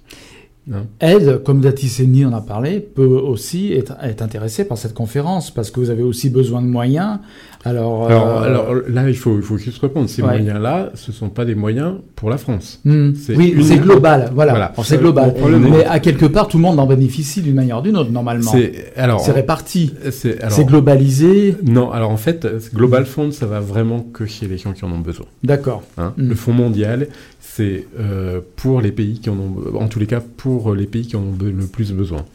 Hein 0.71 0.85
Aide, 0.99 1.43
comme 1.43 1.61
Datiseni 1.61 2.25
en 2.25 2.33
a 2.33 2.41
parlé, 2.41 2.79
peut 2.79 3.05
aussi 3.05 3.73
être, 3.73 3.95
être 4.01 4.21
intéressé 4.21 4.65
par 4.65 4.77
cette 4.77 4.93
conférence 4.93 5.51
parce 5.51 5.71
que 5.71 5.79
vous 5.79 5.89
avez 5.89 6.03
aussi 6.03 6.29
besoin 6.29 6.61
de 6.61 6.67
moyens 6.67 7.19
alors, 7.65 8.09
alors, 8.09 8.71
euh, 8.71 8.83
là, 8.87 9.09
il 9.09 9.17
faut, 9.17 9.35
il 9.35 9.41
faut 9.41 9.57
juste 9.57 9.81
répondre. 9.81 10.07
Ces 10.07 10.21
moyens-là, 10.21 10.91
ce 10.93 11.11
ne 11.11 11.15
sont 11.15 11.29
pas 11.29 11.43
des 11.43 11.55
moyens 11.55 11.95
pour 12.15 12.29
la 12.29 12.37
France. 12.37 12.79
Hmm. 12.85 13.11
Oui, 13.35 13.55
c'est 13.63 13.79
global. 13.79 14.31
Voilà, 14.33 14.73
c'est 14.83 14.97
global. 14.97 15.33
Mais 15.59 15.85
à 15.85 15.99
quelque 15.99 16.25
part, 16.25 16.47
tout 16.47 16.57
le 16.57 16.63
monde 16.63 16.79
en 16.79 16.85
bénéficie 16.85 17.41
d'une 17.41 17.55
manière 17.55 17.79
ou 17.79 17.81
d'une 17.81 17.97
autre, 17.97 18.11
normalement. 18.11 18.51
C'est 18.51 19.31
réparti. 19.31 19.93
C'est 20.11 20.65
globalisé. 20.65 21.55
Non, 21.63 21.91
alors 21.91 22.11
en 22.11 22.17
fait, 22.17 22.47
Global 22.73 23.05
Fund, 23.05 23.31
ça 23.31 23.45
va 23.45 23.59
vraiment 23.59 23.99
que 24.01 24.25
chez 24.25 24.47
les 24.47 24.57
gens 24.57 24.73
qui 24.73 24.85
en 24.85 24.91
ont 24.91 24.99
besoin. 24.99 25.25
D'accord. 25.43 25.83
Hein? 25.97 26.13
Hmm. 26.17 26.29
Le 26.29 26.35
Fonds 26.35 26.53
mondial, 26.53 27.07
c'est 27.39 27.85
euh, 27.99 28.41
pour 28.55 28.81
les 28.81 28.91
pays 28.91 29.19
qui 29.19 29.29
en 29.29 29.37
ont, 29.37 29.55
en 29.79 29.87
tous 29.87 29.99
les 29.99 30.07
cas, 30.07 30.21
pour 30.21 30.73
les 30.73 30.85
pays 30.85 31.07
qui 31.07 31.15
en 31.15 31.21
ont 31.21 31.35
le 31.41 31.65
plus 31.65 31.91
besoin. 31.91 32.25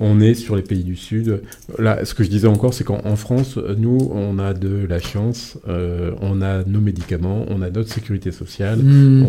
On 0.00 0.20
est 0.20 0.34
sur 0.34 0.56
les 0.56 0.62
pays 0.62 0.84
du 0.84 0.96
Sud. 0.96 1.42
Là, 1.78 2.04
ce 2.04 2.14
que 2.14 2.22
je 2.22 2.28
disais 2.28 2.46
encore, 2.48 2.74
c'est 2.74 2.84
qu'en 2.84 3.16
France, 3.16 3.58
nous, 3.76 4.10
on 4.14 4.38
a 4.38 4.54
de 4.54 4.67
la 4.88 5.00
chance, 5.00 5.58
euh, 5.68 6.12
on 6.20 6.42
a 6.42 6.64
nos 6.64 6.80
médicaments, 6.80 7.46
on 7.48 7.62
a 7.62 7.70
notre 7.70 7.92
sécurité 7.92 8.32
sociale, 8.32 8.78
hmm. 8.78 9.24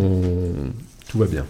tout 1.10 1.18
va 1.18 1.26
bien. 1.28 1.46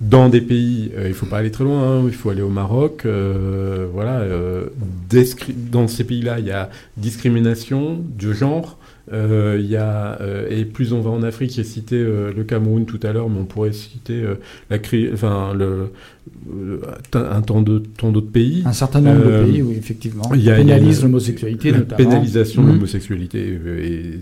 Dans 0.00 0.30
des 0.30 0.40
pays, 0.40 0.90
euh, 0.96 1.04
il 1.04 1.08
ne 1.10 1.14
faut 1.14 1.26
pas 1.26 1.38
aller 1.38 1.50
très 1.50 1.64
loin, 1.64 1.98
hein, 1.98 2.02
il 2.06 2.14
faut 2.14 2.30
aller 2.30 2.40
au 2.40 2.48
Maroc. 2.48 3.02
Euh, 3.04 3.86
voilà, 3.92 4.24
dans 5.70 5.88
ces 5.88 6.04
pays-là, 6.04 6.38
il 6.38 6.46
y 6.46 6.50
a 6.50 6.70
discrimination 6.96 8.02
de 8.18 8.32
genre, 8.32 8.78
euh, 9.12 9.60
y 9.60 9.76
a, 9.76 10.20
euh, 10.20 10.46
et 10.50 10.64
plus 10.64 10.92
on 10.92 11.00
va 11.00 11.10
en 11.10 11.22
Afrique, 11.22 11.52
j'ai 11.52 11.64
cité 11.64 11.96
euh, 11.96 12.32
le 12.36 12.44
Cameroun 12.44 12.86
tout 12.86 13.00
à 13.02 13.12
l'heure, 13.12 13.28
mais 13.28 13.40
on 13.40 13.44
pourrait 13.44 13.72
citer 13.72 14.22
la 14.70 14.78
enfin, 15.12 15.52
le, 15.54 15.90
un 17.14 17.40
tant 17.42 17.60
d'autres 17.60 18.30
pays. 18.30 18.62
Un 18.66 18.72
certain 18.72 19.00
nombre 19.00 19.24
de 19.24 19.44
pays, 19.44 19.62
oui, 19.62 19.74
effectivement. 19.76 20.22
Il 20.34 20.44
pénalise 20.44 21.02
l'homosexualité, 21.02 21.72
notamment. 21.72 21.90
La 21.90 21.96
pénalisation 21.96 22.62
de 22.62 22.68
mmh. 22.68 22.72
l'homosexualité 22.72 23.58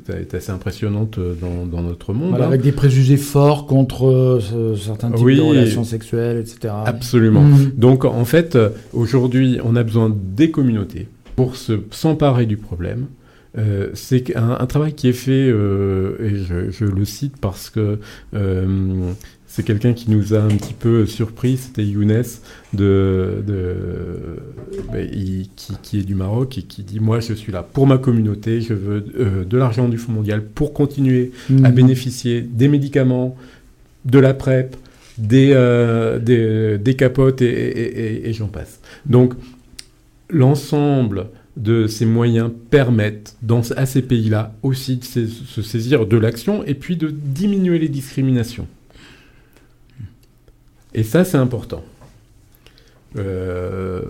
est, 0.09 0.35
assez 0.35 0.53
impressionnante 0.53 1.19
dans, 1.19 1.83
notre 1.83 2.15
monde. 2.15 2.37
Hein. 2.37 2.45
Avec 2.45 2.63
des 2.63 2.73
préjugés 2.73 3.19
forts 3.19 3.67
contre 3.67 4.41
certains 4.79 5.11
types 5.11 5.27
de 5.27 5.41
relations 5.41 5.85
sexuelles, 5.85 6.39
etc. 6.39 6.73
Absolument. 6.87 7.43
Mmh. 7.43 7.73
Donc, 7.77 8.05
en 8.05 8.25
fait, 8.25 8.57
aujourd'hui, 8.95 9.59
on 9.63 9.77
a 9.77 9.83
besoin 9.83 10.15
des 10.37 10.51
communautés 10.51 11.09
pour 11.37 11.55
s'emparer 11.91 12.47
du 12.47 12.57
problème 12.57 13.07
euh, 13.57 13.91
c'est 13.95 14.37
un, 14.37 14.67
travail 14.67 14.93
qui 14.93 15.09
est 15.09 15.13
fait, 15.13 15.49
euh, 15.49 16.17
et 16.21 16.37
je, 16.71 16.85
le 16.85 17.05
cite 17.05 17.39
parce 17.41 17.71
que 17.71 17.99
euh, 18.35 19.13
c'est 19.47 19.63
quelqu'un 19.65 19.95
qui 19.95 20.11
nous 20.11 20.35
a 20.35 20.39
un 20.39 20.49
petit 20.49 20.75
peu 20.75 21.07
surpris, 21.07 21.57
c'était 21.57 21.85
Younes, 21.85 22.25
de, 22.75 23.43
bah, 24.93 24.99
qui, 25.83 25.99
est 25.99 26.03
du 26.03 26.15
Maroc 26.15 26.59
et 26.59 26.63
qui 26.63 26.83
dit 26.83 27.01
Moi, 27.01 27.21
je 27.21 27.33
suis 27.33 27.51
là 27.51 27.63
pour 27.63 27.87
ma 27.87 27.97
communauté, 27.97 28.61
je 28.61 28.75
veux 28.75 29.01
de 29.01 29.57
l'argent 29.57 29.89
du 29.89 29.97
Fonds 29.97 30.13
mondial 30.13 30.45
pour 30.45 30.75
continuer 30.75 31.33
mmh. 31.49 31.65
à 31.65 31.71
bénéficier 31.71 32.43
des 32.43 32.69
médicaments, 32.69 33.37
de 34.05 34.19
la 34.19 34.35
PrEP, 34.35 34.77
des, 35.17 35.49
des, 36.21 36.95
capotes 36.97 37.43
et 37.43 38.31
j'en 38.35 38.49
passe. 38.49 38.81
Donc, 39.07 39.33
l'ensemble 40.31 41.27
de 41.59 41.89
ces 41.89 42.07
moyens 42.07 42.51
permettent 42.71 43.37
dans, 43.43 43.63
à 43.77 43.85
ces 43.85 44.01
pays-là 44.01 44.55
aussi 44.63 44.97
de 44.97 45.05
se, 45.05 45.63
saisir 45.63 46.07
de 46.07 46.17
l'action 46.17 46.65
et 46.65 46.75
puis 46.75 46.97
de 46.97 47.09
diminuer 47.11 47.79
les 47.79 47.89
discriminations. 47.89 48.67
Et 50.95 51.03
ça, 51.03 51.25
c'est 51.25 51.37
important. 51.37 51.83
Euh, 53.17 54.03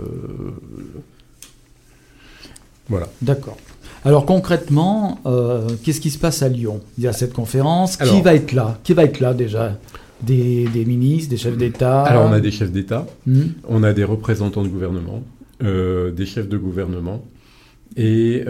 voilà. 2.88 3.08
D'accord. 3.22 3.56
Alors 4.04 4.26
concrètement, 4.26 5.18
euh, 5.26 5.68
qu'est-ce 5.82 6.00
qui 6.00 6.10
se 6.10 6.18
passe 6.18 6.42
à 6.42 6.48
Lyon? 6.48 6.80
Il 6.98 7.04
y 7.04 7.08
a 7.08 7.12
cette 7.12 7.32
conférence. 7.32 7.96
qui 7.96 8.20
va 8.20 8.34
être 8.34 8.52
là? 8.52 8.78
Qui 8.84 8.92
va 8.92 9.04
être 9.04 9.20
là 9.20 9.34
déjà? 9.34 9.78
Des, 10.20 10.68
ministres, 10.86 11.30
des 11.30 11.36
chefs 11.36 11.56
d'État? 11.56 12.02
Alors 12.02 12.28
on 12.28 12.32
a 12.32 12.40
des 12.40 12.50
chefs 12.50 12.72
d'État, 12.72 13.06
hmm. 13.26 13.42
on 13.68 13.84
a 13.84 13.92
des 13.92 14.04
représentants 14.04 14.64
de 14.64 14.68
gouvernement, 14.68 15.22
des 15.60 16.26
chefs 16.26 16.48
de 16.48 16.56
gouvernement, 16.56 17.22
et 17.96 18.44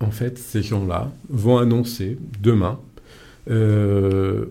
en 0.00 0.10
fait 0.10 0.38
ces 0.38 0.62
gens-là 0.62 1.10
vont 1.28 1.58
annoncer 1.58 2.16
demain 2.42 2.78
ce 3.46 4.46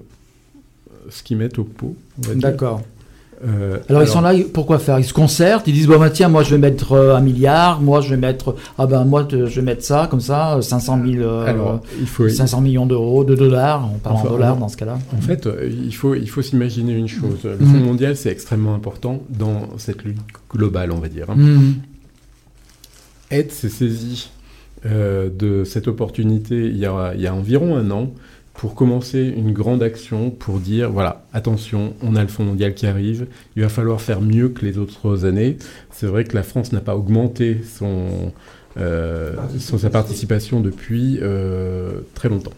qu'ils 1.24 1.38
mettent 1.38 1.60
au 1.60 1.64
pot. 1.64 1.96
D'accord. 2.18 2.82
Euh, 3.48 3.78
alors, 3.88 4.02
ils 4.04 4.08
sont 4.08 4.22
là, 4.22 4.34
pourquoi 4.54 4.80
faire? 4.80 5.00
Ils 5.00 5.06
se 5.06 5.14
concertent, 5.14 5.68
ils 5.68 5.74
disent 5.74 5.88
bon 5.88 5.98
bah 5.98 6.10
tiens 6.10 6.28
moi 6.28 6.44
je 6.44 6.52
vais 6.52 6.58
mettre 6.58 6.92
euh, 6.92 7.16
un 7.16 7.22
milliard, 7.22 7.82
moi 7.82 8.02
je 8.02 8.10
vais 8.10 8.18
mettre 8.18 8.56
ah 8.78 8.86
ben 8.86 9.06
moi 9.06 9.26
je 9.30 9.38
vais 9.38 9.62
mettre 9.62 9.84
ça 9.84 10.08
comme 10.10 10.20
ça 10.20 10.60
500 10.62 11.00
000, 11.06 11.30
alors, 11.46 11.82
il 12.02 12.08
faut, 12.08 12.28
500 12.28 12.60
millions 12.62 12.86
d'euros, 12.86 13.24
de 13.24 13.36
dollars, 13.36 13.90
on 13.94 13.98
parle 13.98 14.18
en 14.18 14.24
dollars 14.24 14.58
dans 14.58 14.68
ce 14.68 14.76
cas-là. 14.76 15.00
En 15.18 15.22
fait, 15.22 15.48
euh, 15.48 15.70
il 15.72 15.96
faut 15.96 16.16
il 16.16 16.30
faut 16.30 16.42
s'imaginer 16.42 16.94
une 16.94 17.08
chose. 17.08 17.40
Le 17.46 17.66
Fonds 17.66 17.78
mm. 17.78 17.84
mondial 17.84 18.16
c'est 18.18 18.30
extrêmement 18.30 18.76
important 18.76 19.22
dans 19.30 19.70
cette 19.78 20.04
lutte 20.04 20.20
globale, 20.52 20.92
on 20.92 21.00
va 21.00 21.08
dire. 21.08 21.30
Hein. 21.30 21.38
Aide 23.32 23.52
s'est 23.52 23.70
saisi 23.70 24.32
de 24.86 25.66
cette 25.66 25.90
opportunité 25.90 26.56
il 26.56 26.78
y 26.78 26.86
a, 26.86 27.12
il 27.14 27.20
y 27.20 27.28
a 27.28 27.34
environ 27.34 27.76
un 27.76 27.92
an 27.92 28.14
pour 28.60 28.76
commencer 28.76 29.34
une 29.38 29.54
grande 29.54 29.82
action 29.82 30.32
pour 30.32 30.60
dire 30.60 30.92
voilà, 30.92 31.24
attention, 31.32 31.94
on 32.02 32.18
a 32.18 32.22
le 32.22 32.28
Fonds 32.28 32.44
mondial 32.44 32.74
qui 32.74 32.88
arrive, 32.88 33.26
il 33.56 33.62
va 33.62 33.70
falloir 33.70 34.02
faire 34.02 34.20
mieux 34.20 34.50
que 34.50 34.66
les 34.66 34.78
autres 34.78 35.24
années. 35.24 35.58
C'est 35.92 36.08
vrai 36.08 36.26
que 36.26 36.36
la 36.36 36.44
France 36.44 36.74
n'a 36.74 36.82
pas 36.82 36.98
augmenté 36.98 37.62
son, 37.64 38.34
euh, 38.76 39.34
sa 39.58 39.90
participation 39.90 40.60
depuis 40.60 41.20
euh, 41.22 42.02
très 42.16 42.28
longtemps. 42.28 42.52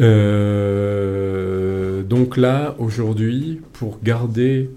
Euh, 0.00 2.02
donc 2.02 2.36
là, 2.36 2.74
aujourd'hui, 2.78 3.62
pour 3.72 4.00
garder 4.02 4.68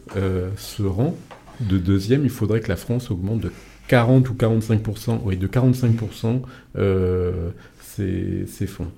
ce 0.55 0.83
rang 0.83 1.13
de 1.59 1.77
deuxième, 1.77 2.23
il 2.23 2.29
faudrait 2.29 2.61
que 2.61 2.69
la 2.69 2.77
France 2.77 3.11
augmente 3.11 3.41
de 3.41 3.51
40 3.87 4.29
ou 4.29 4.33
45%, 4.33 5.19
oui, 5.23 5.37
de 5.37 5.47
45% 5.47 6.41
ses, 7.79 8.45
ses 8.47 8.67
fonds 8.67 8.91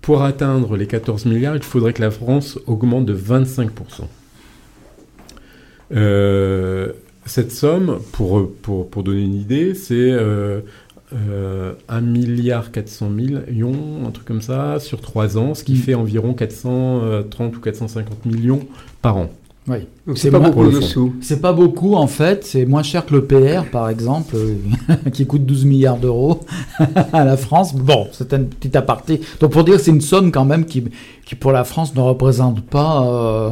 pour 0.00 0.22
atteindre 0.22 0.76
les 0.76 0.86
14 0.86 1.26
milliards, 1.26 1.56
il 1.56 1.62
faudrait 1.62 1.92
que 1.92 2.02
la 2.02 2.10
France 2.10 2.58
augmente 2.66 3.06
de 3.06 3.14
25%. 3.14 3.68
Euh, 5.92 6.92
cette 7.26 7.52
somme, 7.52 8.00
pour, 8.12 8.50
pour, 8.62 9.02
donner 9.02 9.22
une 9.22 9.34
idée, 9.34 9.74
c'est 9.74 9.94
euh, 9.94 10.60
euh, 11.12 11.74
1 11.88 12.00
milliard 12.00 12.70
400 12.70 13.10
millions, 13.10 14.06
un 14.06 14.10
truc 14.10 14.26
comme 14.26 14.42
ça, 14.42 14.80
sur 14.80 15.00
3 15.00 15.36
ans, 15.36 15.54
ce 15.54 15.64
qui 15.64 15.74
mm. 15.74 15.76
fait 15.76 15.94
environ 15.94 16.34
430 16.34 17.56
ou 17.56 17.60
450 17.60 18.26
millions 18.26 18.66
par 19.02 19.16
an. 19.16 19.30
Oui. 19.68 19.86
C'est 20.16 20.30
pas 20.30 20.38
beaucoup 20.38 20.70
C'est 21.20 21.40
pas 21.40 21.52
beaucoup 21.52 21.94
en 21.94 22.06
fait. 22.06 22.44
C'est 22.44 22.64
moins 22.64 22.82
cher 22.82 23.04
que 23.04 23.14
le 23.14 23.24
PR 23.24 23.68
par 23.70 23.88
exemple, 23.88 24.34
euh, 24.36 24.56
qui 25.12 25.26
coûte 25.26 25.44
12 25.44 25.64
milliards 25.64 25.98
d'euros 25.98 26.40
à 27.12 27.24
la 27.24 27.36
France. 27.36 27.74
Bon, 27.74 28.08
c'est 28.12 28.32
un 28.32 28.42
petit 28.42 28.76
aparté. 28.76 29.20
Donc 29.40 29.52
pour 29.52 29.64
dire, 29.64 29.78
c'est 29.78 29.90
une 29.90 30.00
somme 30.00 30.32
quand 30.32 30.44
même 30.44 30.64
qui, 30.64 30.84
qui 31.24 31.34
pour 31.34 31.52
la 31.52 31.64
France 31.64 31.94
ne 31.94 32.00
représente 32.00 32.62
pas. 32.62 33.02
Euh, 33.04 33.50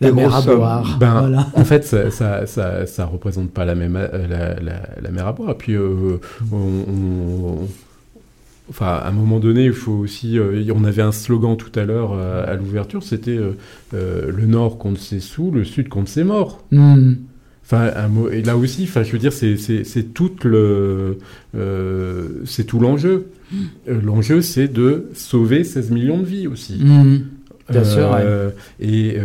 la 0.00 0.12
mer 0.12 0.34
à 0.34 0.42
boire. 0.42 0.98
Ben, 1.00 1.46
En 1.54 1.64
fait, 1.64 1.84
ça, 1.84 2.10
ça, 2.10 2.46
ça, 2.86 3.06
représente 3.06 3.50
pas 3.50 3.64
la 3.64 3.74
même 3.74 3.96
euh, 3.96 4.56
la, 4.60 5.00
la, 5.00 5.10
mer 5.10 5.26
à 5.26 5.32
boire. 5.32 5.56
Puis 5.56 5.74
on, 5.78 6.20
Enfin, 8.68 8.86
à 8.86 9.08
un 9.08 9.12
moment 9.12 9.38
donné, 9.38 9.66
il 9.66 9.72
faut 9.72 9.92
aussi. 9.92 10.38
Euh, 10.38 10.64
on 10.74 10.84
avait 10.84 11.02
un 11.02 11.12
slogan 11.12 11.56
tout 11.56 11.76
à 11.78 11.84
l'heure 11.84 12.12
euh, 12.14 12.44
à 12.46 12.54
l'ouverture, 12.54 13.02
c'était 13.02 13.38
euh, 13.38 14.32
le 14.32 14.46
Nord 14.46 14.78
contre 14.78 15.00
ses 15.00 15.20
sous, 15.20 15.50
le 15.52 15.64
Sud 15.64 15.88
contre 15.88 16.10
ses 16.10 16.24
morts. 16.24 16.64
Hmm. 16.72 17.14
Enfin, 17.64 17.90
et 18.32 18.42
là 18.42 18.56
aussi, 18.56 18.84
enfin, 18.84 19.02
je 19.02 19.10
veux 19.10 19.18
dire, 19.18 19.32
c'est 19.32 20.14
tout 20.14 20.32
le, 20.44 21.18
c'est 22.44 22.64
tout 22.64 22.78
l'enjeu. 22.78 23.26
l'enjeu, 23.88 24.40
c'est 24.40 24.68
de 24.68 25.08
sauver 25.14 25.64
16 25.64 25.90
millions 25.90 26.18
de 26.18 26.24
vies 26.26 26.46
aussi. 26.46 26.78
Hmm. 26.80 27.22
Bien 27.68 27.82
sûr. 27.82 28.16
Et 28.78 29.16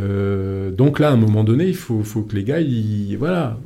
donc 0.75 0.99
là, 0.99 1.09
à 1.09 1.13
un 1.13 1.17
moment 1.17 1.43
donné, 1.43 1.67
il 1.67 1.75
faut, 1.75 2.01
faut 2.03 2.23
que 2.23 2.35
les 2.35 2.43
gars, 2.43 2.61
ils, 2.61 3.15
voilà, 3.15 3.59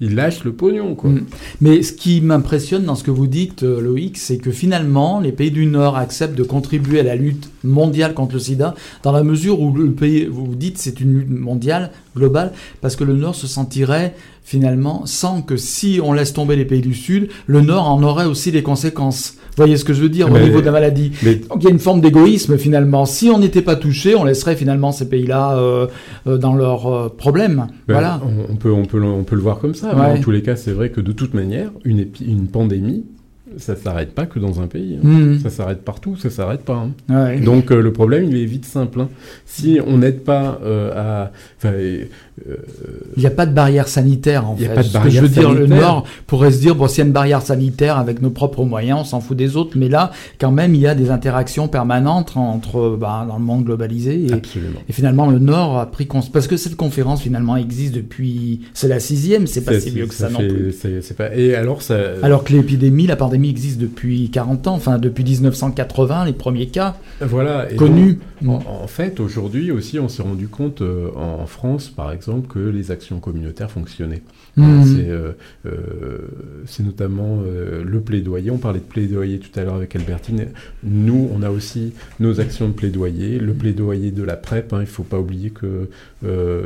il 0.00 0.14
lâche 0.14 0.44
le 0.44 0.52
pognon, 0.52 0.94
quoi. 0.94 1.10
Mm. 1.10 1.24
Mais 1.60 1.82
ce 1.82 1.92
qui 1.92 2.20
m'impressionne 2.20 2.84
dans 2.84 2.94
ce 2.94 3.04
que 3.04 3.10
vous 3.10 3.26
dites, 3.26 3.62
euh, 3.62 3.80
Loïc, 3.80 4.18
c'est 4.18 4.38
que 4.38 4.50
finalement, 4.50 5.20
les 5.20 5.32
pays 5.32 5.50
du 5.50 5.66
Nord 5.66 5.96
acceptent 5.96 6.36
de 6.36 6.42
contribuer 6.42 7.00
à 7.00 7.02
la 7.02 7.16
lutte 7.16 7.50
mondiale 7.64 8.14
contre 8.14 8.34
le 8.34 8.40
sida, 8.40 8.74
dans 9.02 9.12
la 9.12 9.22
mesure 9.22 9.60
où 9.60 9.74
le 9.74 9.92
pays, 9.92 10.26
vous 10.26 10.54
dites, 10.54 10.78
c'est 10.78 11.00
une 11.00 11.18
lutte 11.18 11.30
mondiale, 11.30 11.92
globale, 12.14 12.52
parce 12.80 12.96
que 12.96 13.04
le 13.04 13.14
Nord 13.14 13.34
se 13.34 13.46
sentirait 13.46 14.14
finalement 14.46 15.04
sans 15.06 15.42
que 15.42 15.56
si 15.56 16.00
on 16.02 16.12
laisse 16.12 16.32
tomber 16.32 16.54
les 16.54 16.64
pays 16.64 16.80
du 16.80 16.94
Sud, 16.94 17.28
le 17.48 17.60
Nord 17.60 17.90
en 17.90 18.00
aurait 18.04 18.26
aussi 18.26 18.52
des 18.52 18.62
conséquences. 18.62 19.34
Vous 19.48 19.62
voyez 19.62 19.76
ce 19.76 19.84
que 19.84 19.92
je 19.92 20.00
veux 20.00 20.08
dire 20.08 20.30
au 20.30 20.38
niveau 20.38 20.60
de 20.60 20.66
la 20.66 20.70
maladie 20.70 21.10
Donc 21.48 21.62
il 21.62 21.64
y 21.64 21.66
a 21.66 21.70
une 21.70 21.80
forme 21.80 22.00
d'égoïsme 22.00 22.56
finalement. 22.56 23.06
Si 23.06 23.28
on 23.28 23.38
n'était 23.38 23.62
pas 23.62 23.74
touché, 23.74 24.14
on 24.14 24.22
laisserait 24.22 24.54
finalement 24.54 24.92
ces 24.92 25.08
pays-là 25.08 25.56
euh, 25.56 25.88
euh, 26.28 26.38
dans 26.38 26.54
leurs 26.54 26.86
euh, 26.86 27.08
problèmes. 27.08 27.66
Ben, 27.88 27.94
voilà. 27.94 28.20
On, 28.48 28.54
peut, 28.54 28.70
on, 28.70 28.84
peut, 28.84 29.02
on 29.02 29.24
peut 29.24 29.34
le 29.34 29.42
voir 29.42 29.58
comme 29.58 29.74
ça. 29.74 29.92
Mais 29.96 30.18
en 30.18 30.20
tous 30.20 30.30
les 30.30 30.42
cas, 30.42 30.54
c'est 30.54 30.72
vrai 30.72 30.90
que 30.90 31.00
de 31.00 31.10
toute 31.10 31.34
manière, 31.34 31.72
une, 31.84 32.06
une 32.24 32.46
pandémie, 32.46 33.04
ça 33.56 33.72
ne 33.72 33.78
s'arrête 33.78 34.14
pas 34.14 34.26
que 34.26 34.38
dans 34.38 34.60
un 34.60 34.66
pays. 34.68 34.98
Hein. 35.02 35.08
Mmh. 35.08 35.38
Ça 35.40 35.50
s'arrête 35.50 35.82
partout, 35.82 36.16
ça 36.16 36.30
s'arrête 36.30 36.62
pas. 36.62 36.86
Hein. 37.08 37.40
Donc 37.44 37.70
le 37.70 37.92
problème, 37.92 38.24
il 38.24 38.36
est 38.36 38.44
vite 38.44 38.66
simple. 38.66 39.00
Hein. 39.00 39.08
Si 39.44 39.80
on 39.84 39.98
n'aide 39.98 40.22
pas 40.22 40.60
à... 40.94 41.32
Il 43.16 43.20
n'y 43.20 43.26
a 43.26 43.30
pas 43.30 43.46
de 43.46 43.52
barrière 43.52 43.88
sanitaire 43.88 44.48
en 44.48 44.56
fait. 44.56 44.68
Pas 44.68 44.82
de 44.82 44.88
barrière 44.88 45.22
je 45.22 45.26
veux 45.26 45.28
dire, 45.28 45.52
le 45.52 45.66
Nord 45.66 46.04
pourrait 46.26 46.52
se 46.52 46.60
dire 46.60 46.74
bon, 46.74 46.86
s'il 46.86 46.98
y 46.98 47.02
a 47.02 47.06
une 47.06 47.12
barrière 47.12 47.40
sanitaire 47.40 47.98
avec 47.98 48.20
nos 48.20 48.30
propres 48.30 48.64
moyens, 48.64 49.00
on 49.00 49.04
s'en 49.04 49.20
fout 49.20 49.36
des 49.36 49.56
autres. 49.56 49.76
Mais 49.76 49.88
là, 49.88 50.10
quand 50.38 50.50
même, 50.50 50.74
il 50.74 50.80
y 50.80 50.86
a 50.86 50.94
des 50.94 51.10
interactions 51.10 51.68
permanentes 51.68 52.36
entre 52.36 52.96
bah, 53.00 53.24
dans 53.26 53.38
le 53.38 53.44
monde 53.44 53.64
globalisé. 53.64 54.26
Et, 54.88 54.92
finalement, 54.92 55.30
le 55.30 55.38
Nord 55.38 55.78
a 55.78 55.86
pris 55.86 56.06
parce 56.32 56.46
que 56.46 56.56
cette 56.56 56.76
conférence 56.76 57.22
finalement 57.22 57.56
existe 57.56 57.94
depuis 57.94 58.60
c'est 58.74 58.88
la 58.88 59.00
sixième, 59.00 59.46
c'est 59.46 59.64
pas 59.64 59.78
si 59.80 59.90
vieux 59.90 60.06
que 60.06 60.14
ça, 60.14 60.28
non 60.28 60.38
plus. 60.38 60.74
Pas... 61.16 61.34
Et 61.34 61.54
alors 61.54 61.82
ça. 61.82 61.96
Alors 62.22 62.44
que 62.44 62.52
l'épidémie, 62.52 63.06
la 63.06 63.16
pandémie 63.16 63.48
existe 63.48 63.78
depuis 63.78 64.30
40 64.30 64.66
ans, 64.66 64.74
enfin 64.74 64.98
depuis 64.98 65.24
1980, 65.24 66.26
les 66.26 66.32
premiers 66.32 66.66
cas. 66.66 66.96
Voilà. 67.20 67.66
connus. 67.76 68.18
En, 68.46 68.86
fait, 68.86 69.20
aujourd'hui 69.20 69.70
aussi, 69.70 69.98
on 69.98 70.08
s'est 70.08 70.22
rendu 70.22 70.48
compte 70.48 70.82
euh, 70.82 71.08
en 71.16 71.46
France, 71.46 71.88
par 71.88 72.12
exemple 72.12 72.25
que 72.48 72.58
les 72.58 72.90
actions 72.90 73.20
communautaires 73.20 73.70
fonctionnaient. 73.70 74.22
Mmh. 74.56 74.96
Euh, 75.00 75.32
euh, 75.66 76.18
c'est 76.66 76.82
notamment 76.82 77.42
euh, 77.46 77.84
le 77.84 78.00
plaidoyer. 78.00 78.50
On 78.50 78.58
parlait 78.58 78.80
de 78.80 78.84
plaidoyer 78.84 79.38
tout 79.38 79.58
à 79.58 79.64
l'heure 79.64 79.74
avec 79.74 79.94
Albertine. 79.94 80.46
Nous, 80.82 81.28
on 81.32 81.42
a 81.42 81.50
aussi 81.50 81.92
nos 82.20 82.40
actions 82.40 82.68
de 82.68 82.72
plaidoyer, 82.72 83.38
le 83.38 83.52
plaidoyer 83.52 84.10
de 84.10 84.22
la 84.22 84.36
PrEP. 84.36 84.72
Hein. 84.72 84.78
il 84.78 84.82
ne 84.82 84.86
faut 84.86 85.02
pas 85.02 85.18
oublier 85.18 85.50
que 85.50 85.88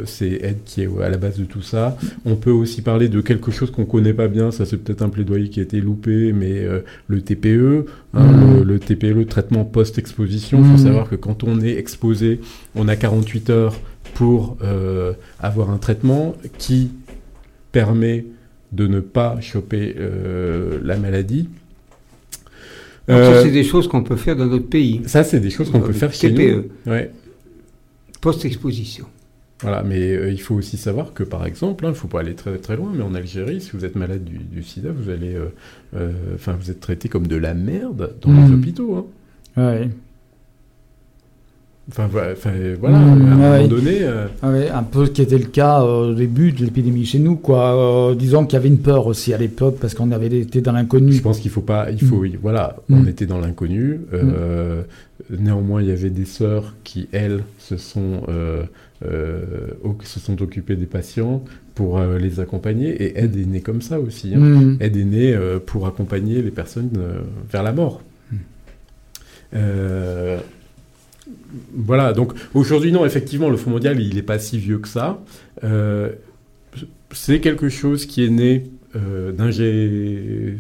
c'est 0.06 0.32
Aide 0.42 0.58
qui 0.64 0.82
est 0.82 0.88
à 1.02 1.08
la 1.08 1.18
base 1.18 1.38
de 1.38 1.44
tout 1.44 1.62
ça. 1.62 1.98
On 2.24 2.36
peut 2.36 2.50
aussi 2.50 2.80
parler 2.82 3.08
de 3.08 3.20
quelque 3.20 3.50
chose 3.50 3.70
qu'on 3.70 3.82
ne 3.82 3.86
connaît 3.86 4.14
pas 4.14 4.28
bien. 4.28 4.50
Ça, 4.50 4.64
c'est 4.64 4.78
peut-être 4.78 5.02
un 5.02 5.08
plaidoyer 5.08 5.50
qui 5.50 5.60
a 5.60 5.62
été 5.62 5.80
loupé, 5.80 6.32
mais 6.32 6.66
le 7.08 7.20
TPE, 7.20 7.86
hein, 8.14 8.32
mmh. 8.32 8.62
le, 8.62 8.78
TPE, 8.78 9.12
le 9.12 9.24
traitement 9.26 9.64
post-exposition. 9.64 10.60
Il 10.60 10.64
faut 10.64 10.82
mmh. 10.82 10.86
savoir 10.86 11.08
que 11.08 11.16
quand 11.16 11.44
on 11.44 11.60
est 11.60 11.76
exposé, 11.76 12.40
on 12.74 12.88
a 12.88 12.96
48 12.96 13.50
heures 13.50 13.74
pour 14.20 14.58
avoir 15.40 15.70
un 15.70 15.78
traitement 15.78 16.34
qui 16.58 16.90
permet 17.72 18.26
de 18.72 18.86
ne 18.86 19.00
pas 19.00 19.40
choper 19.40 19.94
euh, 19.98 20.78
la 20.82 20.96
maladie. 20.96 21.48
ça, 23.08 23.14
euh, 23.14 23.42
c'est 23.42 23.50
des 23.50 23.64
choses 23.64 23.88
qu'on 23.88 24.02
peut 24.02 24.16
faire 24.16 24.36
dans 24.36 24.46
d'autres 24.46 24.68
pays. 24.68 25.02
Ça, 25.06 25.24
c'est 25.24 25.40
des 25.40 25.50
choses 25.50 25.70
qu'on 25.70 25.80
peut 25.80 25.92
faire 25.92 26.12
chez 26.12 26.30
nous. 26.30 26.64
Ouais. 26.86 27.10
Post-exposition. 28.20 29.06
Voilà, 29.62 29.82
mais 29.82 30.00
euh, 30.00 30.30
il 30.30 30.40
faut 30.40 30.54
aussi 30.54 30.76
savoir 30.76 31.12
que, 31.12 31.22
par 31.22 31.46
exemple, 31.46 31.84
il 31.84 31.88
hein, 31.88 31.90
ne 31.90 31.94
faut 31.94 32.08
pas 32.08 32.20
aller 32.20 32.34
très 32.34 32.56
très 32.58 32.76
loin, 32.76 32.92
mais 32.94 33.02
en 33.02 33.14
Algérie, 33.14 33.60
si 33.60 33.72
vous 33.72 33.84
êtes 33.84 33.94
malade 33.94 34.24
du, 34.24 34.62
sida, 34.62 34.90
vous 34.90 35.10
allez, 35.10 35.36
enfin, 36.34 36.56
vous 36.58 36.70
êtes 36.70 36.80
traité 36.80 37.08
comme 37.08 37.26
de 37.26 37.36
la 37.36 37.54
merde 37.54 38.14
dans 38.22 38.32
les 38.32 38.48
mmh. 38.48 38.54
hôpitaux. 38.54 39.10
Hein. 39.56 39.62
Ouais. 39.62 39.90
Enfin, 41.88 42.08
voilà, 42.08 42.98
à 42.98 43.00
un 43.00 43.16
moment 43.16 43.66
donné. 43.66 43.98
Euh, 44.02 44.26
un 44.42 44.82
peu 44.82 45.06
ce 45.06 45.10
qui 45.10 45.22
était 45.22 45.38
le 45.38 45.46
cas 45.46 45.82
euh, 45.82 46.10
au 46.10 46.14
début 46.14 46.52
de 46.52 46.64
l'épidémie 46.64 47.04
chez 47.04 47.18
nous, 47.18 47.34
quoi. 47.36 48.10
Euh, 48.10 48.14
disons 48.14 48.44
qu'il 48.44 48.54
y 48.54 48.56
avait 48.56 48.68
une 48.68 48.78
peur 48.78 49.06
aussi 49.06 49.34
à 49.34 49.38
l'époque 49.38 49.78
parce 49.80 49.94
qu'on 49.94 50.12
avait 50.12 50.28
été 50.28 50.60
dans 50.60 50.72
l'inconnu. 50.72 51.12
Je 51.12 51.22
pense 51.22 51.40
qu'il 51.40 51.50
faut 51.50 51.62
pas, 51.62 51.90
il 51.90 52.00
faut, 52.00 52.22
mm. 52.22 52.36
voilà, 52.40 52.76
on 52.90 53.02
mm. 53.02 53.08
était 53.08 53.26
dans 53.26 53.40
l'inconnu. 53.40 54.00
Mm. 54.12 55.36
Néanmoins, 55.38 55.82
il 55.82 55.88
y 55.88 55.92
avait 55.92 56.10
des 56.10 56.24
sœurs 56.24 56.74
qui, 56.84 57.08
elles, 57.12 57.42
se 57.58 57.76
sont, 57.76 58.22
se 59.02 60.20
sont 60.20 60.42
occupées 60.42 60.76
des 60.76 60.86
patients 60.86 61.42
pour 61.74 62.00
les 62.00 62.40
accompagner. 62.40 62.90
Et 63.02 63.18
Aide 63.18 63.36
est 63.36 63.46
née 63.46 63.60
comme 63.62 63.82
ça 63.82 63.98
aussi. 63.98 64.34
Hein. 64.34 64.76
Aide 64.80 64.96
est 64.96 65.04
née 65.04 65.38
pour 65.66 65.86
accompagner 65.86 66.40
les 66.40 66.50
personnes 66.50 66.90
vers 67.50 67.62
la 67.62 67.72
mort. 67.72 68.02
Voilà, 71.74 72.12
donc 72.12 72.32
aujourd'hui, 72.54 72.92
non, 72.92 73.04
effectivement, 73.04 73.48
le 73.50 73.56
Fonds 73.56 73.70
mondial, 73.70 74.00
il 74.00 74.14
n'est 74.14 74.22
pas 74.22 74.38
si 74.38 74.58
vieux 74.58 74.78
que 74.78 74.88
ça. 74.88 75.20
Euh, 75.64 76.10
c'est 77.12 77.40
quelque 77.40 77.68
chose 77.68 78.06
qui 78.06 78.24
est 78.24 78.30
né 78.30 78.70
euh, 78.96 79.32
d'un 79.32 79.50
G... 79.50 80.56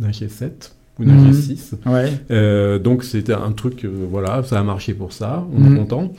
G7 0.00 0.50
ou 0.98 1.04
d'un 1.04 1.12
Mhm. 1.14 1.30
G6. 1.32 1.74
Ouais. 1.86 2.12
Euh, 2.30 2.78
donc 2.78 3.04
c'était 3.04 3.32
un 3.32 3.52
truc, 3.52 3.84
voilà, 3.84 4.42
ça 4.42 4.58
a 4.60 4.62
marché 4.62 4.94
pour 4.94 5.12
ça, 5.12 5.46
on 5.52 5.64
est 5.64 5.68
Mhm. 5.70 5.78
content. 5.78 6.12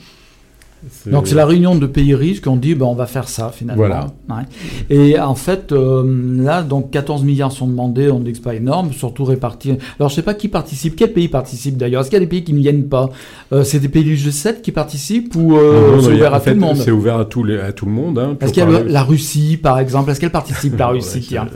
Donc 1.06 1.26
c'est 1.26 1.34
la 1.34 1.44
réunion 1.44 1.74
de 1.74 1.86
pays 1.86 2.14
riches 2.14 2.40
qui 2.40 2.48
ont 2.48 2.56
dit 2.56 2.74
ben, 2.74 2.86
on 2.86 2.94
va 2.94 3.06
faire 3.06 3.28
ça 3.28 3.50
finalement. 3.50 3.82
Voilà. 3.82 4.06
Ouais. 4.30 4.44
Et 4.88 5.18
en 5.20 5.34
fait 5.34 5.72
euh, 5.72 6.02
là 6.42 6.62
donc 6.62 6.90
14 6.90 7.22
milliards 7.22 7.52
sont 7.52 7.66
demandés, 7.66 8.10
on 8.10 8.20
dit 8.20 8.30
que 8.32 8.38
c'est 8.38 8.42
pas 8.42 8.54
énorme, 8.54 8.92
surtout 8.92 9.24
répartis. 9.24 9.74
Alors 9.98 10.08
je 10.08 10.14
sais 10.14 10.22
pas 10.22 10.34
qui 10.34 10.48
participe, 10.48 10.96
quel 10.96 11.12
pays 11.12 11.28
participe 11.28 11.76
d'ailleurs. 11.76 12.00
Est-ce 12.00 12.08
qu'il 12.10 12.16
y 12.18 12.22
a 12.22 12.24
des 12.24 12.28
pays 12.30 12.44
qui 12.44 12.54
ne 12.54 12.60
viennent 12.60 12.88
pas? 12.88 13.10
Euh, 13.52 13.62
C'est 13.62 13.78
des 13.80 13.88
pays 13.90 14.04
du 14.04 14.14
G7 14.16 14.62
qui 14.62 14.72
participent 14.72 15.34
ou 15.36 15.56
euh, 15.56 16.00
c'est 16.00 16.12
ouvert 16.14 16.32
à 16.34 16.40
fait, 16.40 16.50
tout 16.54 16.60
le 16.60 16.66
monde? 16.66 16.76
C'est 16.76 16.90
ouvert 16.90 17.18
à, 17.18 17.24
tous 17.26 17.44
les, 17.44 17.58
à 17.58 17.72
tout 17.72 17.84
le 17.86 17.92
monde. 17.92 18.18
Hein, 18.18 18.36
Est-ce 18.40 18.52
qu'il 18.52 18.62
y 18.62 18.66
a 18.74 18.82
la 18.82 19.02
Russie 19.02 19.58
par 19.62 19.78
exemple? 19.78 20.10
Est-ce 20.10 20.20
qu'elle 20.20 20.30
participe 20.30 20.78
la 20.78 20.86
Russie 20.88 21.20
je- 21.22 21.28
tiens? 21.28 21.46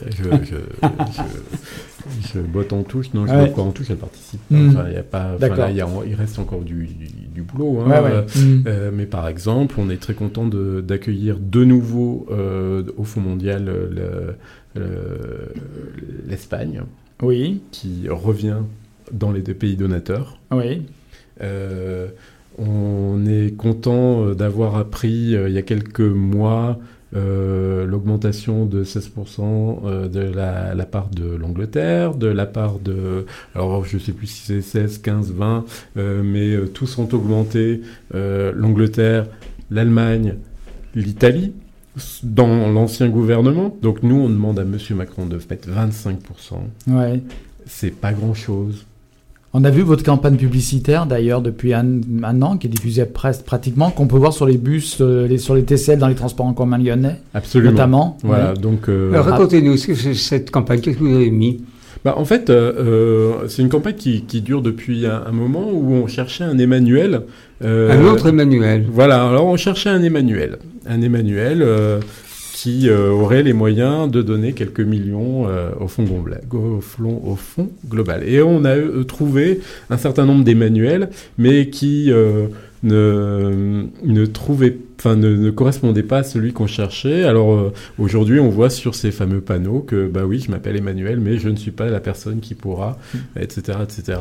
je, 2.35 2.41
botte 2.41 2.73
en 2.73 2.83
touche, 2.83 3.07
non, 3.15 3.27
je 3.27 3.33
Ouais. 3.33 3.49
pas 3.49 3.63
en 3.63 3.71
touche, 3.71 3.87
elle 3.91 3.97
participe. 3.97 4.41
Enfin, 4.53 4.89
y 4.91 4.97
a 4.97 5.03
pas, 5.03 5.37
là, 5.41 5.71
il, 5.71 5.77
y 5.77 5.81
a- 5.81 5.89
il 6.07 6.15
reste 6.15 6.39
encore 6.39 6.61
du, 6.61 6.87
du, 6.87 7.07
du 7.35 7.43
boulot. 7.43 7.81
Hein, 7.81 7.91
Ouais, 7.91 8.01
ouais. 8.01 8.11
Euh, 8.13 8.23
Mhm. 8.37 8.65
euh, 8.67 8.91
mais 8.93 9.07
par 9.07 9.27
exemple, 9.29 9.75
on 9.79 9.91
est 9.91 9.97
très 10.01 10.15
content 10.15 10.47
d'accueillir 10.47 11.39
de 11.41 11.65
nouveau 11.65 12.27
euh, 12.31 12.83
au 12.97 13.05
Fonds 13.05 13.21
mondial 13.21 13.65
le- 13.65 14.37
le- 14.75 15.53
l'Espagne, 16.29 16.83
Oui, 17.23 17.61
qui 17.73 18.09
revient 18.09 18.59
dans 19.13 19.33
les 19.33 19.41
deux 19.43 19.55
pays 19.55 19.77
donateurs. 19.77 20.39
oui. 20.51 20.83
On 22.57 23.27
est 23.27 23.57
content 23.57 24.31
d'avoir 24.31 24.77
appris 24.77 25.35
euh, 25.35 25.49
il 25.49 25.55
y 25.55 25.59
a 25.59 25.63
quelques 25.63 25.99
mois 26.01 26.79
euh, 27.15 27.87
l'augmentation 27.87 28.67
de 28.67 28.85
16% 28.85 29.81
euh, 29.85 30.09
de 30.09 30.21
la, 30.21 30.75
la 30.75 30.85
part 30.85 31.09
de 31.09 31.25
l'Angleterre, 31.25 32.15
de 32.15 32.27
la 32.27 32.47
part 32.47 32.79
de... 32.79 33.27
Alors 33.55 33.85
je 33.85 33.99
sais 33.99 34.13
plus 34.13 34.27
si 34.27 34.43
c'est 34.47 34.63
16, 34.63 34.99
15, 34.99 35.33
20, 35.33 35.65
euh, 35.97 36.23
mais 36.25 36.55
euh, 36.55 36.67
tous 36.67 36.99
ont 36.99 37.09
augmenté. 37.13 37.83
L'Angleterre, 38.13 39.27
l'Allemagne, 39.71 40.37
l'Italie 40.95 41.53
dans 42.23 42.69
l'ancien 42.69 43.09
gouvernement. 43.09 43.77
Donc 43.83 44.03
nous, 44.03 44.17
on 44.17 44.29
demande 44.29 44.59
à 44.59 44.63
M. 44.63 44.77
Macron 44.91 45.27
de 45.27 45.37
mettre 45.37 45.69
25%. 45.69 46.17
Ouais. 46.89 47.23
C'est 47.67 47.91
pas 47.91 48.13
grand-chose. 48.13 48.87
On 49.57 49.63
a 49.63 49.71
vu 49.71 49.83
votre 49.83 50.03
campagne 50.03 50.35
publicitaire 50.37 51.07
d'ailleurs 51.07 51.41
depuis 51.41 51.75
un, 51.75 51.87
un 52.25 52.43
an 52.43 52.57
qui 52.57 52.67
est 52.67 52.71
diffusée 52.71 53.05
presque 53.05 53.45
pratiquement 53.45 53.91
qu'on 53.91 54.09
peut 54.09 54.17
voir 54.17 54.33
sur 54.33 54.47
les 54.47 54.57
bus, 54.57 54.99
euh, 55.01 55.29
les- 55.29 55.39
sur 55.39 55.55
les 55.55 55.63
TCL 55.63 55.99
dans 55.99 56.09
les 56.09 56.17
transports 56.17 56.47
en 56.47 56.53
commun 56.55 56.77
lyonnais 56.77 57.21
Absolument. 57.35 57.71
notamment. 57.71 58.19
Voilà, 58.25 58.51
Ouais. 58.53 58.59
donc... 58.59 58.89
euh, 58.89 59.13
Alors, 59.13 59.27
Racontez-nous 59.27 59.77
c'est 59.77 59.95
cette 60.15 60.51
campagne, 60.51 60.81
qu'est-ce 60.81 60.97
que 60.99 61.05
vous 61.05 61.15
avez 61.15 61.31
mis? 61.31 61.63
Bah, 62.05 62.15
en 62.19 62.25
fait, 62.25 62.51
euh, 62.51 62.73
euh, 62.79 63.33
c'est 63.49 63.63
une 63.63 63.69
campagne 63.69 63.95
qui, 63.95 64.23
qui 64.25 64.43
dure 64.43 64.61
depuis 64.61 65.07
un, 65.07 65.23
un 65.27 65.33
moment 65.33 65.71
où 65.73 65.93
on 65.95 66.07
cherchait 66.09 66.45
un 66.45 66.59
Emmanuel. 66.59 67.23
euh, 67.65 67.93
Un 67.99 68.05
autre 68.13 68.29
Emmanuel. 68.29 68.85
Voilà, 68.91 69.27
alors 69.27 69.47
on 69.47 69.57
cherchait 69.57 69.89
un 69.89 70.03
Emmanuel. 70.03 70.59
Un 70.87 71.01
Emmanuel 71.01 71.63
euh, 71.63 72.01
qui 72.55 72.89
euh, 72.89 73.11
aurait 73.11 73.43
les 73.43 73.53
moyens 73.53 74.09
de 74.09 74.23
donner 74.23 74.53
quelques 74.53 74.81
millions 74.81 75.49
euh, 75.49 75.71
au, 75.81 75.89
fond 75.89 76.05
global, 76.05 76.41
au, 76.53 76.81
fond, 76.81 77.21
au 77.27 77.35
fond 77.35 77.69
global. 77.89 78.23
Et 78.29 78.43
on 78.43 78.65
a 78.65 78.77
euh, 78.77 79.03
trouvé 79.03 79.61
un 79.91 79.99
certain 79.99 80.25
nombre 80.25 80.45
d'Emmanuel, 80.45 81.11
mais 81.37 81.69
qui 81.69 82.13
euh, 82.13 82.47
ne, 82.85 83.87
ne 84.05 84.27
trouvaient 84.27 84.79
Enfin, 85.01 85.17
ne, 85.17 85.37
ne 85.37 85.51
correspondait 85.51 86.05
pas 86.05 86.19
à 86.19 86.23
celui 86.23 86.55
qu'on 86.55 86.69
cherchait. 86.69 87.25
Alors 87.25 87.73
aujourd'hui, 87.99 88.41
on 88.41 88.49
voit 88.49 88.71
sur 88.71 88.95
ces 88.95 89.11
fameux 89.11 89.43
panneaux 89.43 89.81
que 89.81 90.07
bah 90.07 90.25
oui, 90.25 90.39
je 90.39 90.51
m'appelle 90.51 90.77
Emmanuel, 90.77 91.21
mais 91.21 91.37
je 91.37 91.51
ne 91.51 91.57
suis 91.57 91.73
pas 91.73 91.91
la 91.91 92.01
personne 92.01 92.41
qui 92.41 92.55
pourra, 92.55 92.97
etc., 93.37 93.81
etc. 93.83 94.19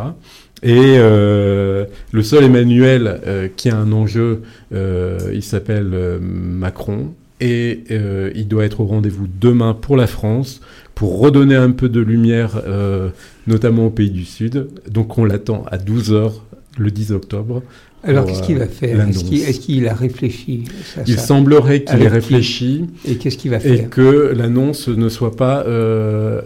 Et 0.64 0.96
euh, 0.98 1.86
le 2.14 2.24
seul 2.24 2.46
Emmanuel 2.46 3.20
euh, 3.28 3.50
qui 3.54 3.70
a 3.70 3.78
un 3.78 3.92
enjeu, 3.92 4.44
euh, 4.74 5.20
il 5.34 5.44
s'appelle 5.44 6.20
Macron. 6.22 7.14
Et 7.46 7.84
euh, 7.92 8.32
il 8.36 8.48
doit 8.48 8.64
être 8.64 8.80
au 8.80 8.86
rendez-vous 8.86 9.28
demain 9.28 9.74
pour 9.74 9.98
la 9.98 10.08
France, 10.08 10.62
pour 10.96 11.20
redonner 11.20 11.56
un 11.56 11.72
peu 11.72 11.90
de 11.90 12.00
lumière, 12.00 12.62
euh, 12.66 13.10
notamment 13.48 13.88
au 13.88 13.90
pays 13.90 14.12
du 14.12 14.24
Sud. 14.24 14.70
Donc 14.90 15.18
on 15.18 15.26
l'attend 15.26 15.66
à 15.70 15.78
12h 15.78 16.32
le 16.78 16.90
10 16.90 17.12
octobre. 17.12 17.62
Alors, 18.06 18.26
qu'est-ce 18.26 18.44
qu'il 18.44 18.56
euh, 18.56 18.60
va 18.60 18.68
faire 18.68 18.98
l'annonce. 18.98 19.24
Est-ce 19.32 19.60
qu'il 19.60 19.88
a 19.90 19.94
réfléchi? 19.94 20.64
Il 21.06 21.16
ça 21.16 21.22
semblerait 21.22 21.84
qu'il 21.84 21.96
ait 21.98 22.02
qui 22.02 22.08
réfléchi 22.08 22.86
Et 23.06 23.16
qu'est-ce 23.18 23.38
qu'il 23.38 23.52
va 23.52 23.58
et 23.58 23.78
faire? 23.78 23.90
que 23.90 24.34
l'annonce 24.36 24.88
ne 24.88 25.10
soit 25.10 25.36
pas 25.36 25.64
euh, 25.66 26.42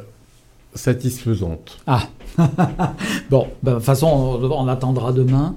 satisfaisante. 0.73 1.79
Ah 1.85 2.07
Bon, 3.29 3.47
ben, 3.63 3.73
de 3.73 3.75
toute 3.77 3.85
façon, 3.85 4.07
on, 4.07 4.51
on 4.51 4.67
attendra 4.67 5.11
demain. 5.11 5.55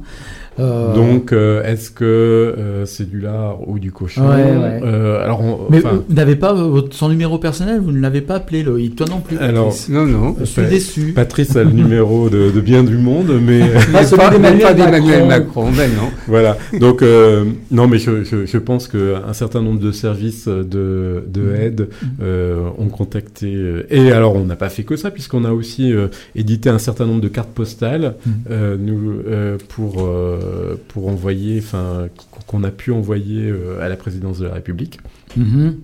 Euh, 0.61 0.95
Donc, 0.95 1.33
euh, 1.33 1.63
est-ce 1.65 1.91
que 1.91 2.05
euh, 2.05 2.85
c'est 2.87 3.09
du 3.09 3.21
lard 3.21 3.67
ou 3.69 3.79
du 3.79 3.93
cochon 3.93 4.29
Ouais, 4.29 4.35
ouais. 4.37 4.81
Euh, 4.85 5.25
Alors, 5.25 5.41
on- 5.41 5.59
Mais 5.71 5.81
vous 5.81 6.05
n'avez 6.11 6.37
pas 6.37 6.53
votre- 6.53 6.95
son 6.95 7.09
numéro 7.09 7.39
personnel, 7.39 7.81
vous 7.81 7.93
ne 7.93 8.01
l'avez 8.01 8.21
pas 8.21 8.35
appelé, 8.37 8.63
Loïc. 8.63 8.97
Toi 8.97 9.07
non 9.11 9.21
plus. 9.21 9.39
Alors, 9.39 9.67
Patrice. 9.67 9.89
Non, 9.89 10.05
non. 10.07 10.37
je 10.39 10.45
suis 10.45 10.63
déçu. 10.67 11.13
Patrice 11.15 11.57
a 11.57 11.65
le 11.65 11.71
numéro 11.71 12.29
de, 12.29 12.51
de 12.51 12.61
bien 12.61 12.85
du 12.85 12.97
monde, 12.97 13.33
mais 13.43 13.61
Pas 13.93 14.03
Mais 14.03 14.17
pas, 14.17 14.31
d'Emmanuel 14.31 14.57
mais 14.59 14.63
pas 14.63 14.75
d'Emmanuel 14.75 15.27
Macron. 15.27 15.65
Macron. 15.67 15.71
Ben 15.77 15.91
non. 15.97 16.11
voilà. 16.27 16.57
Donc, 16.79 17.03
euh, 17.03 17.45
non, 17.71 17.89
mais 17.89 17.99
je, 17.99 18.25
je, 18.25 18.47
je 18.47 18.59
pense 18.59 18.89
qu'un 18.89 19.33
certain 19.33 19.63
nombre 19.63 19.81
de 19.81 19.93
services 19.93 20.49
de, 20.49 21.25
de 21.27 21.55
aide 21.55 21.89
euh, 22.23 22.65
ont 22.79 22.89
contacté. 22.89 23.57
Et 23.91 24.13
alors, 24.13 24.37
on 24.37 24.45
n'a 24.45 24.57
pas 24.57 24.69
fait 24.69 24.83
que 24.83 24.97
ça, 24.97 25.11
puisqu'on 25.11 25.45
a 25.45 25.53
aussi 25.53 25.93
euh, 25.93 26.09
édité 26.35 26.69
un 26.69 26.79
certain 26.79 27.07
nombre 27.07 27.21
de 27.21 27.29
cartes 27.29 27.51
postales 27.51 28.15
Mhm. 28.27 28.33
euh, 28.51 28.77
nous, 28.79 29.13
euh, 29.29 29.57
pour, 29.69 30.05
euh, 30.07 30.39
pour 30.88 31.09
envoyer, 31.09 31.59
enfin, 31.59 32.09
qu'on 32.46 32.62
a 32.64 32.70
pu 32.70 32.90
envoyer 32.92 33.48
euh, 33.48 33.80
à 33.80 33.88
la 33.88 33.96
présidence 33.96 34.38
de 34.38 34.46
la 34.46 34.55
République. 34.55 34.98
Mhm. 35.36 35.76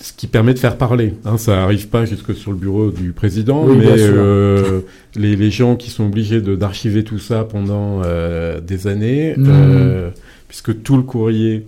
Ce 0.00 0.12
qui 0.12 0.26
permet 0.26 0.52
de 0.52 0.58
faire 0.58 0.76
parler. 0.76 1.14
Hein, 1.24 1.38
ça 1.38 1.52
n'arrive 1.56 1.88
pas 1.88 2.04
jusque 2.04 2.34
sur 2.34 2.50
le 2.50 2.58
bureau 2.58 2.90
du 2.90 3.12
président, 3.12 3.64
Oui, 3.66 3.76
mais 3.78 3.86
euh, 3.96 4.80
les, 5.14 5.34
les 5.36 5.50
gens 5.50 5.76
qui 5.76 5.88
sont 5.88 6.04
obligés 6.04 6.40
d'archiver 6.42 7.04
tout 7.04 7.18
ça 7.18 7.44
pendant 7.44 8.02
euh, 8.04 8.60
des 8.60 8.86
années, 8.86 9.34
Mhm. 9.36 9.46
euh, 9.48 10.10
puisque 10.48 10.82
tout 10.82 10.96
le 10.96 11.04
courrier 11.04 11.64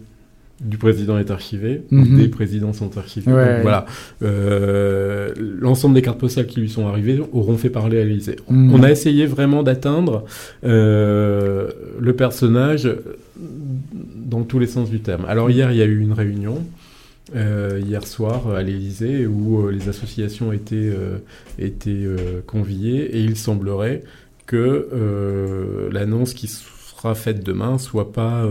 du 0.61 0.79
président 0.79 1.19
est 1.19 1.31
archivé, 1.31 1.83
Mhm. 1.91 2.17
des 2.17 2.29
présidents 2.29 2.73
sont 2.73 2.97
archivés. 2.97 3.31
Ouais. 3.33 3.55
Donc, 3.55 3.63
voilà. 3.63 3.87
Euh, 4.23 5.33
L'ensemble 5.39 5.95
des 5.95 6.03
cartes 6.03 6.19
postales 6.19 6.47
qui 6.47 6.61
lui 6.61 6.69
sont 6.71 6.87
arrivées 6.87 7.21
auront 7.33 7.57
fait 7.59 7.69
parler 7.71 8.01
à 8.01 8.05
l'Élysée. 8.05 8.37
Mhm. 8.49 8.73
On 8.75 8.83
a 8.83 8.91
essayé 8.91 9.27
vraiment 9.27 9.63
d'atteindre 9.63 10.25
euh, 10.65 11.69
le 12.01 12.13
personnage 12.15 12.89
dans 13.39 14.43
tous 14.45 14.59
les 14.59 14.67
sens 14.67 14.91
du 14.91 15.01
terme. 15.01 15.25
Alors 15.29 15.51
hier, 15.51 15.73
il 15.73 15.79
y 15.79 15.83
a 15.83 15.87
eu 15.87 16.01
une 16.01 16.13
réunion. 16.13 16.65
euh, 17.35 17.81
hier 17.85 18.07
soir 18.07 18.51
à 18.55 18.63
l'Élysée 18.63 19.27
où 19.27 19.69
les 19.69 19.89
associations 19.89 20.53
étaient, 20.53 20.93
étaient 21.59 22.07
conviées 22.47 23.17
et 23.17 23.21
il 23.21 23.35
semblerait 23.37 24.05
que 24.47 24.87
l'annonce 25.93 26.35
qui 26.35 26.47
sera 26.47 27.17
faite 27.17 27.45
demain 27.45 27.79
soit 27.79 28.13
pas 28.13 28.45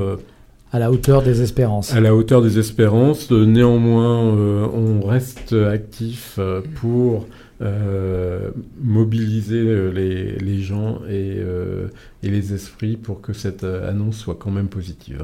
À 0.75 0.79
la 0.79 0.91
hauteur 0.91 1.23
des 1.23 1.41
espérances. 1.41 1.93
à 1.93 2.01
la 2.01 2.13
hauteur 2.13 2.41
des 2.41 2.59
espérances. 2.59 3.31
Euh, 3.31 3.45
Néanmoins, 3.45 4.35
euh, 4.35 4.67
on 4.73 5.07
reste 5.07 5.53
actif 5.53 6.35
euh, 6.37 6.59
pour 6.81 7.27
euh, 7.61 8.49
mobiliser 8.83 9.63
les, 9.93 10.37
les 10.37 10.59
gens 10.61 10.99
et, 11.09 11.35
euh, 11.37 11.87
et 12.23 12.29
les 12.29 12.53
esprits 12.53 12.97
pour 12.97 13.21
que 13.21 13.31
cette 13.31 13.63
annonce 13.63 14.17
soit 14.17 14.35
quand 14.37 14.51
même 14.51 14.67
positive. 14.67 15.23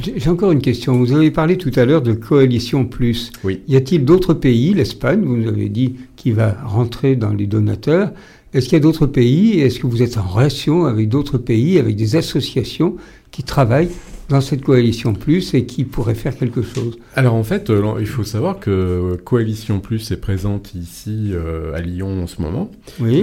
J'ai 0.00 0.20
j'ai 0.20 0.30
encore 0.30 0.52
une 0.52 0.60
question. 0.62 0.96
Vous 0.96 1.12
avez 1.12 1.32
parlé 1.32 1.58
tout 1.58 1.72
à 1.74 1.84
l'heure 1.84 2.02
de 2.02 2.12
coalition 2.12 2.84
plus. 2.84 3.32
Oui. 3.42 3.60
Y 3.66 3.74
a-t-il 3.74 4.04
d'autres 4.04 4.34
pays, 4.34 4.72
l'Espagne, 4.72 5.22
vous 5.24 5.36
nous 5.36 5.48
avez 5.48 5.68
dit, 5.68 5.96
qui 6.14 6.30
va 6.30 6.56
rentrer 6.64 7.16
dans 7.16 7.34
les 7.34 7.48
donateurs 7.48 8.12
Est-ce 8.54 8.66
qu'il 8.68 8.74
y 8.74 8.80
a 8.80 8.84
d'autres 8.84 9.06
pays? 9.06 9.58
Est-ce 9.58 9.80
que 9.80 9.88
vous 9.88 10.00
êtes 10.00 10.16
en 10.16 10.22
relation 10.22 10.84
avec 10.84 11.08
d'autres 11.08 11.38
pays, 11.38 11.80
avec 11.80 11.96
des 11.96 12.14
associations 12.14 12.94
qui 13.32 13.42
travaillent 13.42 13.90
dans 14.32 14.40
cette 14.40 14.62
coalition 14.62 15.12
plus 15.12 15.52
et 15.52 15.66
qui 15.66 15.84
pourrait 15.84 16.14
faire 16.14 16.34
quelque 16.36 16.62
chose 16.62 16.96
Alors 17.16 17.34
en 17.34 17.44
fait, 17.44 17.68
euh, 17.68 17.96
il 18.00 18.06
faut 18.06 18.24
savoir 18.24 18.58
que 18.58 19.16
Coalition 19.24 19.78
Plus 19.78 20.10
est 20.10 20.16
présente 20.16 20.74
ici 20.74 21.32
euh, 21.32 21.74
à 21.74 21.80
Lyon 21.80 22.22
en 22.22 22.26
ce 22.26 22.40
moment, 22.40 22.70
oui. 22.98 23.22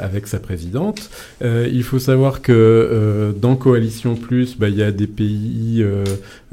avec 0.00 0.26
sa 0.26 0.40
présidente. 0.40 1.08
il 1.42 1.82
faut 1.84 2.00
savoir 2.00 2.42
que 2.42 3.32
dans 3.40 3.54
Coalition 3.54 4.16
Plus, 4.16 4.58
bah, 4.58 4.68
il 4.68 4.76
y 4.76 4.82
a 4.82 4.90
des 4.90 5.06
pays, 5.06 5.84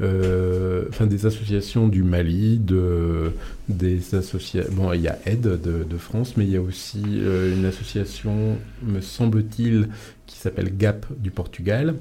enfin 0.00 1.06
des 1.06 1.26
associations 1.26 1.88
du 1.88 2.04
Mali, 2.04 2.58
de, 2.58 3.32
des 3.68 4.14
associations. 4.14 4.72
Bon, 4.72 4.92
il 4.92 5.02
y 5.02 5.08
a 5.08 5.18
Aide 5.26 5.60
de, 5.60 5.84
de, 5.84 5.96
France, 5.96 6.34
mais 6.36 6.44
il 6.44 6.50
y 6.50 6.56
a 6.56 6.62
aussi 6.62 7.02
une 7.02 7.64
association, 7.64 8.58
me 8.86 9.00
semble-t-il, 9.00 9.88
qui 10.26 10.38
s'appelle 10.38 10.76
GAP 10.76 11.06
du 11.18 11.32
Portugal. 11.32 11.94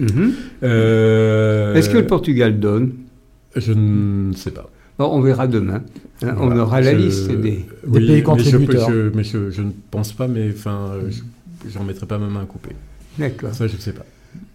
Mhm. 0.00 0.32
Euh, 0.62 1.74
Est-ce 1.74 1.90
que 1.90 1.98
le 1.98 2.06
Portugal 2.06 2.58
donne? 2.58 2.92
Je 3.56 3.72
ne 3.72 4.32
sais 4.34 4.50
pas. 4.50 4.70
on 4.98 5.20
verra 5.20 5.46
demain. 5.46 5.82
Hein, 6.22 6.34
on 6.38 6.56
aura 6.58 6.80
la 6.80 6.92
liste 6.92 7.30
des, 7.30 7.64
pays 7.92 8.22
contributeurs. 8.22 8.90
Mais, 9.14 9.24
je, 9.24 9.62
ne 9.62 9.70
pense 9.90 10.12
pas, 10.12 10.28
mais 10.28 10.50
enfin, 10.52 10.92
j'en 11.72 11.84
mettrai 11.84 12.06
pas 12.06 12.18
ma 12.18 12.28
main 12.28 12.42
à 12.42 12.46
couper. 12.46 12.70
D'accord. 13.18 13.54
Ça, 13.54 13.66
je 13.66 13.76
ne 13.76 13.80
sais 13.80 13.92
pas. 13.92 14.06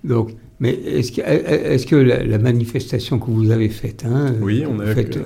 Donc, 0.04 0.32
mais 0.60 0.72
est-ce 0.74 1.12
que, 1.12 1.22
est 1.22 1.86
que 1.90 1.96
la, 1.96 2.38
manifestation 2.38 3.20
que 3.20 3.32
vous 3.32 3.52
avez 3.52 3.70
faite, 3.70 4.06
hein, 4.06 4.34
oui, 4.42 4.64
on 4.70 4.80
a 4.80 4.94
faite 4.94 5.18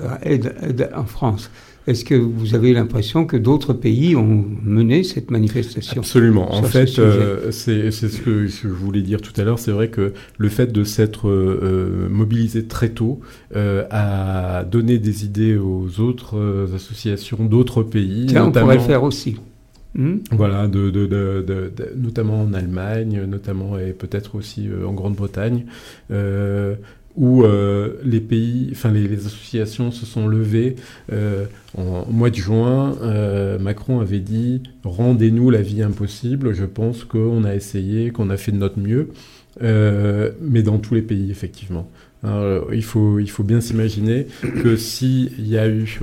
en 0.94 1.04
France, 1.04 1.50
est-ce 1.88 2.04
que 2.04 2.14
vous 2.14 2.54
avez 2.54 2.74
l'impression 2.74 3.24
que 3.24 3.38
d'autres 3.38 3.72
pays 3.72 4.14
ont 4.14 4.44
mené 4.62 5.02
cette 5.02 5.30
manifestation 5.30 6.02
Absolument. 6.02 6.54
En 6.54 6.62
fait, 6.62 6.98
euh, 6.98 7.50
c'est 7.50 7.90
ce 7.90 8.20
que 8.20 8.46
je 8.46 8.68
voulais 8.68 9.00
dire 9.00 9.22
tout 9.22 9.32
à 9.40 9.44
l'heure. 9.44 9.58
C'est 9.58 9.70
vrai 9.70 9.88
que 9.88 10.12
le 10.36 10.48
fait 10.50 10.70
de 10.70 10.84
s'être 10.84 11.28
euh, 11.28 11.58
euh, 11.62 12.08
mobilisé 12.10 12.66
très 12.66 12.90
tôt 12.90 13.20
a 13.54 14.64
donné 14.64 14.98
des 14.98 15.24
idées 15.24 15.56
aux 15.56 16.00
autres 16.00 16.68
associations 16.74 17.44
d'autres 17.46 17.82
pays. 17.82 18.26
Tiens, 18.28 18.46
on 18.46 18.52
pourrait 18.52 18.76
le 18.76 18.82
faire 18.82 19.02
aussi. 19.02 19.36
Hmm 19.94 20.16
voilà, 20.30 20.68
de, 20.68 20.90
de, 20.90 21.06
de, 21.06 21.72
notamment 21.96 22.42
en 22.42 22.52
Allemagne, 22.52 23.24
notamment 23.26 23.78
et 23.78 23.92
peut-être 23.92 24.34
aussi 24.34 24.68
en 24.86 24.92
Grande-Bretagne 24.92 25.64
où 27.18 27.42
euh, 27.42 27.94
les 28.04 28.20
pays, 28.20 28.68
enfin 28.70 28.92
les, 28.92 29.26
associations 29.26 29.90
se 29.90 30.06
sont 30.06 30.28
levées 30.28 30.76
euh, 31.12 31.46
en, 31.76 32.06
mois 32.10 32.30
de 32.30 32.36
juin. 32.36 32.96
Euh, 33.02 33.58
Macron 33.58 33.98
avait 33.98 34.20
dit 34.20 34.62
rendez-nous 34.84 35.50
la 35.50 35.60
vie 35.60 35.82
impossible. 35.82 36.54
Je 36.54 36.64
pense 36.64 37.04
qu'on 37.04 37.42
a 37.42 37.54
essayé, 37.54 38.10
qu'on 38.12 38.30
a 38.30 38.36
fait 38.36 38.52
de 38.52 38.58
notre 38.58 38.78
mieux, 38.78 39.08
mais 39.60 40.62
dans 40.62 40.78
tous 40.78 40.94
les 40.94 41.02
pays 41.02 41.32
effectivement. 41.32 41.90
il, 42.24 42.84
faut, 42.84 43.18
il 43.18 43.28
faut 43.28 43.42
bien 43.42 43.60
s'imaginer 43.60 44.28
que 44.62 44.76
s'il 44.76 45.44
y 45.44 45.58
a 45.58 45.68
eu 45.68 46.00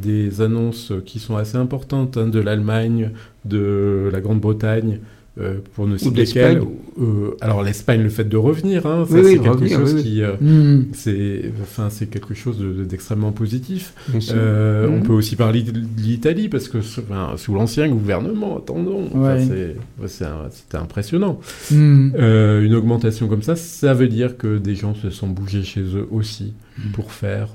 des 0.00 0.40
annonces 0.40 0.92
qui 1.04 1.18
sont 1.18 1.36
assez 1.36 1.56
importantes 1.56 2.16
hein, 2.16 2.28
de 2.28 2.38
l'Allemagne, 2.38 3.10
de 3.44 4.08
la 4.12 4.20
Grande-Bretagne, 4.20 5.00
euh, 5.40 5.58
pour 5.74 5.88
ne 5.88 5.96
citer 5.96 6.20
lesquels. 6.20 6.62
Euh, 7.00 7.36
alors 7.40 7.64
l'Espagne, 7.64 8.00
le 8.00 8.08
fait 8.08 8.22
de 8.22 8.36
revenir, 8.36 8.86
hein, 8.86 9.04
c'est 9.10 9.40
quelque 9.40 9.66
chose 9.68 10.00
qui, 10.00 10.22
euh, 10.22 10.36
mm. 10.40 10.90
c'est, 10.92 11.50
enfin, 11.60 11.90
c'est 11.90 12.06
quelque 12.06 12.34
chose 12.34 12.60
d'extrêmement 12.86 13.32
positif. 13.32 13.94
On 14.12 14.18
mm. 14.18 15.02
peut 15.02 15.12
aussi 15.12 15.34
parler 15.34 15.62
de 15.62 15.72
l'Italie 15.98 16.48
parce 16.48 16.68
que 16.68 16.78
sous 16.82 17.52
l'ancien 17.52 17.88
gouvernement, 17.88 18.58
attendons, 18.58 19.10
c'était 19.40 20.76
impressionnant. 20.76 21.40
Mm. 21.72 22.14
une 22.16 22.74
augmentation 22.76 23.26
comme 23.26 23.42
ça, 23.42 23.56
ça 23.56 23.92
veut 23.92 24.08
dire 24.08 24.36
que 24.36 24.58
des 24.58 24.76
gens 24.76 24.94
se 24.94 25.10
sont 25.10 25.26
bougés 25.26 25.64
chez 25.64 25.82
eux 25.82 26.06
aussi 26.12 26.52
pour 26.92 27.10
faire, 27.10 27.48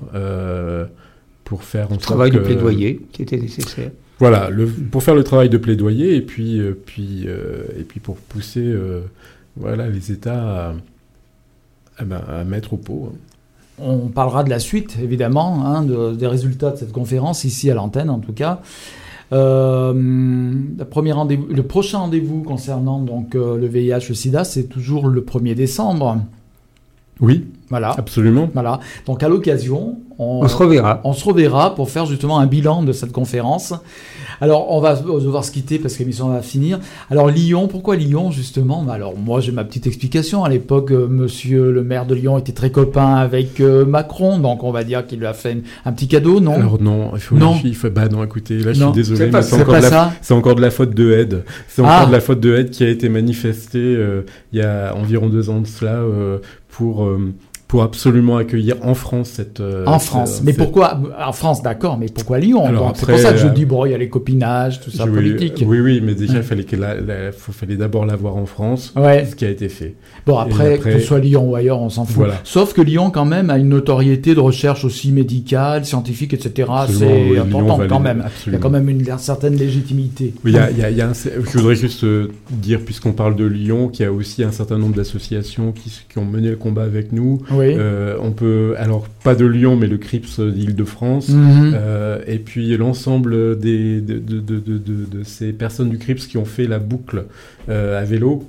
pour 1.44 1.64
faire 1.64 1.90
un 1.92 1.96
travail 1.96 2.30
de 2.30 2.40
plaidoyer 2.40 3.00
qui 3.10 3.22
était 3.22 3.38
nécessaire. 3.38 3.90
Voilà, 4.20 4.50
le, 4.50 4.66
pour 4.66 5.02
faire 5.02 5.14
le 5.14 5.24
travail 5.24 5.48
de 5.48 5.56
plaidoyer 5.56 6.14
et 6.14 6.20
puis, 6.20 6.60
euh, 6.60 6.78
puis, 6.86 7.24
euh, 7.26 7.64
et 7.78 7.84
puis 7.84 8.00
pour 8.00 8.16
pousser 8.16 8.62
euh, 8.62 9.00
voilà, 9.56 9.88
les 9.88 10.12
États 10.12 10.74
à, 11.96 12.04
ben, 12.04 12.20
mettre 12.46 12.74
au 12.74 12.76
pot. 12.76 13.10
Hein. 13.10 13.16
On 13.82 14.08
parlera 14.08 14.44
de 14.44 14.50
la 14.50 14.58
suite, 14.58 14.98
évidemment, 15.02 15.64
hein, 15.64 16.12
des 16.12 16.26
résultats 16.26 16.72
de 16.72 16.76
cette 16.76 16.92
conférence, 16.92 17.44
ici 17.44 17.70
à 17.70 17.74
l'antenne 17.74 18.10
en 18.10 18.18
tout 18.18 18.34
cas. 18.34 18.60
le 19.32 19.92
prochain 21.62 21.98
rendez-vous 21.98 22.42
concernant 22.42 23.00
donc, 23.00 23.32
le 23.32 23.66
VIH, 23.66 24.10
le 24.10 24.14
sida, 24.14 24.44
c'est 24.44 24.64
toujours 24.64 25.08
le 25.08 25.22
1er 25.22 25.54
décembre. 25.54 26.18
Oui, 27.20 27.46
voilà. 27.70 27.92
Absolument. 27.96 28.50
Voilà. 28.52 28.80
Donc 29.06 29.22
à 29.22 29.28
l'occasion, 29.28 29.98
on, 30.20 30.48
se 30.48 30.56
reverra. 30.56 31.00
On 31.04 31.12
se 31.12 31.24
reverra 31.24 31.74
pour 31.74 31.88
faire 31.90 32.04
justement 32.04 32.38
un 32.38 32.46
bilan 32.46 32.82
de 32.82 32.92
cette 32.92 33.12
conférence. 33.12 33.72
Alors 34.42 34.70
on 34.70 34.80
va 34.80 34.94
devoir 34.94 35.44
se 35.44 35.50
quitter 35.50 35.78
parce 35.78 35.94
que 35.94 36.00
l'émission 36.00 36.28
va 36.28 36.42
finir. 36.42 36.78
Alors 37.10 37.28
Lyon, 37.28 37.68
pourquoi 37.68 37.96
Lyon 37.96 38.30
justement? 38.30 38.86
Alors 38.90 39.16
moi 39.16 39.40
j'ai 39.40 39.52
ma 39.52 39.64
petite 39.64 39.86
explication. 39.86 40.44
À 40.44 40.48
l'époque, 40.48 40.92
euh, 40.92 41.06
Monsieur 41.08 41.70
le 41.72 41.82
maire 41.82 42.06
de 42.06 42.14
Lyon 42.14 42.38
était 42.38 42.52
très 42.52 42.70
copain 42.70 43.14
avec 43.14 43.60
euh, 43.60 43.84
Macron, 43.84 44.38
donc 44.38 44.62
on 44.62 44.72
va 44.72 44.84
dire 44.84 45.06
qu'il 45.06 45.20
lui 45.20 45.26
a 45.26 45.32
fait 45.32 45.58
un 45.84 45.92
petit 45.92 46.08
cadeau, 46.08 46.40
non? 46.40 46.54
Alors 46.54 46.80
non, 46.80 47.12
il 47.14 47.20
faut. 47.20 47.36
Non. 47.36 47.56
Il 47.64 47.74
faut, 47.74 47.90
bah 47.90 48.08
non, 48.08 48.22
écoutez, 48.24 48.58
là 48.58 48.72
je 48.72 48.82
suis 48.82 48.92
désolé, 48.92 49.30
c'est 49.42 49.60
encore, 49.60 49.76
c'est 50.20 50.34
encore 50.34 50.54
de 50.54 50.62
la 50.62 50.70
faute 50.70 50.94
de 50.94 51.12
Aide. 51.12 51.44
C'est 51.68 51.82
encore 51.82 52.00
ah. 52.02 52.06
de 52.06 52.12
la 52.12 52.20
faute 52.20 52.40
de 52.40 52.56
Aide 52.56 52.70
qui 52.70 52.84
a 52.84 52.88
été 52.88 53.08
manifestée 53.08 53.78
euh, 53.78 54.22
il 54.52 54.58
y 54.58 54.62
a 54.62 54.94
environ 54.94 55.28
deux 55.28 55.50
ans 55.50 55.60
de 55.60 55.66
cela 55.66 56.02
pour 56.68 57.06
pour 57.70 57.84
absolument 57.84 58.36
accueillir 58.36 58.74
en 58.82 58.94
France 58.94 59.30
cette. 59.36 59.60
Euh, 59.60 59.84
en 59.86 60.00
France, 60.00 60.42
mais 60.42 60.52
pourquoi? 60.52 61.00
En 61.24 61.32
France, 61.32 61.62
d'accord, 61.62 61.98
mais 61.98 62.06
pourquoi 62.12 62.40
Lyon? 62.40 62.64
C'est 62.96 63.06
pour 63.06 63.16
ça 63.16 63.32
que 63.32 63.38
je 63.38 63.46
euh, 63.46 63.50
dis 63.50 63.64
bon, 63.64 63.86
il 63.86 63.92
y 63.92 63.94
a 63.94 63.98
les 63.98 64.08
copinages, 64.08 64.80
tout 64.80 64.90
ça 64.90 65.06
politique. 65.06 65.62
Oui, 65.64 65.78
oui, 65.78 66.02
mais 66.04 66.16
déjà, 66.16 66.38
il 66.38 66.42
fallait 66.42 66.66
fallait 67.38 67.76
d'abord 67.76 68.06
l'avoir 68.06 68.36
en 68.36 68.46
France. 68.46 68.92
Ouais. 68.96 69.24
Ce 69.24 69.36
qui 69.36 69.44
a 69.44 69.50
été 69.50 69.68
fait. 69.68 69.94
Bon, 70.26 70.36
après, 70.36 70.78
que 70.78 70.90
ce 70.90 70.98
soit 70.98 71.20
Lyon 71.20 71.48
ou 71.48 71.54
ailleurs, 71.54 71.80
on 71.80 71.90
s'en 71.90 72.04
fout. 72.04 72.26
Sauf 72.42 72.72
que 72.72 72.80
Lyon, 72.80 73.12
quand 73.12 73.24
même, 73.24 73.50
a 73.50 73.58
une 73.58 73.68
notoriété 73.68 74.34
de 74.34 74.40
recherche 74.40 74.84
aussi 74.84 75.12
médicale, 75.12 75.84
scientifique, 75.84 76.34
etc. 76.34 76.68
C'est 76.88 77.38
important 77.38 77.78
quand 77.88 78.00
même. 78.00 78.24
Il 78.48 78.52
y 78.54 78.56
a 78.56 78.58
quand 78.58 78.70
même 78.70 78.88
une 78.88 79.16
certaine 79.18 79.54
légitimité. 79.54 80.34
Oui, 80.44 80.50
il 80.50 80.56
y 80.56 80.58
a, 80.58 80.90
il 80.90 80.96
y 80.96 81.02
a, 81.02 81.12
je 81.12 81.56
voudrais 81.56 81.76
juste 81.76 82.02
euh, 82.02 82.32
dire, 82.50 82.80
puisqu'on 82.80 83.12
parle 83.12 83.36
de 83.36 83.44
Lyon, 83.44 83.86
qu'il 83.86 84.04
y 84.04 84.08
a 84.08 84.12
aussi 84.12 84.42
un 84.42 84.50
certain 84.50 84.76
nombre 84.76 84.96
d'associations 84.96 85.70
qui, 85.70 85.92
qui, 86.08 86.18
ont 86.18 86.24
mené 86.24 86.50
le 86.50 86.56
combat 86.56 86.82
avec 86.82 87.12
nous. 87.12 87.42
Euh, 87.60 88.16
on 88.20 88.32
peut, 88.32 88.74
alors 88.78 89.06
pas 89.24 89.34
de 89.34 89.46
Lyon, 89.46 89.76
mais 89.76 89.86
le 89.86 89.98
CRIPS 89.98 90.40
d'Île-de-France. 90.40 91.28
Mhm. 91.30 91.72
Euh, 91.74 92.20
et 92.26 92.38
puis 92.38 92.76
l'ensemble 92.76 93.58
des, 93.58 94.00
de, 94.00 95.22
ces 95.24 95.52
personnes 95.52 95.90
du 95.90 95.98
CRIPS 95.98 96.26
qui 96.26 96.38
ont 96.38 96.44
fait 96.44 96.66
la 96.66 96.78
boucle 96.78 97.24
euh, 97.68 98.00
à 98.00 98.04
vélo. 98.04 98.44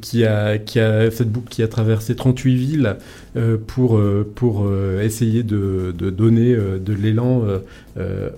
Qui, 0.00 0.24
a, 0.24 0.58
qui 0.58 0.80
a 0.80 1.10
cette 1.10 1.30
boucle 1.30 1.48
qui 1.48 1.62
a 1.62 1.68
traversé 1.68 2.14
38 2.14 2.54
villes 2.54 2.96
pour, 3.66 4.00
pour 4.34 4.68
essayer 5.00 5.42
de, 5.42 5.92
donner 5.92 6.54
de 6.54 6.92
l'élan 6.92 7.44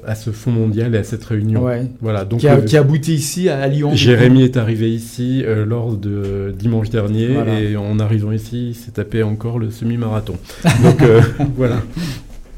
à 0.07 0.15
ce 0.15 0.31
fonds 0.31 0.51
mondial 0.51 0.95
et 0.95 0.99
à 0.99 1.05
cette 1.05 1.25
réunion. 1.25 1.67
Voilà, 2.01 2.25
donc, 2.25 2.41
qui, 2.41 2.49
a, 2.49 2.61
qui 2.61 2.77
aboutit 2.77 3.15
ici 3.15 3.49
à 3.49 3.67
Lyon. 3.69 3.95
Jérémy 3.95 4.43
est 4.43 4.57
arrivé 4.57 4.91
ici 4.91 5.43
lors 5.67 5.97
de 5.97 6.55
dimanche 6.59 6.91
dernier 6.91 7.37
et 7.63 7.77
en 7.77 7.99
arrivant 7.99 8.33
ici, 8.33 8.71
il 8.71 8.75
s'est 8.75 8.93
tapé 8.93 9.23
encore 9.23 9.59
le 9.59 9.71
semi-marathon. 9.71 10.35
donc 10.83 11.03
voilà. 11.57 11.83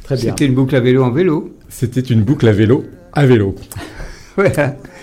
Très 0.03 0.16
bien. 0.16 0.30
C'était 0.30 0.47
une 0.47 0.55
boucle 0.55 0.76
à 0.76 0.80
vélo 0.80 1.03
en 1.03 1.11
vélo. 1.11 1.57
C'était 1.68 2.01
une 2.01 2.22
boucle 2.22 2.47
à 2.47 2.53
vélo 2.53 2.85
à 3.14 3.26
vélo. 3.26 3.55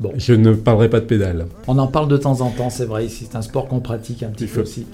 Bon. 0.00 0.12
Je 0.16 0.34
ne 0.34 0.52
parlerai 0.52 0.90
pas 0.90 1.00
de 1.00 1.06
pédale. 1.06 1.46
On 1.66 1.78
en 1.78 1.86
parle 1.86 2.08
de 2.08 2.16
temps 2.16 2.40
en 2.40 2.50
temps, 2.50 2.70
c'est 2.70 2.84
vrai. 2.84 3.06
C'est 3.08 3.34
un 3.34 3.42
sport 3.42 3.68
qu'on 3.68 3.80
pratique 3.80 4.22
un 4.22 4.28
petit 4.28 4.46
peu 4.46 4.62
aussi 4.62 4.86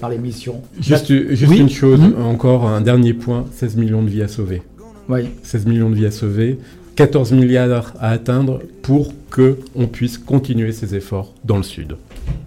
par 0.00 0.10
l'émission. 0.10 0.62
Juste, 0.80 1.10
une 1.10 1.68
chose, 1.68 2.00
hmm 2.00 2.22
encore 2.24 2.66
un 2.66 2.80
dernier 2.80 3.14
point 3.14 3.44
16 3.52 3.76
millions 3.76 4.02
de 4.02 4.08
vies 4.08 4.22
à 4.22 4.28
sauver. 4.28 4.62
Oui. 5.08 5.28
16 5.42 5.66
millions 5.66 5.90
de 5.90 5.94
vies 5.94 6.06
à 6.06 6.10
sauver, 6.10 6.58
14 6.96 7.32
milliards 7.32 7.94
à 7.98 8.10
atteindre 8.10 8.60
pour 8.82 9.12
que 9.30 9.58
on 9.74 9.86
puisse 9.86 10.18
continuer 10.18 10.72
ces 10.72 10.94
efforts 10.94 11.34
dans 11.44 11.56
le 11.56 11.62
Sud. 11.62 11.96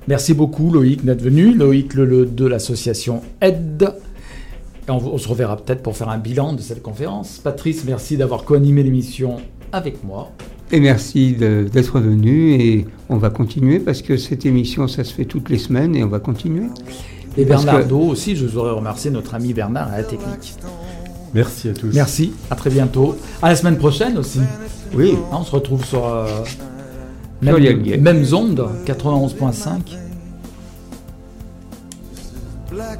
Merci 0.07 0.33
beaucoup 0.33 0.71
Loïc 0.71 1.03
d'être 1.03 1.21
venu. 1.21 1.53
Loïc 1.53 1.93
le, 1.93 2.25
de 2.25 2.45
l'association 2.45 3.21
Aide 3.41 3.93
on, 4.87 5.17
se 5.17 5.27
reverra 5.27 5.57
peut-être 5.57 5.83
pour 5.83 5.95
faire 5.95 6.09
un 6.09 6.17
bilan 6.17 6.53
de 6.53 6.61
cette 6.61 6.81
conférence. 6.81 7.39
Patrice, 7.39 7.85
merci 7.85 8.17
d'avoir 8.17 8.43
co-animé 8.43 8.83
l'émission 8.83 9.37
avec 9.71 10.03
moi. 10.03 10.31
Et 10.73 10.79
merci 10.79 11.33
d'être 11.33 11.99
venu 11.99 12.53
et 12.53 12.85
on 13.09 13.17
va 13.17 13.29
continuer 13.29 13.79
parce 13.79 14.01
que 14.01 14.15
cette 14.15 14.45
émission, 14.45 14.87
ça 14.87 15.03
se 15.03 15.13
fait 15.13 15.25
toutes 15.25 15.49
les 15.49 15.57
semaines 15.57 15.95
et 15.95 16.03
on 16.03 16.07
va 16.07 16.19
continuer. 16.19 16.67
Et 17.37 17.45
Bernardo 17.45 17.99
aussi, 17.99 18.35
je 18.35 18.45
voudrais 18.45 18.71
remercier 18.71 19.11
notre 19.11 19.35
ami 19.35 19.53
Bernard 19.53 19.91
à 19.91 19.97
la 19.97 20.03
technique. 20.03 20.55
Merci 21.33 21.69
à 21.69 21.73
tous. 21.73 21.93
Merci, 21.93 22.33
à 22.49 22.55
très 22.55 22.69
bientôt. 22.69 23.17
À 23.41 23.49
la 23.49 23.55
semaine 23.55 23.77
prochaine 23.77 24.17
aussi. 24.17 24.39
Oui. 24.93 25.15
On 25.31 25.43
se 25.43 25.51
retrouve 25.51 25.85
sur 25.85 26.05
euh, 26.07 26.27
même, 27.41 28.01
même 28.01 28.25
onde, 28.33 28.67
91.5. 28.85 30.01
dark 32.75 32.99